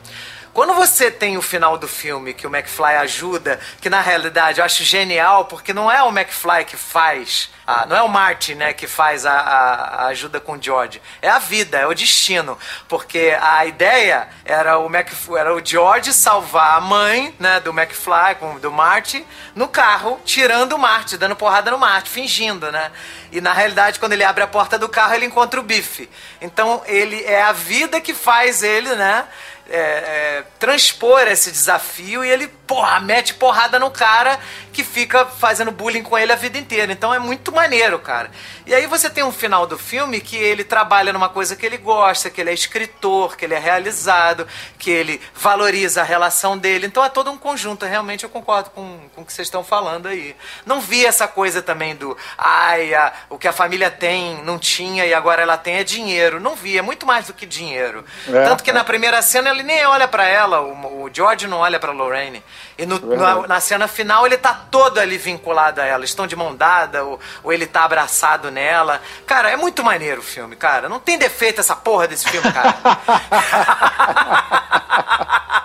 [0.55, 4.65] Quando você tem o final do filme que o McFly ajuda, que na realidade eu
[4.65, 8.71] acho genial, porque não é o McFly que faz, a, não é o Martin, né,
[8.71, 11.01] que faz a, a, ajuda com o George.
[11.21, 12.57] É a vida, é o destino.
[12.87, 18.35] Porque a ideia era o, Mac, era o George salvar a mãe, né, do McFly,
[18.39, 22.93] com, do Martin, no carro, tirando o Martin, dando porrada no Martin, fingindo, né?
[23.29, 26.09] E na realidade, quando ele abre a porta do carro, ele encontra o Biff.
[26.39, 29.27] Então, ele é a vida que faz ele, né?
[29.69, 34.39] É, é, transpor esse desafio e ele, porra, mete porrada no cara
[34.73, 36.91] que fica fazendo bullying com ele a vida inteira.
[36.91, 38.29] Então é muito maneiro, cara.
[38.65, 41.77] E aí você tem um final do filme que ele trabalha numa coisa que ele
[41.77, 44.47] gosta, que ele é escritor, que ele é realizado,
[44.77, 46.87] que ele valoriza a relação dele.
[46.87, 47.85] Então é todo um conjunto.
[47.85, 50.35] Realmente eu concordo com, com o que vocês estão falando aí.
[50.65, 55.05] Não vi essa coisa também do, ai, a, o que a família tem não tinha
[55.05, 56.39] e agora ela tem é dinheiro.
[56.39, 58.03] Não vi, é muito mais do que dinheiro.
[58.27, 58.73] É, Tanto que é.
[58.73, 62.43] na primeira cena ele nem olha para ela, o, o, George não olha para Lorraine.
[62.77, 66.03] E no, na, na, cena final ele tá todo ali vinculado a ela.
[66.03, 69.01] Estão de mão dada, ou, ou, ele tá abraçado nela.
[69.25, 70.89] Cara, é muito maneiro o filme, cara.
[70.89, 72.75] Não tem defeito essa porra desse filme, cara.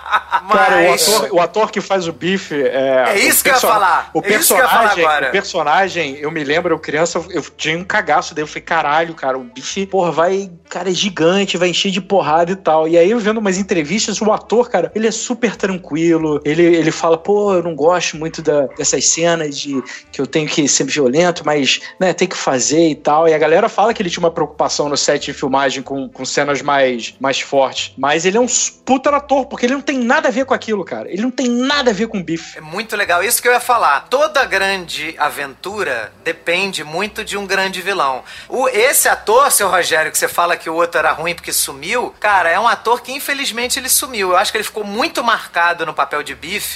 [0.43, 0.57] Mas...
[0.57, 2.53] Cara, o ator, o ator, que faz o Biff.
[2.53, 4.09] É, é isso que eu ia falar.
[4.13, 8.43] O é personagem, o personagem, eu me lembro, eu criança, eu tinha um cagaço dele.
[8.43, 10.51] Eu falei, caralho, cara, o Biff, porra, vai.
[10.69, 12.87] Cara, é gigante, vai encher de porrada e tal.
[12.87, 16.41] E aí, eu vendo umas entrevistas, o ator, cara, ele é super tranquilo.
[16.43, 19.81] Ele, ele fala, pô, eu não gosto muito da, dessas cenas de
[20.11, 23.27] que eu tenho que ser violento, mas, né, tem que fazer e tal.
[23.27, 26.25] E a galera fala que ele tinha uma preocupação no set de filmagem com, com
[26.25, 27.93] cenas mais, mais fortes.
[27.97, 28.47] Mas ele é um
[28.85, 31.09] puta ator, porque ele não tem nada a ver com aquilo, cara.
[31.11, 32.57] Ele não tem nada a ver com bife.
[32.57, 33.23] É muito legal.
[33.23, 34.07] Isso que eu ia falar.
[34.09, 38.23] Toda grande aventura depende muito de um grande vilão.
[38.47, 42.13] O, esse ator, seu Rogério, que você fala que o outro era ruim porque sumiu,
[42.19, 44.31] cara, é um ator que infelizmente ele sumiu.
[44.31, 46.70] Eu acho que ele ficou muito marcado no papel de bife.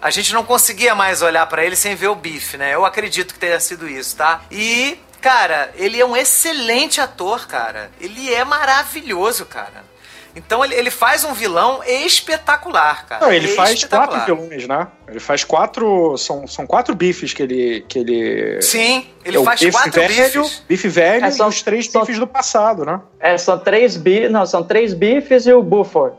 [0.00, 2.74] A gente não conseguia mais olhar para ele sem ver o bife, né?
[2.74, 4.42] Eu acredito que tenha sido isso, tá?
[4.50, 7.90] E Cara, ele é um excelente ator, cara.
[8.00, 9.84] Ele é maravilhoso, cara.
[10.36, 13.26] Então ele, ele faz um vilão espetacular, cara.
[13.26, 14.86] Não, ele faz quatro vilões, né?
[15.08, 16.16] Ele faz quatro.
[16.16, 17.84] São, são quatro bifes que ele.
[17.88, 18.62] Que ele...
[18.62, 20.62] Sim, ele é faz quatro velho, bifes.
[20.68, 23.00] Bife velho é, são, e os três são, bifes do passado, né?
[23.18, 24.30] É, são três bifes.
[24.30, 26.16] Não, são três bifes e o Buford.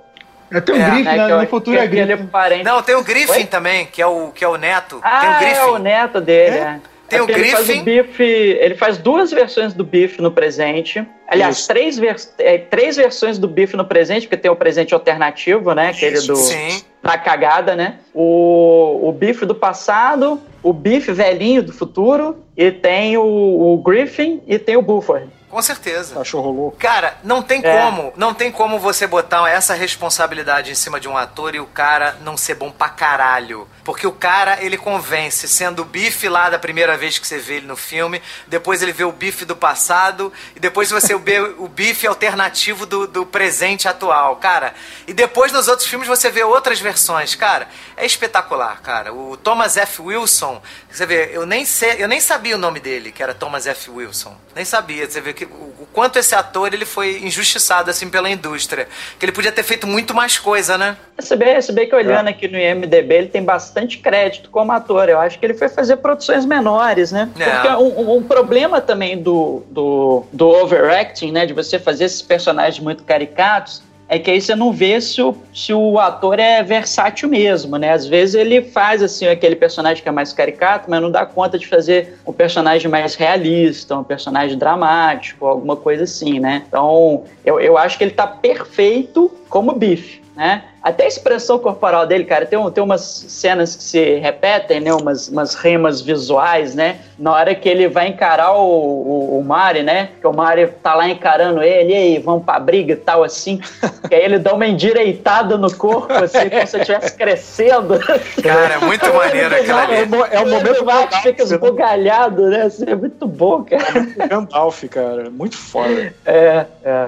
[0.51, 1.27] É, tem um é, Griffin, né?
[1.27, 2.30] No futuro é Griffin.
[2.59, 3.45] É Não, tem o Griffin Oi?
[3.45, 4.99] também, que é o, que é o neto.
[5.03, 5.67] Ah, tem o Griffin.
[5.67, 6.61] é o neto dele, é.
[6.61, 6.80] é.
[7.09, 7.41] Tem é o Griffin.
[7.41, 11.03] Ele faz, o Biff, ele faz duas versões do Biff no presente.
[11.27, 15.73] Aliás, três, vers é, três versões do Biff no presente, porque tem o presente alternativo,
[15.73, 15.89] né?
[15.89, 16.35] Aquele do.
[16.35, 16.84] Sim.
[17.01, 17.95] Da cagada, né?
[18.13, 24.41] O, o Biff do passado, o Biff velhinho do futuro, e tem o, o Griffin
[24.45, 25.27] e tem o Buford.
[25.49, 26.15] Com certeza.
[26.15, 26.77] Cachorro louco.
[26.77, 27.81] Cara, não tem É.
[27.81, 31.65] como, não tem como você botar essa responsabilidade em cima de um ator e o
[31.65, 33.67] cara não ser bom pra caralho.
[33.84, 37.55] Porque o cara, ele convence, sendo o bife lá da primeira vez que você vê
[37.55, 41.67] ele no filme, depois ele vê o bife do passado, e depois você vê o
[41.67, 44.76] bife alternativo do, do presente atual, cara.
[45.07, 47.67] E depois nos outros filmes você vê outras versões, cara.
[47.97, 49.11] É espetacular, cara.
[49.13, 50.01] O Thomas F.
[50.03, 50.61] Wilson,
[50.91, 53.89] você vê, eu nem sei, eu nem sabia o nome dele, que era Thomas F.
[53.89, 54.38] Wilson.
[54.55, 55.09] Nem sabia.
[55.09, 58.88] Você vê que o, quanto esse ator ele foi injustiçado assim pela indústria,
[59.18, 60.98] que ele podia ter feito muito mais coisa, né?
[61.20, 65.07] Se bem, se bem que olhando aqui no IMDB, ele tem bastante crédito como ator.
[65.10, 67.30] Eu acho que ele foi fazer produções menores, né?
[67.40, 67.45] É.
[67.49, 71.45] Porque um, um- um problema também do, do, do overacting, né?
[71.45, 75.36] De você fazer esses personagens muito caricatos, é que aí você não vê se o,
[75.53, 77.91] se o ator é versátil mesmo, né?
[77.91, 81.60] Às vezes ele faz, assim, aquele personagem que é mais caricato, mas não dá conta
[81.60, 86.64] de fazer um personagem mais realista, um personagem dramático, alguma coisa assim, né?
[86.68, 90.64] Então, eu, eu acho que ele tá perfeito como bife, né?
[90.82, 94.94] Até a expressão corporal dele, cara, tem, um- tem umas cenas que se repetem, né?
[94.94, 96.95] Umas, umas rimas visuais, né?
[97.20, 100.11] Na hora que ele vai encarar o, o, o Mari, né?
[100.22, 103.57] Que o Mari tá lá encarando ele, e aí, vamos pra briga e tal, assim.
[104.07, 107.99] que aí ele dá uma endireitada no corpo, assim, como se estivesse crescendo.
[108.41, 110.03] Cara, é muito maneiro aquilo É, ali.
[110.03, 111.56] o mo- é o momento O Mari fica Gandalf, né?
[111.56, 112.61] esbugalhado, né?
[112.61, 114.28] Assim, é muito bom, cara.
[114.30, 115.30] Gandalf, cara.
[115.30, 116.14] Muito foda.
[116.26, 117.07] É, é.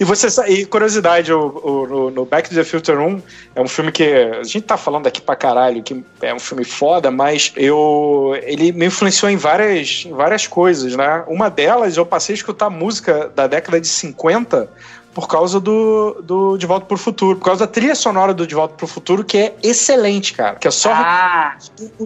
[0.00, 3.22] E você e curiosidade, o, o- no, no Back to the Future 1
[3.54, 6.64] é um filme que a gente tá falando aqui pra caralho, que é um filme
[6.64, 11.24] foda, mas eu ele me influenciou em várias, em várias coisas, né?
[11.28, 14.68] Uma delas, eu passei a escutar música da década de 50
[15.16, 18.54] por causa do, do De Volta pro Futuro, por causa da trilha sonora do De
[18.54, 20.56] Volta pro Futuro, que é excelente, cara.
[20.56, 21.56] Que é só Ah,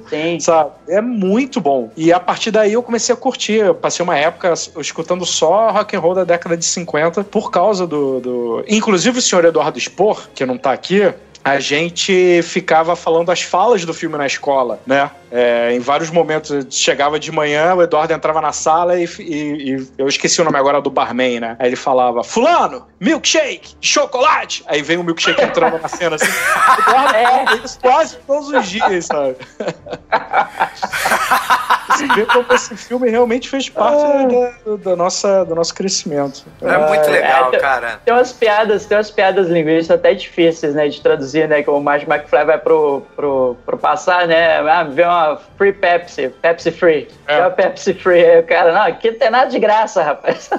[0.09, 0.39] sim.
[0.39, 0.71] sabe?
[0.87, 1.91] É muito bom.
[1.97, 3.55] E a partir daí eu comecei a curtir.
[3.55, 7.85] Eu passei uma época escutando só rock and roll da década de 50 por causa
[7.85, 8.21] do.
[8.21, 8.65] do...
[8.69, 11.13] Inclusive o senhor Eduardo Spor, que não tá aqui.
[11.43, 15.11] A gente ficava falando as falas do filme na escola, né?
[15.33, 19.89] É, em vários momentos, chegava de manhã, o Eduardo entrava na sala e, e- e
[19.97, 21.57] eu esqueci o nome agora do barman, né?
[21.59, 24.63] Aí ele falava: Fulano, milkshake, chocolate.
[24.67, 26.27] Aí vem o milkshake entrando na cena assim.
[26.27, 26.31] O
[26.91, 27.45] Eduardo É.
[27.65, 29.37] isso quase todos os dias, sabe?
[31.91, 36.45] Você vê como esse filme realmente fez parte da, da nossa, do nosso crescimento.
[36.63, 38.01] É muito legal, É, tem- cara.
[38.05, 41.81] Tem umas piadas, tem umas piadas linguísticas até difíceis, né, de traduzir, né, que o
[41.81, 47.09] Marge McFly vai pro, pro, pro passar, né, ah, vê uma free Pepsi, Pepsi free,
[47.27, 47.35] É.
[47.37, 47.41] é.
[47.41, 50.49] uma Pepsi free, aí o cara, não, aqui não tem nada de graça, rapaz.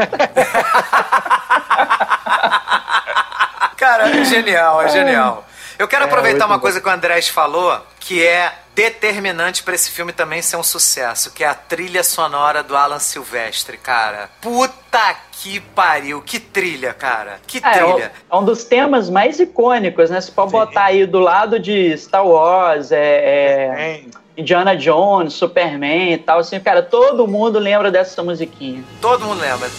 [3.77, 5.43] Cara, é genial, é genial.
[5.79, 6.61] Eu quero aproveitar muito uma bom.
[6.61, 11.31] coisa que o Andrés falou, que é determinante pra esse filme também ser um sucesso,
[11.31, 14.29] que é a trilha sonora do Alan Silvestre, cara.
[14.41, 17.39] Puta que pariu, que trilha, cara.
[17.47, 18.11] Que É, é um- trilha.
[18.31, 22.25] é um dos temas mais icônicos, né, você pode botar aí do lado de Star
[22.25, 24.03] Wars, é, é.
[24.37, 28.83] Indiana Jones, Superman e tal, assim, cara, todo mundo lembra dessa musiquinha.
[29.01, 29.69] Todo mundo lembra.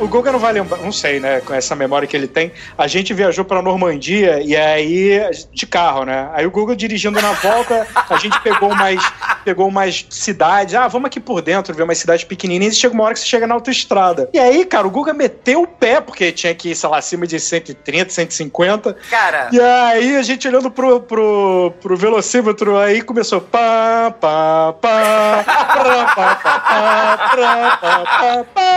[0.00, 2.52] O Guga não vai lembrar, não sei, né, com essa memória que ele tem.
[2.76, 5.20] A gente viajou pra Normandia e aí,
[5.52, 6.28] de carro, né?
[6.32, 9.00] Aí o Guga dirigindo na volta, a gente pegou mais,
[9.44, 10.74] pegou mais cidades.
[10.74, 13.26] Ah, vamos aqui por dentro ver umas cidades pequenininhas e chega uma hora que você
[13.26, 14.28] chega na autoestrada.
[14.32, 17.26] E aí, cara, o Guga meteu o pé, porque tinha que ir, sei lá, acima
[17.26, 18.96] de 130, 150.
[19.10, 25.44] Cara, e aí a gente olhando pro, pro, pro velocímetro, aí começou pá, pá, pá,
[25.44, 28.68] pá, pá, pá, pá, pá.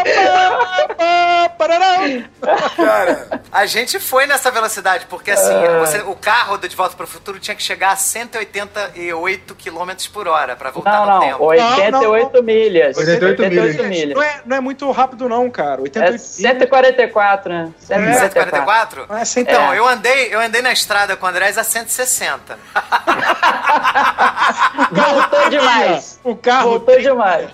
[2.76, 7.04] Cara, a gente foi nessa velocidade, porque assim, você- o carro do De Volta para
[7.04, 11.20] o Futuro tinha que chegar a 188 km por hora pra voltar Não, no não,
[11.20, 11.44] tempo.
[11.44, 12.98] 88 milhas.
[12.98, 14.16] 88 milhas.
[14.16, 15.80] Não é, não é muito rápido não, cara.
[15.80, 17.70] É 88 144, né?
[17.80, 19.06] 144?
[19.10, 19.80] Não é 100 Então, É.
[19.80, 22.58] eu andei, eu andei na estrada com o Andrés a 160.
[24.92, 26.20] Voltou demais.
[26.24, 27.50] O carro Voltou demais.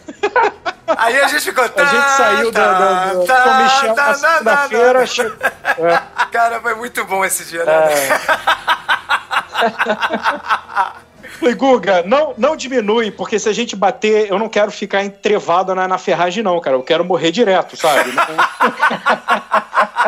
[0.97, 1.63] Aí a gente ficou.
[1.63, 5.07] A gente saiu da, da, da São Michel na segunda-feira.
[5.07, 5.33] che-
[5.79, 6.01] É.
[6.31, 7.73] Cara, foi muito bom esse dia, né?
[11.39, 15.75] Falei, Guga, não, não diminui, porque se a gente bater, eu não quero ficar entrevado
[15.75, 16.75] na, na ferragem, não, cara.
[16.75, 18.11] Eu quero morrer direto, sabe?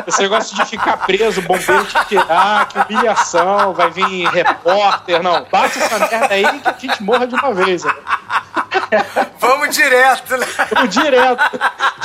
[0.08, 5.46] Esse negócio de ficar preso, bombeiro te tirar, que humilhação, vai vir repórter, não.
[5.52, 7.84] Bate essa merda aí que a gente morra de uma vez.
[7.84, 7.94] Né?
[9.40, 10.48] Vamos direto, né?
[10.74, 11.60] Vamos direto.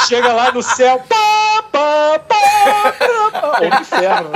[0.06, 1.02] Chega lá no céu.
[1.08, 3.58] Pá, pá, pá, pá, pá.
[3.64, 4.30] É um inferno.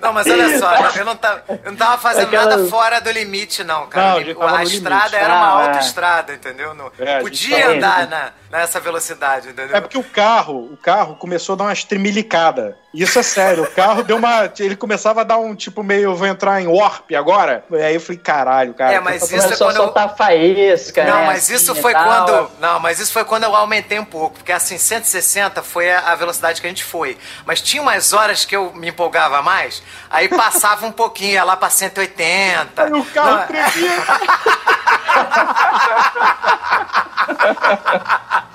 [0.00, 3.10] Não, mas olha só, eu não tava, eu não tava fazendo Aquela- nada fora do
[3.10, 4.20] limite, não, cara.
[4.34, 5.16] Não, a estrada limite.
[5.16, 5.66] era uma Ah, é.
[5.68, 6.74] autoestrada, entendeu?
[6.74, 9.76] Não, É, podia andar na, nessa velocidade, entendeu?
[9.76, 12.74] É porque o carro, o carro começou a dar umas tremelicadas.
[12.94, 13.64] Isso é sério.
[13.64, 14.50] O carro deu uma.
[14.58, 17.62] Ele começava a dar um tipo meio, eu vou entrar em warp agora.
[17.70, 18.94] E aí eu falei, caralho, cara.
[18.94, 21.82] É, mas tá isso é quando eu- soltar faísca, Não, né, mas assim, isso e
[21.82, 22.04] foi tal.
[22.04, 22.50] quando.
[22.58, 24.36] Não, mas isso foi quando eu aumentei um pouco.
[24.38, 27.18] Porque assim, 160 foi a, a velocidade que a gente foi.
[27.44, 31.54] Mas tinha umas horas que eu me empolgava mais, aí passava um pouquinho, ia lá
[31.56, 32.82] pra 180.
[32.82, 33.96] Aí o carro Não, tremia.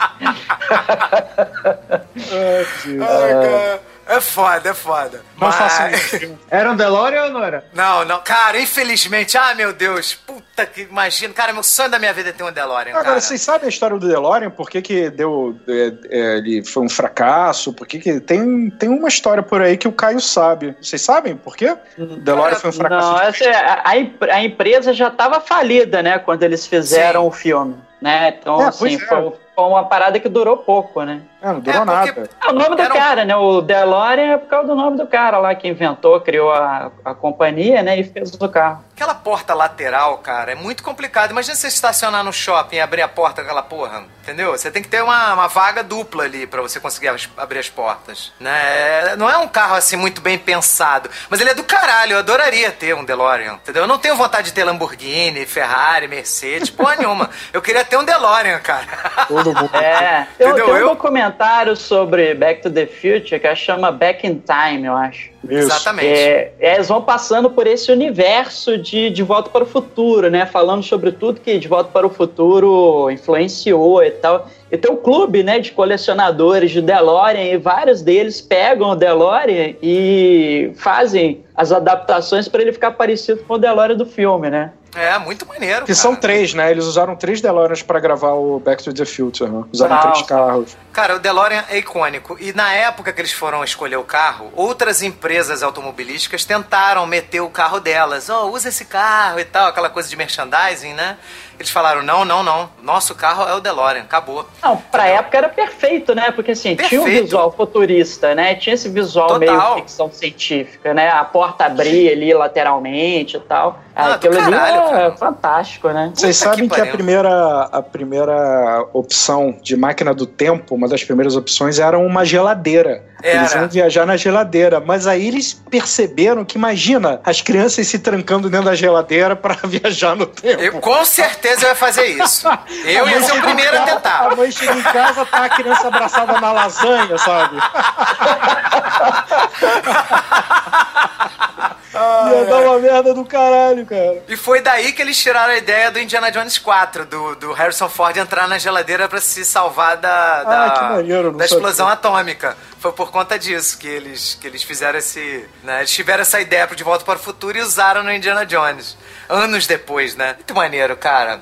[3.02, 5.22] ai, É foda, é foda.
[5.40, 5.88] Não Mas- faço
[6.18, 6.38] isso.
[6.52, 7.64] Era um DeLorean ou não era?
[7.74, 8.20] Não, não.
[8.22, 10.14] Cara, infelizmente, ah, meu Deus.
[10.16, 11.34] Puta que imagina.
[11.34, 13.22] Cara, meu sonho da minha vida é ter um DeLorean, Agora, cara.
[13.22, 14.50] vocês sabem a história do DeLorean?
[14.50, 15.58] Por que, que deu.
[15.66, 17.72] é, é, ele foi um fracasso?
[17.74, 18.20] Por que, que.
[18.20, 20.76] Tem, tem uma história por aí que o Caio sabe.
[20.82, 21.78] Vocês sabem por quê?
[21.98, 23.12] O DeLorean foi um fracasso.
[23.14, 26.68] Não, de- essa é- a, a empre- a empresa já estava falida, né, quando eles
[26.68, 27.28] fizeram Sim.
[27.28, 28.36] o filme, né?
[28.38, 29.00] Então, É, assim, é.
[29.00, 31.22] foi uma parada que durou pouco, né?
[31.42, 32.30] É, não durou É, porque- nada.
[32.46, 33.36] É o nome do Era um- cara, né?
[33.36, 37.14] O DeLorean é por causa do nome do cara lá que inventou, criou a, a
[37.16, 38.00] companhia, né?
[38.00, 38.84] E fez o carro.
[38.96, 41.32] Aquela porta lateral, cara, é muito complicado.
[41.32, 44.52] Imagina você estacionar no shopping e abrir a porta daquela porra, entendeu?
[44.52, 47.68] Você tem que ter uma, uma vaga dupla ali pra você conseguir as- abrir as
[47.70, 49.16] portas, né?
[49.18, 52.14] Não é um carro assim muito bem pensado, mas ele é do caralho.
[52.14, 53.84] Eu adoraria ter um DeLorean, entendeu?
[53.84, 57.28] Eu não tenho vontade de ter Lamborghini, Ferrari, Mercedes, porra nenhuma.
[57.52, 58.86] Eu queria ter um DeLorean, cara.
[59.28, 59.76] Todo mundo.
[59.78, 60.66] É, Entendeu?
[60.66, 60.90] tem um Eu-
[61.32, 65.32] documentário sobre Back to the Future que chama Back in Time, eu acho.
[65.44, 65.54] Isso.
[65.54, 66.08] Exatamente.
[66.08, 70.46] É, é, eles vão passando por esse universo de De Volta para o Futuro, né?
[70.46, 74.48] Falando sobre tudo que De Volta para o Futuro influenciou e tal.
[74.72, 79.76] E tem um clube, né, de colecionadores de DeLorean e vários deles pegam o DeLorean
[79.82, 84.72] e fazem as adaptações para ele ficar parecido com o DeLorean do filme, né?
[84.94, 85.96] É, muito maneiro, Que cara.
[85.96, 86.70] são três, né?
[86.70, 89.64] Eles usaram três DeLoreans pra gravar o Back to the Future, né?
[89.72, 90.02] Usaram Não.
[90.12, 90.76] três carros.
[90.92, 92.36] Cara, o DeLorean é icônico.
[92.42, 97.50] E na época que eles foram escolher o carro, outras empresas automobilísticas tentaram meter o
[97.50, 98.28] carro delas.
[98.28, 101.18] Oh, usa esse carro e tal, aquela coisa de merchandising, né?
[101.62, 102.68] Eles falaram, não, não, não.
[102.82, 104.48] Nosso carro é o DeLorean, acabou.
[104.64, 106.32] Não, pra época era perfeito, né?
[106.32, 107.26] Porque assim, tinha um Perfeito.
[107.26, 108.56] visual futurista, né?
[108.56, 109.40] Tinha esse visual Total.
[109.40, 111.10] meio ficção científica, né?
[111.12, 113.80] A porta abria ali lateralmente e tal.
[113.96, 115.12] Ah, Aquilo ali caralho, era cara.
[115.18, 116.12] fantástico, né?
[116.16, 120.88] Vocês Puta sabem que que, a primeira, a primeira opção de máquina do tempo, uma
[120.88, 123.04] das primeiras opções, era uma geladeira.
[123.22, 123.62] Eles Era.
[123.62, 124.80] iam viajar na geladeira.
[124.80, 130.16] Mas aí eles perceberam que, imagina, as crianças se trancando dentro da geladeira pra viajar
[130.16, 130.60] no tempo.
[130.62, 132.48] Eu com certeza eu ia fazer isso.
[132.86, 134.32] Eu ia ser o primeiro a tentar.
[134.32, 137.58] A mãe chega em casa, tá a criança abraçada na lasanha, sabe?
[141.94, 144.24] Ia dar uma merda do caralho, cara.
[144.28, 147.90] E foi daí que eles tiraram a ideia do Indiana Jones 4, do, do Harrison
[147.90, 152.56] Ford entrar na geladeira pra se salvar da, da, Ah, que maneiro, da explosão atômica.
[152.80, 155.46] Foi por conta disso que eles, que eles fizeram esse.
[155.64, 158.46] Né, eles tiveram essa ideia pro De Volta para o Futuro e usaram no Indiana
[158.46, 158.98] Jones.
[159.30, 160.34] Anos depois, né?
[160.36, 161.42] Muito maneiro, cara.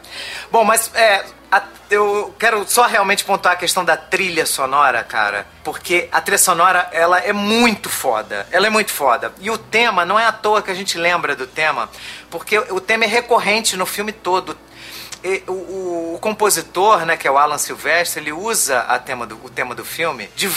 [0.51, 1.23] Bom, mas é.
[1.51, 5.47] A- eu quero só realmente pontuar a questão da trilha sonora, cara.
[5.63, 8.45] Porque a trilha sonora, ela é muito foda.
[8.51, 9.33] Ela é muito foda.
[9.39, 11.89] E o tema, não é à toa que a gente lembra do tema,
[12.29, 14.55] porque o tema é recorrente no filme todo.
[15.47, 19.35] O, o- o compositor, né, que é o Alan Silvestre, ele usa a tema do,
[19.43, 20.47] o tema do filme de,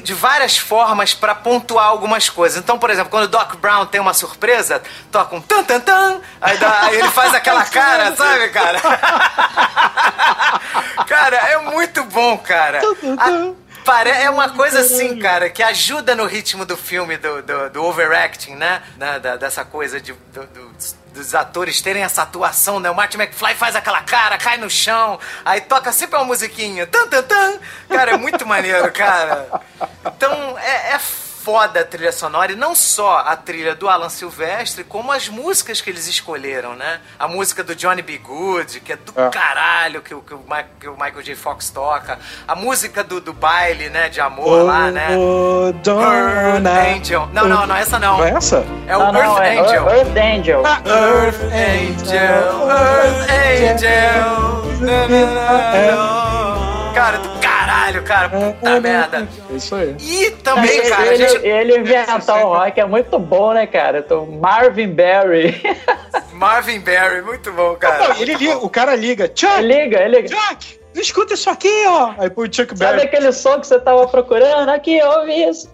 [0.00, 2.58] de várias formas pra pontuar algumas coisas.
[2.58, 4.80] Então, por exemplo, quando o Doc Brown tem uma surpresa,
[5.10, 8.80] toca um tan tan tan, aí, dá- aí ele faz aquela cara, sabe, cara?
[11.06, 12.80] cara, é muito bom, cara.
[13.18, 17.68] A- Pare- é uma coisa assim, cara, que ajuda no ritmo do filme, do, do,
[17.70, 18.80] do overacting, né?
[18.96, 20.70] Da- da- dessa coisa de, do- do-
[21.12, 22.90] dos atores terem essa atuação, né?
[22.90, 26.86] O Martin McFly faz aquela cara, cai no chão, aí toca sempre uma musiquinha.
[26.86, 27.58] Tan, tan, tan.
[27.88, 29.60] Cara, é muito maneiro, cara.
[30.04, 30.98] Então, é, é
[31.42, 35.80] foda a trilha sonora, e não só a trilha do Alan Silvestre, como as músicas
[35.80, 37.00] que eles escolheram, né?
[37.18, 38.18] A música do Johnny B.
[38.18, 39.28] Good, que é do É.
[39.30, 40.44] caralho, que, o- que, o
[40.78, 41.34] que o Michael J.
[41.34, 42.18] Fox toca.
[42.46, 44.08] A música do, do baile, né?
[44.08, 45.08] De amor lá, né?
[45.16, 46.66] Oh, Earth.
[46.96, 47.28] Angel.
[47.32, 48.18] Não, não, não, essa não.
[48.18, 48.64] Não é essa?
[48.86, 49.86] É o não, Earth não, é Angel.
[49.88, 50.62] Ah, Earth Angel.
[50.66, 53.30] Earth Angel, Earth
[53.82, 54.62] Angel.
[54.80, 55.26] Na, na,
[55.96, 56.92] na.
[56.94, 57.28] Cara, do
[58.00, 58.28] caralho, cara.
[58.28, 59.28] Puta merda.
[59.50, 59.96] É isso aí.
[59.98, 61.46] E também, cara, a ele, gente.
[61.46, 63.98] ele inventar o rock é muito bom, né, cara?
[63.98, 65.60] Então, Marvin Berry.
[66.32, 68.08] Marvin Barry, muito bom, cara.
[68.08, 69.30] Não, ele liga, o cara liga.
[69.34, 69.60] Chuck!
[69.62, 70.28] liga, ele liga.
[70.28, 70.81] Chuck!
[71.00, 72.14] Escuta isso aqui, ó.
[72.18, 72.90] Aí põe o Chuck Berry.
[73.00, 74.68] Sabe aquele som que você tava procurando?
[74.68, 75.70] Aqui, ouve isso.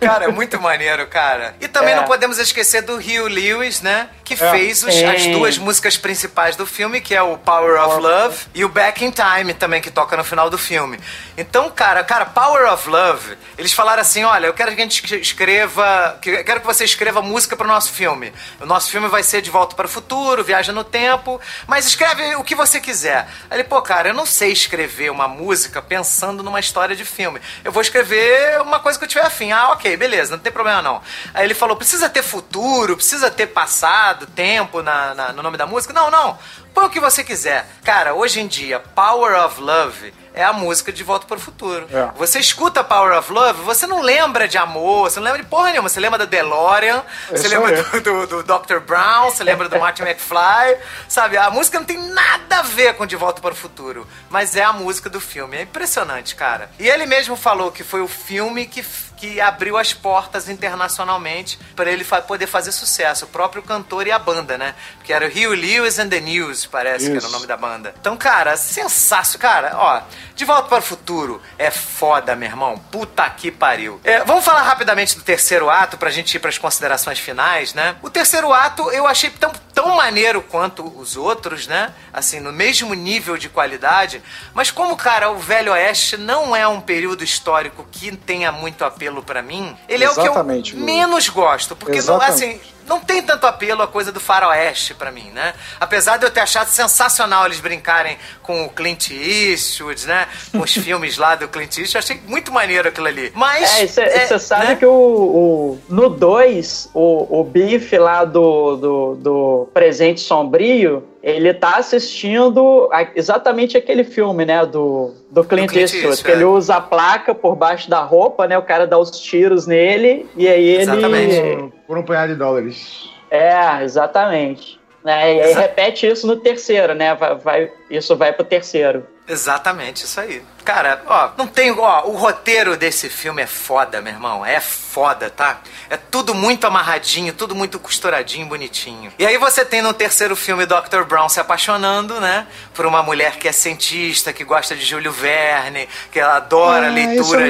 [0.00, 1.54] Cara, é muito maneiro, cara.
[1.60, 1.96] E também É.
[1.96, 4.08] não podemos esquecer do Hugh Lewis, né?
[4.24, 4.36] Que É.
[4.50, 8.64] fez os- as duas músicas principais do filme, que é o Power of Love e
[8.64, 10.98] o Back in Time também, que toca no final do filme.
[11.36, 15.20] Então, cara, cara, Power of Love, eles falaram assim, olha, eu quero que a gente
[15.20, 18.32] escreva, que- eu quero que você escreva música pro nosso filme.
[18.60, 22.36] O nosso filme vai ser De Volta para o Futuro, Viaja no Tempo, mas escreve
[22.36, 23.26] o que você quiser.
[23.50, 27.40] Aí ele, pô, cara, eu não sei escrever uma música pensando numa história de filme.
[27.64, 29.52] Eu vou escrever uma coisa que eu tiver afim.
[29.52, 31.00] Ah, ok, beleza, não tem problema não.
[31.34, 35.66] Aí ele falou, precisa ter futuro, precisa ter passado, tempo na, na- no nome da
[35.66, 35.92] música?
[35.92, 36.38] Não, não.
[36.74, 37.66] Põe o que você quiser.
[37.84, 41.86] Cara, hoje em dia, Power of Love é a música de Volta para o Futuro.
[41.92, 42.10] É.
[42.16, 45.70] Você escuta Power of Love, você não lembra de amor, você não lembra de porra
[45.70, 45.88] nenhuma.
[45.88, 48.78] Você lembra da DeLorean, você lembra do, do, do Dr.
[48.78, 50.78] Brown, você lembra do Martin McFly,
[51.08, 51.36] sabe?
[51.36, 54.62] A música não tem nada a ver com De Volta para o Futuro, mas é
[54.62, 55.56] a música do filme.
[55.56, 56.70] É impressionante, cara.
[56.78, 58.84] E ele mesmo falou que foi o filme que,
[59.22, 63.24] que abriu as portas internacionalmente para ele fa- poder fazer sucesso.
[63.24, 64.74] O próprio cantor e a banda, né?
[65.04, 67.30] Que era o Hugh Lewis and the News, parece que era o Isso.
[67.30, 67.94] nome da banda.
[68.00, 69.32] Então, cara, sensacional.
[69.52, 70.00] Cara, ó,
[70.34, 72.76] De Volta para o Futuro é foda, meu irmão.
[72.90, 74.00] Puta que pariu.
[74.02, 77.94] É, vamos falar rapidamente do terceiro ato pra gente ir pras considerações finais, né?
[78.02, 81.92] O terceiro ato eu achei tão, tão maneiro quanto os outros, né?
[82.12, 84.22] Assim, no mesmo nível de qualidade.
[84.54, 89.11] Mas como, cara, o Velho Oeste não é um período histórico que tenha muito apelo
[89.20, 91.74] pra mim, ele Exatamente, é o que eu menos gosto.
[91.74, 95.54] Porque, não, assim, não tem tanto apelo a coisa do faroeste pra mim, né?
[95.80, 100.26] Apesar de eu ter achado sensacional eles brincarem com o Clint Eastwood, né?
[100.52, 103.32] Com os filmes lá do Clint Eastwood, eu achei muito maneiro aquilo ali.
[103.34, 103.80] Mas...
[103.80, 104.76] É, você é, sabe né?
[104.76, 111.54] que o, o- no 2, o, o bife lá do, do, do Presente Sombrio, ele
[111.54, 114.64] tá assistindo a- exatamente aquele filme, né?
[114.66, 116.06] Do, do Clint, Clint Eastwood.
[116.08, 116.46] Eastwood, que ele é.
[116.46, 118.58] usa a placa por baixo da roupa, né?
[118.58, 120.82] O cara dá os tiros nele e aí ele.
[120.82, 121.40] Exatamente.
[121.56, 123.08] Por, por um punhado de dólares.
[123.30, 124.80] É, exatamente.
[125.04, 125.36] Né?
[125.36, 127.14] E aí Exa- repete isso no terceiro, né?
[127.14, 129.04] Vai, vai- isso vai pro terceiro.
[129.28, 130.42] Exatamente, isso aí.
[130.64, 131.70] Cara, ó, não tem.
[131.72, 134.44] Ó, o roteiro desse filme é foda, meu irmão.
[134.46, 135.60] É foda, tá?
[135.90, 139.12] É tudo muito amarradinho, tudo muito costuradinho, bonitinho.
[139.18, 141.02] E aí você tem no terceiro filme Dr.
[141.06, 142.46] Brown se apaixonando, né?
[142.74, 146.90] Por uma mulher que é cientista, que gosta de Júlio Verne, que ela adora Ah,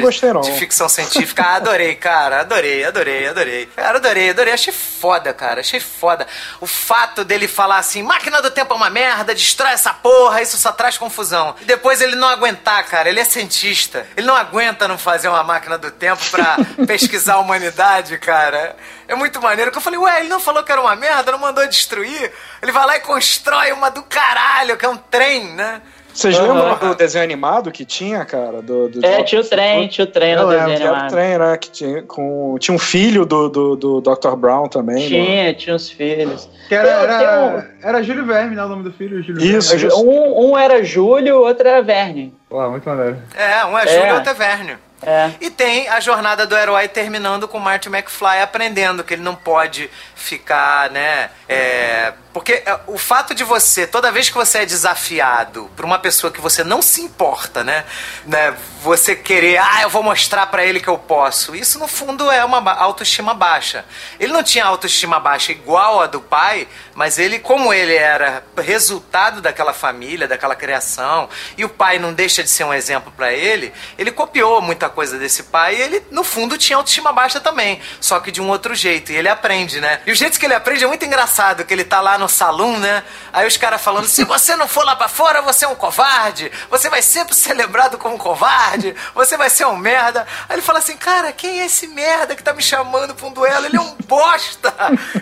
[0.01, 0.41] gostei, não.
[0.41, 1.43] de ficção científica.
[1.43, 2.41] Ah, adorei, cara.
[2.41, 3.67] Adorei, adorei, adorei.
[3.67, 4.55] Cara, adorei, adorei.
[4.55, 5.61] Achei foda, cara.
[5.61, 6.27] Achei foda.
[6.61, 10.57] O fato dele falar assim: máquina do tempo é uma merda, destrói essa porra, isso
[10.57, 11.55] só traz confusão.
[11.61, 13.02] E depois ele não aguentar, cara.
[13.09, 14.07] Ele é cientista.
[14.17, 16.57] Ele não aguenta não fazer uma máquina do tempo pra
[16.87, 18.77] pesquisar a humanidade, cara.
[19.09, 19.71] É muito maneiro.
[19.71, 22.33] Que eu falei, ué, ele não falou que era uma merda, não mandou destruir.
[22.61, 25.83] Ele vai lá e constrói uma do caralho, que é um trem, né?
[26.15, 26.53] Vocês Aham.
[26.71, 28.61] lembram do desenho animado que tinha, cara?
[28.61, 31.11] Do, do É, tinha o trem, tinha o trem no desenho Que era o animado.
[31.11, 31.57] trem, né?
[31.57, 34.37] Que tinha, com, tinha um filho do, do, do Dr.
[34.37, 34.97] Brown também.
[34.97, 35.09] né?
[35.09, 36.49] Tinha, tinha os filhos.
[36.69, 38.65] Que era, tem era, era Júlio Verme, né?
[38.65, 39.77] O nome do filho, Júlio Isso.
[39.77, 39.95] Verme.
[39.95, 42.35] Um, um era Júlio, o outro era Verne.
[42.49, 43.17] Pô, muito maneiro.
[43.35, 43.87] É, um é É.
[43.89, 44.77] Júlio e outro é Verne.
[45.05, 45.31] É.
[45.41, 49.91] E tem a jornada do herói terminando com Marty McFly aprendendo que ele não pode
[50.15, 51.31] ficar, né?
[51.53, 55.99] é, porque é, o fato de você, toda vez que você é desafiado por uma
[55.99, 57.85] pessoa que você não se importa, né?
[58.25, 61.55] né você querer, ah, eu vou mostrar pra ele que eu posso.
[61.55, 63.85] Isso no fundo é uma autoestima baixa.
[64.19, 69.43] Ele não tinha autoestima baixa igual a do pai, mas ele, como ele era resultado
[69.43, 73.75] daquela família, daquela criação, e o pai não deixa de ser um exemplo pra ele,
[73.99, 78.31] ele copiou muita coisa desse pai ele, no fundo, tinha autoestima baixa também, só que
[78.31, 79.11] de um outro jeito.
[79.11, 80.01] E ele aprende, né?
[80.07, 82.79] E o jeito que ele aprende é muito engraçado, que ele tá lá no salão,
[82.79, 83.03] né?
[83.33, 86.53] Aí os caras falando, se você não for lá pra fora, você é um covarde,
[86.71, 90.27] você vai sempre ser lembrado como um covarde, você vai ser um merda.
[90.49, 93.33] Aí ele fala assim, cara, quem é esse merda que tá me chamando pra um
[93.33, 93.67] duelo?
[93.67, 94.73] Ele é um bosta!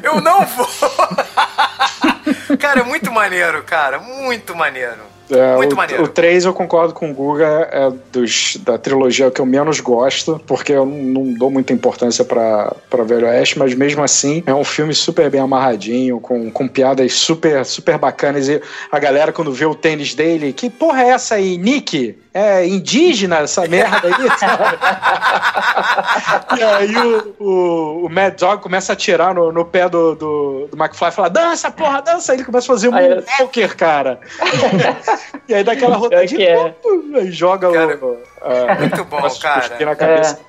[0.02, 0.68] Eu não vou!
[2.58, 5.19] cara, é muito maneiro, cara, muito maneiro.
[5.30, 6.02] É, muito o, maneiro.
[6.02, 10.40] O 3 eu concordo com o Guga, é dos, da trilogia que eu menos gosto,
[10.46, 14.64] porque eu não, dou muita importância pra, pra Velho Oeste, mas mesmo assim é um
[14.64, 18.48] filme super bem amarradinho, com, com piadas super, super bacanas.
[18.48, 22.18] E a galera, quando vê o tênis dele, que porra é essa aí, Nick?
[22.32, 24.14] É indígena essa merda aí?
[26.58, 30.68] e aí o, o, o Mad Dog começa a atirar no, no pé do, do,
[30.70, 32.30] do McFly e fala: dança, porra, dança!
[32.30, 32.92] Aí ele começa a fazer um
[33.40, 34.20] Walker, cara.
[35.48, 36.68] e aí dá aquela rodadinha, que é.
[36.82, 38.18] pum, aí joga Cara, o.
[38.40, 39.84] a- Muito bom, cara.
[39.86, 40.40] na cabeça.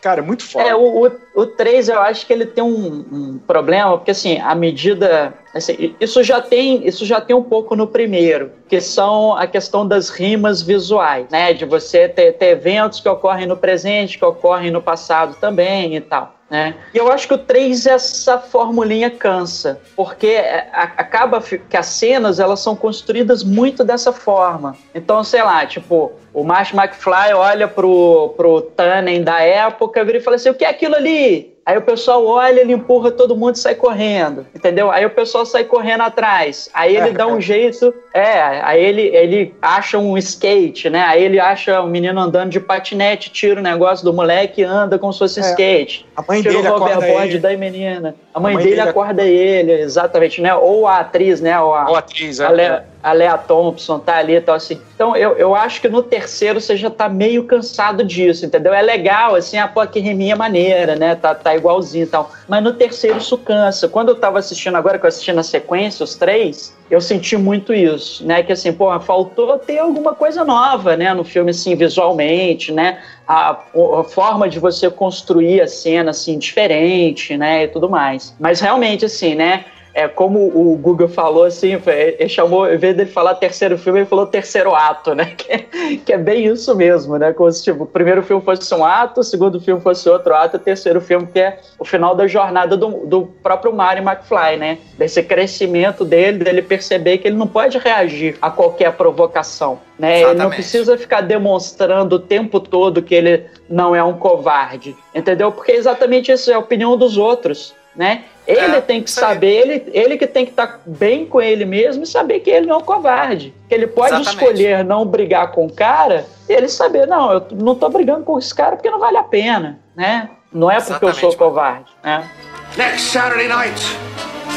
[0.00, 0.68] Cara, é muito foda.
[0.68, 4.38] É, o, o, o 3 eu acho que ele tem um, um problema, porque assim,
[4.38, 5.34] a medida.
[5.54, 9.86] Assim, isso já tem isso já tem um pouco no primeiro, que são a questão
[9.86, 11.52] das rimas visuais, né?
[11.52, 16.00] De você ter, ter eventos que ocorrem no presente, que ocorrem no passado também e
[16.00, 16.38] tal.
[16.50, 16.74] Né?
[16.94, 22.40] E eu acho que o 3, essa formulinha cansa, porque é, acaba que as cenas
[22.40, 24.74] elas são construídas muito dessa forma.
[24.94, 30.36] Então, sei lá, tipo, o Marsh McFly olha pro, pro Tannen da época e fala
[30.36, 31.57] assim: o que é aquilo ali?
[31.68, 34.90] Aí o pessoal olha, ele empurra todo mundo e sai correndo, entendeu?
[34.90, 36.70] Aí o pessoal sai correndo atrás.
[36.72, 41.02] Aí ele dá um jeito, é, aí ele, ele acha um skate, né?
[41.02, 44.64] Aí ele acha o um menino andando de patinete, tira o negócio do moleque e
[44.64, 45.42] anda como se fosse é.
[45.42, 46.06] skate.
[46.16, 48.14] A mãe tira dele o hoverboard da menina.
[48.32, 50.54] A mãe, a mãe dele, dele acorda ele, exatamente, né?
[50.54, 51.60] Ou a atriz, né?
[51.60, 52.46] Ou a, Ou a atriz, é.
[52.46, 54.80] A, a Lea Thompson tá ali e tal, assim.
[54.94, 58.72] Então, eu, eu acho que no terceiro você já tá meio cansado disso, entendeu?
[58.74, 61.14] É legal, assim, a pô, que reminha maneira, né?
[61.14, 62.30] Tá, tá igualzinho e tal.
[62.48, 63.88] Mas no terceiro isso cansa.
[63.88, 67.74] Quando eu tava assistindo agora, que eu assisti na sequência, os três, eu senti muito
[67.74, 68.42] isso, né?
[68.42, 71.12] Que assim, pô, faltou ter alguma coisa nova, né?
[71.12, 73.00] No filme, assim, visualmente, né?
[73.26, 77.64] A, a, forma de você construir a cena, assim, diferente, né?
[77.64, 78.34] E tudo mais.
[78.40, 79.66] Mas realmente, assim, né?
[79.98, 84.06] É como o Google falou assim, ele chamou, em vez dele falar terceiro filme, ele
[84.06, 85.34] falou terceiro ato, né?
[85.38, 85.58] Que é,
[86.04, 87.32] que é bem isso mesmo, né?
[87.32, 90.56] Como se tipo, o primeiro filme fosse um ato, o segundo filme fosse outro ato,
[90.56, 94.78] o terceiro filme que é o final da jornada do, do próprio Mario McFly, né?
[94.96, 99.80] Desse crescimento dele, dele perceber que ele não pode reagir a qualquer provocação.
[99.98, 100.22] Né?
[100.22, 105.50] Ele não precisa ficar demonstrando o tempo todo que ele não é um covarde, entendeu?
[105.50, 108.22] Porque exatamente isso é a opinião dos outros né?
[108.46, 111.64] Ele é, tem que saber, ele, ele que tem que estar tá bem com ele
[111.64, 113.52] mesmo e saber que ele não é um covarde.
[113.68, 114.36] Que ele pode Exatamente.
[114.36, 118.38] escolher não brigar com o cara e ele saber, não, eu não tô brigando com
[118.38, 120.30] esse cara porque não vale a pena, né?
[120.52, 122.30] Não é porque Exatamente, eu sou covarde, né?
[122.76, 123.82] Next Saturday night,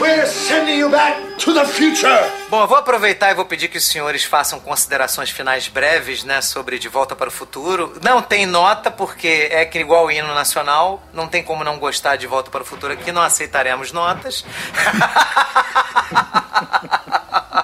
[0.02, 2.10] we're sending you back to the future.
[2.50, 6.42] Bom, eu vou aproveitar e vou pedir que os senhores façam considerações finais breves, né,
[6.42, 7.94] sobre De Volta para o Futuro.
[8.04, 12.16] Não tem nota, porque é que igual o hino nacional, não tem como não gostar
[12.16, 14.44] de Volta para o Futuro aqui, não aceitaremos notas.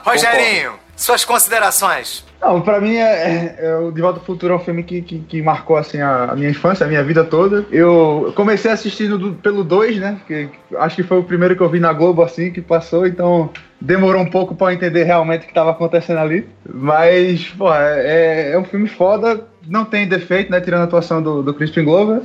[0.06, 2.26] Rogerinho, suas considerações.
[2.42, 5.02] Não, pra mim, é, é, é, o De Volta ao Futuro é um filme que,
[5.02, 7.66] que, que marcou assim, a, a, minha infância, a minha vida toda.
[7.72, 10.20] Eu comecei assistindo pelo 2, né?
[10.28, 13.50] Que, acho que foi o primeiro que eu vi na Globo, assim, que passou, então
[13.80, 16.48] demorou um pouco para entender realmente o que estava acontecendo ali.
[16.68, 20.62] Mas, pô, é, é um filme foda, não tem defeito, né?
[20.62, 22.22] Tirando a atuação do, do Crispin Glover.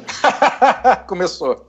[1.07, 1.67] Começou.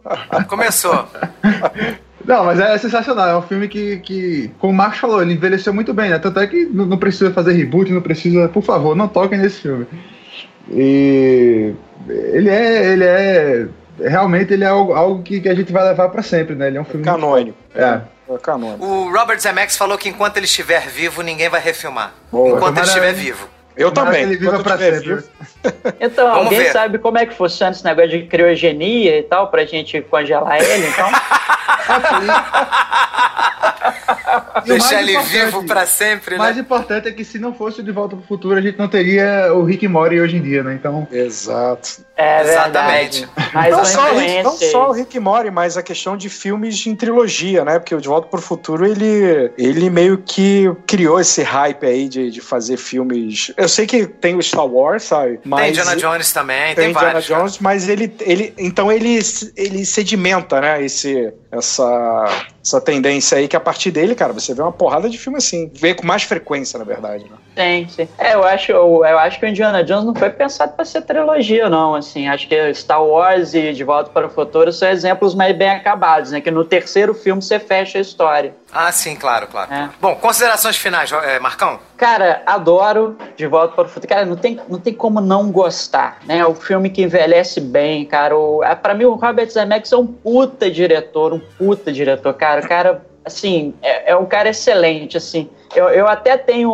[0.47, 1.07] Começou.
[2.25, 3.27] Não, mas é sensacional.
[3.27, 6.17] É um filme que, que, como o Marcos falou, ele envelheceu muito bem, né?
[6.17, 8.47] Tanto é que não, não precisa fazer reboot, não precisa.
[8.47, 9.85] Por favor, não toquem nesse filme.
[10.71, 11.73] E
[12.07, 13.67] ele é, ele é
[13.99, 16.67] realmente ele é algo, algo que, que a gente vai levar para sempre, né?
[16.67, 17.57] Ele é um filme canônico.
[17.75, 18.01] É.
[18.29, 18.85] é canônico.
[18.85, 22.13] O Robert Zemeckis falou que enquanto ele estiver vivo, ninguém vai refilmar.
[22.31, 22.55] Boa.
[22.55, 23.47] Enquanto ele estiver vivo.
[23.75, 24.23] Eu também.
[24.23, 25.23] Ele viva pra sempre.
[25.99, 26.71] Então, Vamos alguém ver.
[26.71, 30.87] sabe como é que funciona esse negócio de criogenia e tal, pra gente congelar ele,
[30.87, 31.09] então?
[34.65, 36.39] Deixar ele vivo para sempre, né?
[36.39, 38.77] O mais importante é que se não fosse o De Volta pro Futuro, a gente
[38.77, 40.73] não teria o Rick Mori hoje em dia, né?
[40.73, 41.07] Então...
[41.11, 42.03] Exato.
[42.15, 43.27] É Exatamente.
[43.53, 46.95] Mas não, só, Rick, não só o Rick Mori, mas a questão de filmes em
[46.95, 47.79] trilogia, né?
[47.79, 52.31] Porque o De Volta pro Futuro, ele, ele meio que criou esse hype aí de,
[52.31, 53.51] de fazer filmes...
[53.63, 55.39] Eu sei que tem o Star Wars, sabe?
[55.43, 57.63] Mas tem Indiana Jones também, tem, tem Indiana vários, Jones, cara.
[57.63, 58.53] mas ele, ele...
[58.57, 59.19] Então ele,
[59.55, 60.83] ele sedimenta, né?
[60.83, 65.17] Esse, essa essa tendência aí que a partir dele, cara, você vê uma porrada de
[65.17, 65.69] filme assim.
[65.73, 67.35] Vê com mais frequência, na verdade, né?
[67.53, 68.07] Tem, sim.
[68.17, 71.01] É, eu acho, eu, eu acho que o Indiana Jones não foi pensado para ser
[71.01, 72.27] trilogia, não, assim.
[72.27, 76.31] Acho que Star Wars e De Volta para o Futuro são exemplos mais bem acabados,
[76.31, 76.39] né?
[76.39, 78.55] Que no terceiro filme você fecha a história.
[78.71, 79.71] Ah, sim, claro, claro.
[79.71, 79.89] É.
[80.01, 81.79] Bom, considerações finais, é, Marcão?
[81.95, 84.07] Cara, adoro De Volta para o Futuro.
[84.07, 86.39] Cara, não tem, não tem como não gostar, né?
[86.39, 88.35] É o filme que envelhece bem, cara.
[88.35, 92.52] O, é, para mim, o Robert Zemeckis é um puta diretor, um puta diretor, cara.
[92.61, 95.49] O cara, assim, é, é um cara excelente, assim.
[95.75, 96.71] Eu, eu até tenho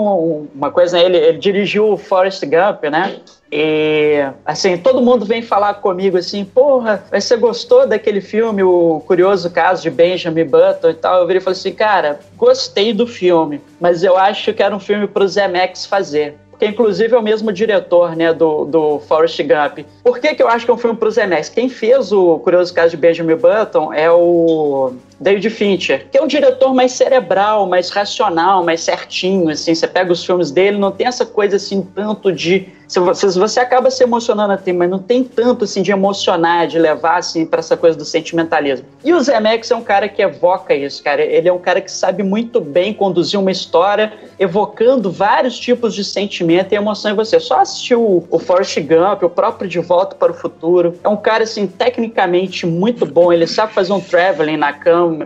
[0.53, 1.05] uma coisa, né?
[1.05, 3.19] ele, ele dirigiu o Forrest Gump, né?
[3.51, 9.49] E, assim, todo mundo vem falar comigo assim, porra, você gostou daquele filme, O Curioso
[9.49, 11.21] Caso de Benjamin Button e tal?
[11.21, 14.79] Eu virei e falei assim, cara, gostei do filme, mas eu acho que era um
[14.79, 19.85] filme pro Zemeckis fazer que inclusive é o mesmo diretor, né, do, do Forrest Gump.
[20.03, 21.47] Por que, que eu acho que é um filme pro Zemeckis?
[21.47, 26.27] Quem fez o Curioso Caso de Benjamin Button é o David Fincher, que é um
[26.27, 31.07] diretor mais cerebral, mais racional, mais certinho, assim, você pega os filmes dele, não tem
[31.07, 35.23] essa coisa assim tanto de se você, você acaba se emocionando assim, mas não tem
[35.23, 38.87] tanto assim de emocionar, de levar assim para essa coisa do sentimentalismo.
[39.05, 41.21] E o Zemeckis é um cara que evoca isso, cara.
[41.21, 46.03] Ele é um cara que sabe muito bem conduzir uma história, evocando vários tipos de
[46.03, 47.39] sentimento e emoção em você.
[47.39, 50.95] Só assistiu o Forrest Gump, o próprio De Volta para o Futuro.
[51.03, 53.31] É um cara assim tecnicamente muito bom.
[53.31, 54.75] Ele sabe fazer um traveling na,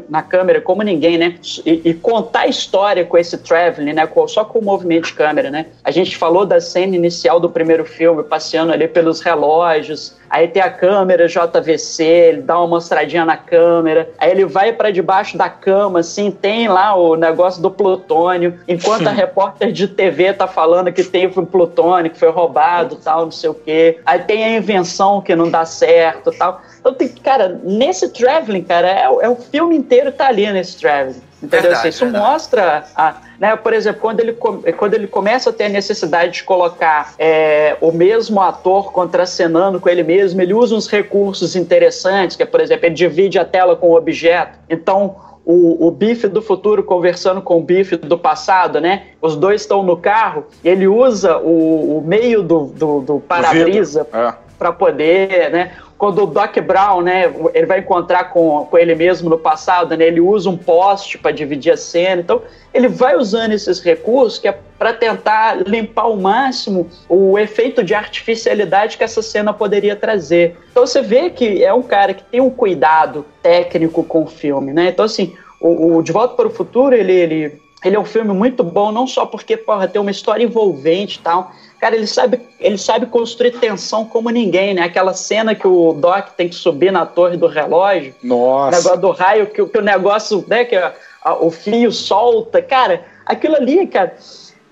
[0.10, 1.36] na câmera como ninguém, né?
[1.66, 4.06] E, e contar a história com esse traveling, né?
[4.28, 5.68] Só com o movimento de câmera, né?
[5.82, 10.18] A gente falou da cena inicial do primeiro filme, passeando ali pelos relógios.
[10.30, 14.10] Aí tem a câmera JVC, ele dá uma mostradinha na câmera.
[14.18, 18.60] Aí ele vai para debaixo da cama, assim, tem lá o negócio do plutônio.
[18.68, 23.26] Enquanto a repórter de TV tá falando que tem um plutônio, que foi roubado, tal,
[23.26, 24.00] não sei o quê.
[24.06, 26.62] Aí tem a invenção que não dá certo, tal.
[26.80, 31.22] Então, tem, cara, nesse traveling, cara, é, é o filme inteiro tá ali nesse traveling.
[31.44, 31.72] Entendeu?
[31.72, 32.24] Verdade, Isso verdade.
[32.24, 36.44] mostra, a, né, por exemplo, quando ele, quando ele começa a ter a necessidade de
[36.44, 42.44] colocar é, o mesmo ator contracenando com ele mesmo, ele usa uns recursos interessantes, que
[42.44, 44.58] é, por exemplo, ele divide a tela com o objeto.
[44.70, 49.08] Então, o, o bife do futuro conversando com o bife do passado, né?
[49.22, 54.08] Os dois estão no carro e ele usa o, o meio do, do, do para-brisa
[54.14, 54.34] é.
[54.58, 55.74] para poder, né?
[56.04, 60.06] Quando o Doc Brown, né, ele vai encontrar com, com ele mesmo no passado, né,
[60.06, 62.22] ele usa um poste para dividir a cena.
[62.22, 62.42] Então,
[62.74, 67.96] ele vai usando esses recursos que é para tentar limpar ao máximo o efeito de
[67.96, 70.58] artificialidade que essa cena poderia trazer.
[70.72, 74.74] Então, você vê que é um cara que tem um cuidado técnico com o filme,
[74.74, 74.90] né?
[74.90, 78.34] Então, assim, o, o De Volta para o Futuro, ele, ele, ele é um filme
[78.34, 81.54] muito bom, não só porque, porra, tem uma história envolvente e tal,
[81.84, 84.84] Cara, ele sabe, ele sabe construir tensão como ninguém, né?
[84.84, 88.16] Aquela cena que o Doc tem que subir na torre do relógio.
[88.24, 88.68] Nossa.
[88.68, 90.64] O negócio do raio, que, que o negócio, né?
[90.64, 92.62] Que a, a, o fio solta.
[92.62, 94.14] Cara, aquilo ali, cara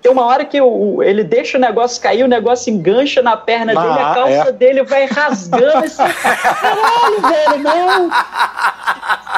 [0.00, 3.72] tem uma hora que o, ele deixa o negócio cair, o negócio engancha na perna
[3.76, 4.52] ah, dele, a calça é.
[4.52, 6.02] dele vai rasgando assim.
[6.22, 8.10] Caralho, velho, não!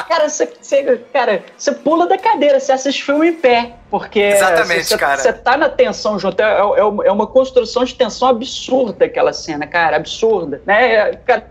[0.07, 3.75] Cara, você, você, cara, você pula da cadeira, você assiste filme em pé.
[3.89, 5.17] Porque Exatamente, você, cara.
[5.17, 6.39] você tá na tensão junto.
[6.41, 10.61] É, é, é, uma construção de tensão absurda aquela cena, cara, absurda.
[10.65, 11.13] Né?
[11.25, 11.47] Cara,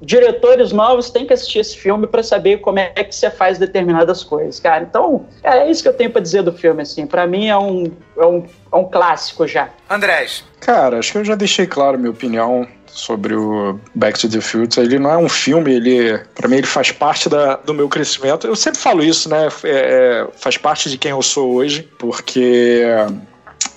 [0.00, 4.22] diretores novos têm que assistir esse filme para saber como é que você faz determinadas
[4.22, 4.84] coisas, cara.
[4.84, 7.06] Então, é isso que eu tenho para dizer do filme, assim.
[7.06, 9.70] Para mim é um, é, um, é um clássico já.
[9.88, 10.44] Andrés.
[10.60, 14.84] Cara, acho que eu já deixei claro minha opinião sobre o Back to the Future.
[14.84, 18.46] Ele não é um filme, ele, para mim, ele faz parte da, do meu crescimento.
[18.46, 19.48] Eu sempre falo isso, né?
[19.64, 22.82] É, é, faz parte de quem eu sou hoje, porque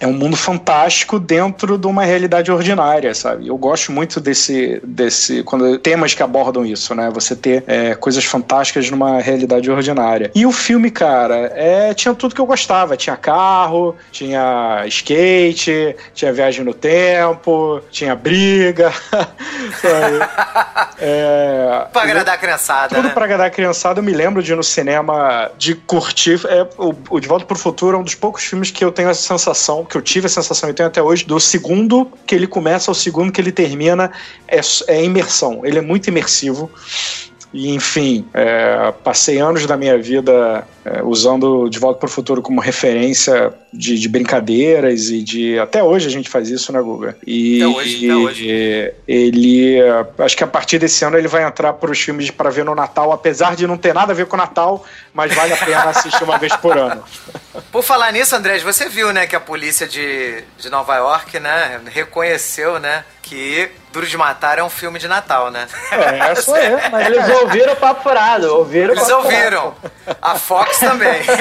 [0.01, 3.47] é um mundo fantástico dentro de uma realidade ordinária, sabe?
[3.47, 7.11] Eu gosto muito desse, desse quando temas que abordam isso, né?
[7.13, 10.31] Você ter é, coisas fantásticas numa realidade ordinária.
[10.33, 12.97] E o filme, cara, é, tinha tudo que eu gostava.
[12.97, 18.91] Tinha carro, tinha skate, tinha viagem no tempo, tinha briga.
[20.99, 22.95] é, pra agradar a criançada.
[22.95, 23.13] Tudo né?
[23.13, 23.99] pra agradar a criançada.
[23.99, 26.41] Eu me lembro de ir no cinema de curtir.
[26.47, 29.09] É, o, o De Volta pro Futuro é um dos poucos filmes que eu tenho
[29.09, 32.47] essa sensação que eu tive a sensação e tenho até hoje, do segundo que ele
[32.47, 34.09] começa ao segundo que ele termina,
[34.47, 35.65] é, é imersão.
[35.65, 36.71] Ele é muito imersivo.
[37.53, 42.41] E, enfim, é, passei anos da minha vida é, usando De Volta para o Futuro
[42.41, 45.59] como referência de, de, brincadeiras e de.
[45.59, 47.17] Até hoje a gente faz isso, né, Guga?
[47.27, 48.93] E, até hoje, até hoje.
[49.05, 49.77] ele.
[50.17, 52.73] Acho que a partir desse ano ele vai entrar para os filmes para ver no
[52.73, 55.89] Natal, apesar de não ter nada a ver com o Natal, mas vale a pena
[55.89, 57.03] assistir uma vez por ano.
[57.69, 61.79] Por falar nisso, Andrés, você viu, né, que a polícia de, de Nova York, né,
[61.85, 65.65] reconheceu, né, que Duro de Matar é um filme de Natal, né?
[65.89, 66.71] É, isso é.
[66.91, 69.73] Mas eles ouviram o papo furado, ouviram Eles ouviram.
[69.73, 70.17] Furado.
[70.21, 71.21] A Fox também.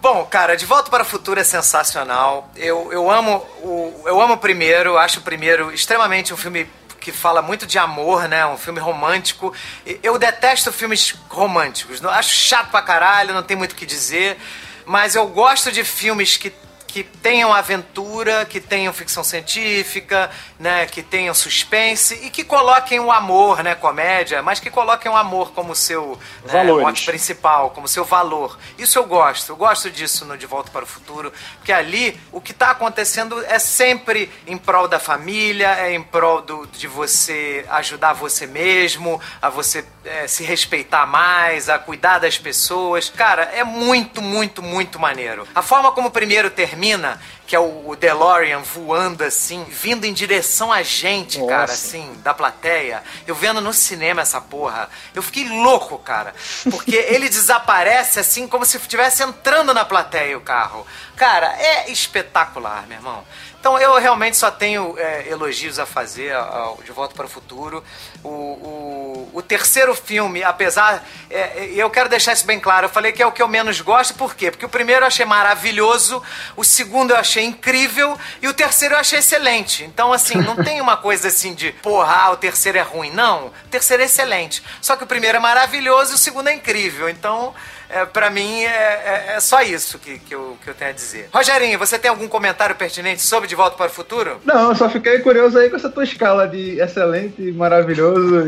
[0.00, 2.48] Bom, cara, De Volta para o Futuro é sensacional.
[2.54, 6.70] Eu, eu amo o eu amo o primeiro, acho o primeiro extremamente um filme
[7.00, 8.46] que fala muito de amor, né?
[8.46, 9.52] Um filme romântico.
[10.00, 12.04] Eu detesto filmes românticos.
[12.04, 14.38] Acho chato pra caralho, não tem muito o que dizer.
[14.86, 16.52] Mas eu gosto de filmes que
[16.88, 23.12] que tenham aventura, que tenham ficção científica, né, que tenham suspense e que coloquem o
[23.12, 28.06] amor, né, comédia, mas que coloquem o amor como seu né, mote principal, como seu
[28.06, 28.58] valor.
[28.78, 32.40] Isso eu gosto, eu gosto disso no De Volta para o Futuro, porque ali o
[32.40, 37.66] que está acontecendo é sempre em prol da família, é em prol do, de você
[37.68, 43.10] ajudar você mesmo, a você é, se respeitar mais, a cuidar das pessoas.
[43.10, 45.46] Cara, é muito, muito, muito maneiro.
[45.54, 50.04] A forma como o primeiro termina termina que é o, o DeLorean voando assim, vindo
[50.04, 51.50] em direção a gente, Nossa.
[51.50, 53.02] cara, assim, da plateia.
[53.26, 54.88] Eu vendo no cinema essa porra.
[55.14, 56.34] Eu fiquei louco, cara.
[56.70, 60.86] Porque ele desaparece assim como se estivesse entrando na plateia o carro.
[61.16, 63.24] Cara, é espetacular, meu irmão.
[63.68, 67.84] Então eu realmente só tenho é, elogios a fazer ao De Volta para o Futuro.
[68.24, 71.06] O, o, o terceiro filme, apesar.
[71.28, 72.86] é, é, eu quero deixar isso bem claro.
[72.86, 74.50] Eu falei que é o que eu menos gosto, por quê?
[74.50, 76.22] Porque o primeiro eu achei maravilhoso,
[76.56, 79.84] o segundo eu achei incrível e o terceiro eu achei excelente.
[79.84, 83.10] Então, assim, não tem uma coisa assim de, porra, ah, o terceiro é ruim.
[83.10, 84.62] Não, o terceiro é excelente.
[84.80, 87.06] Só que o primeiro é maravilhoso e o segundo é incrível.
[87.06, 87.54] Então,
[87.90, 90.94] é, para mim, é, é- é só isso que, que, eu, que eu tenho a
[90.94, 91.28] dizer.
[91.32, 94.40] Rogerinho, você tem algum comentário pertinente sobre De Volta para o Futuro?
[94.44, 98.46] Não, eu só fiquei curioso aí com essa tua escala de excelente, maravilhoso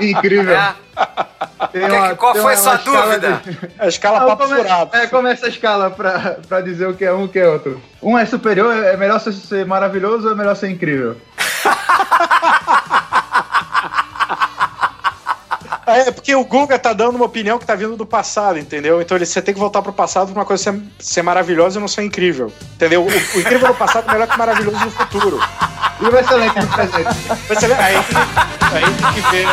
[0.00, 0.54] e, e incrível.
[0.56, 0.74] É.
[1.72, 3.42] Tem Que- qual foi sua escala dúvida?
[3.44, 4.96] de- A escala Não, papo como é- furado.
[4.96, 7.38] É, como é essa escala pra, pra dizer o que é um e o que
[7.38, 7.82] é outro?
[8.02, 11.16] Um é superior, é melhor ser, ser maravilhoso ou é melhor ser incrível?
[15.86, 19.00] É, porque o Guga tá dando uma opinião que tá vindo do passado, entendeu?
[19.00, 21.80] Então ele, você tem que voltar pro passado pra uma coisa ser, ser maravilhosa e
[21.80, 22.52] não ser incrível.
[22.74, 23.02] Entendeu?
[23.02, 25.38] O, o incrível no passado é melhor que o maravilhoso no futuro.
[26.00, 27.08] E o excelente no presente?
[27.80, 29.46] Aí, aí tem que ver.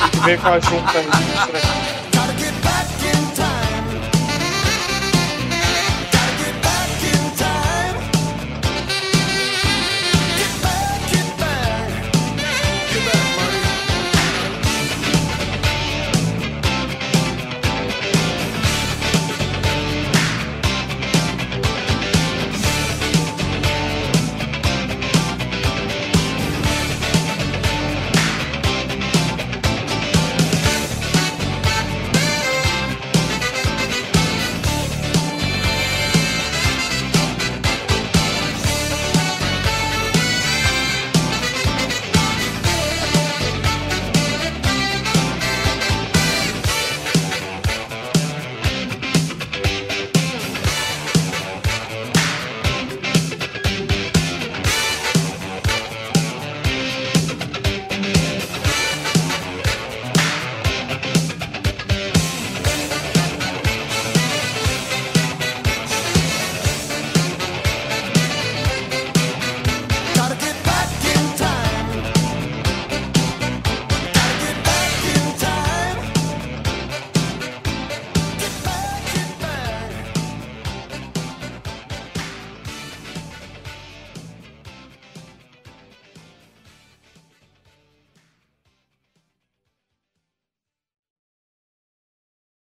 [0.00, 1.97] Tem que ver com a junta aí.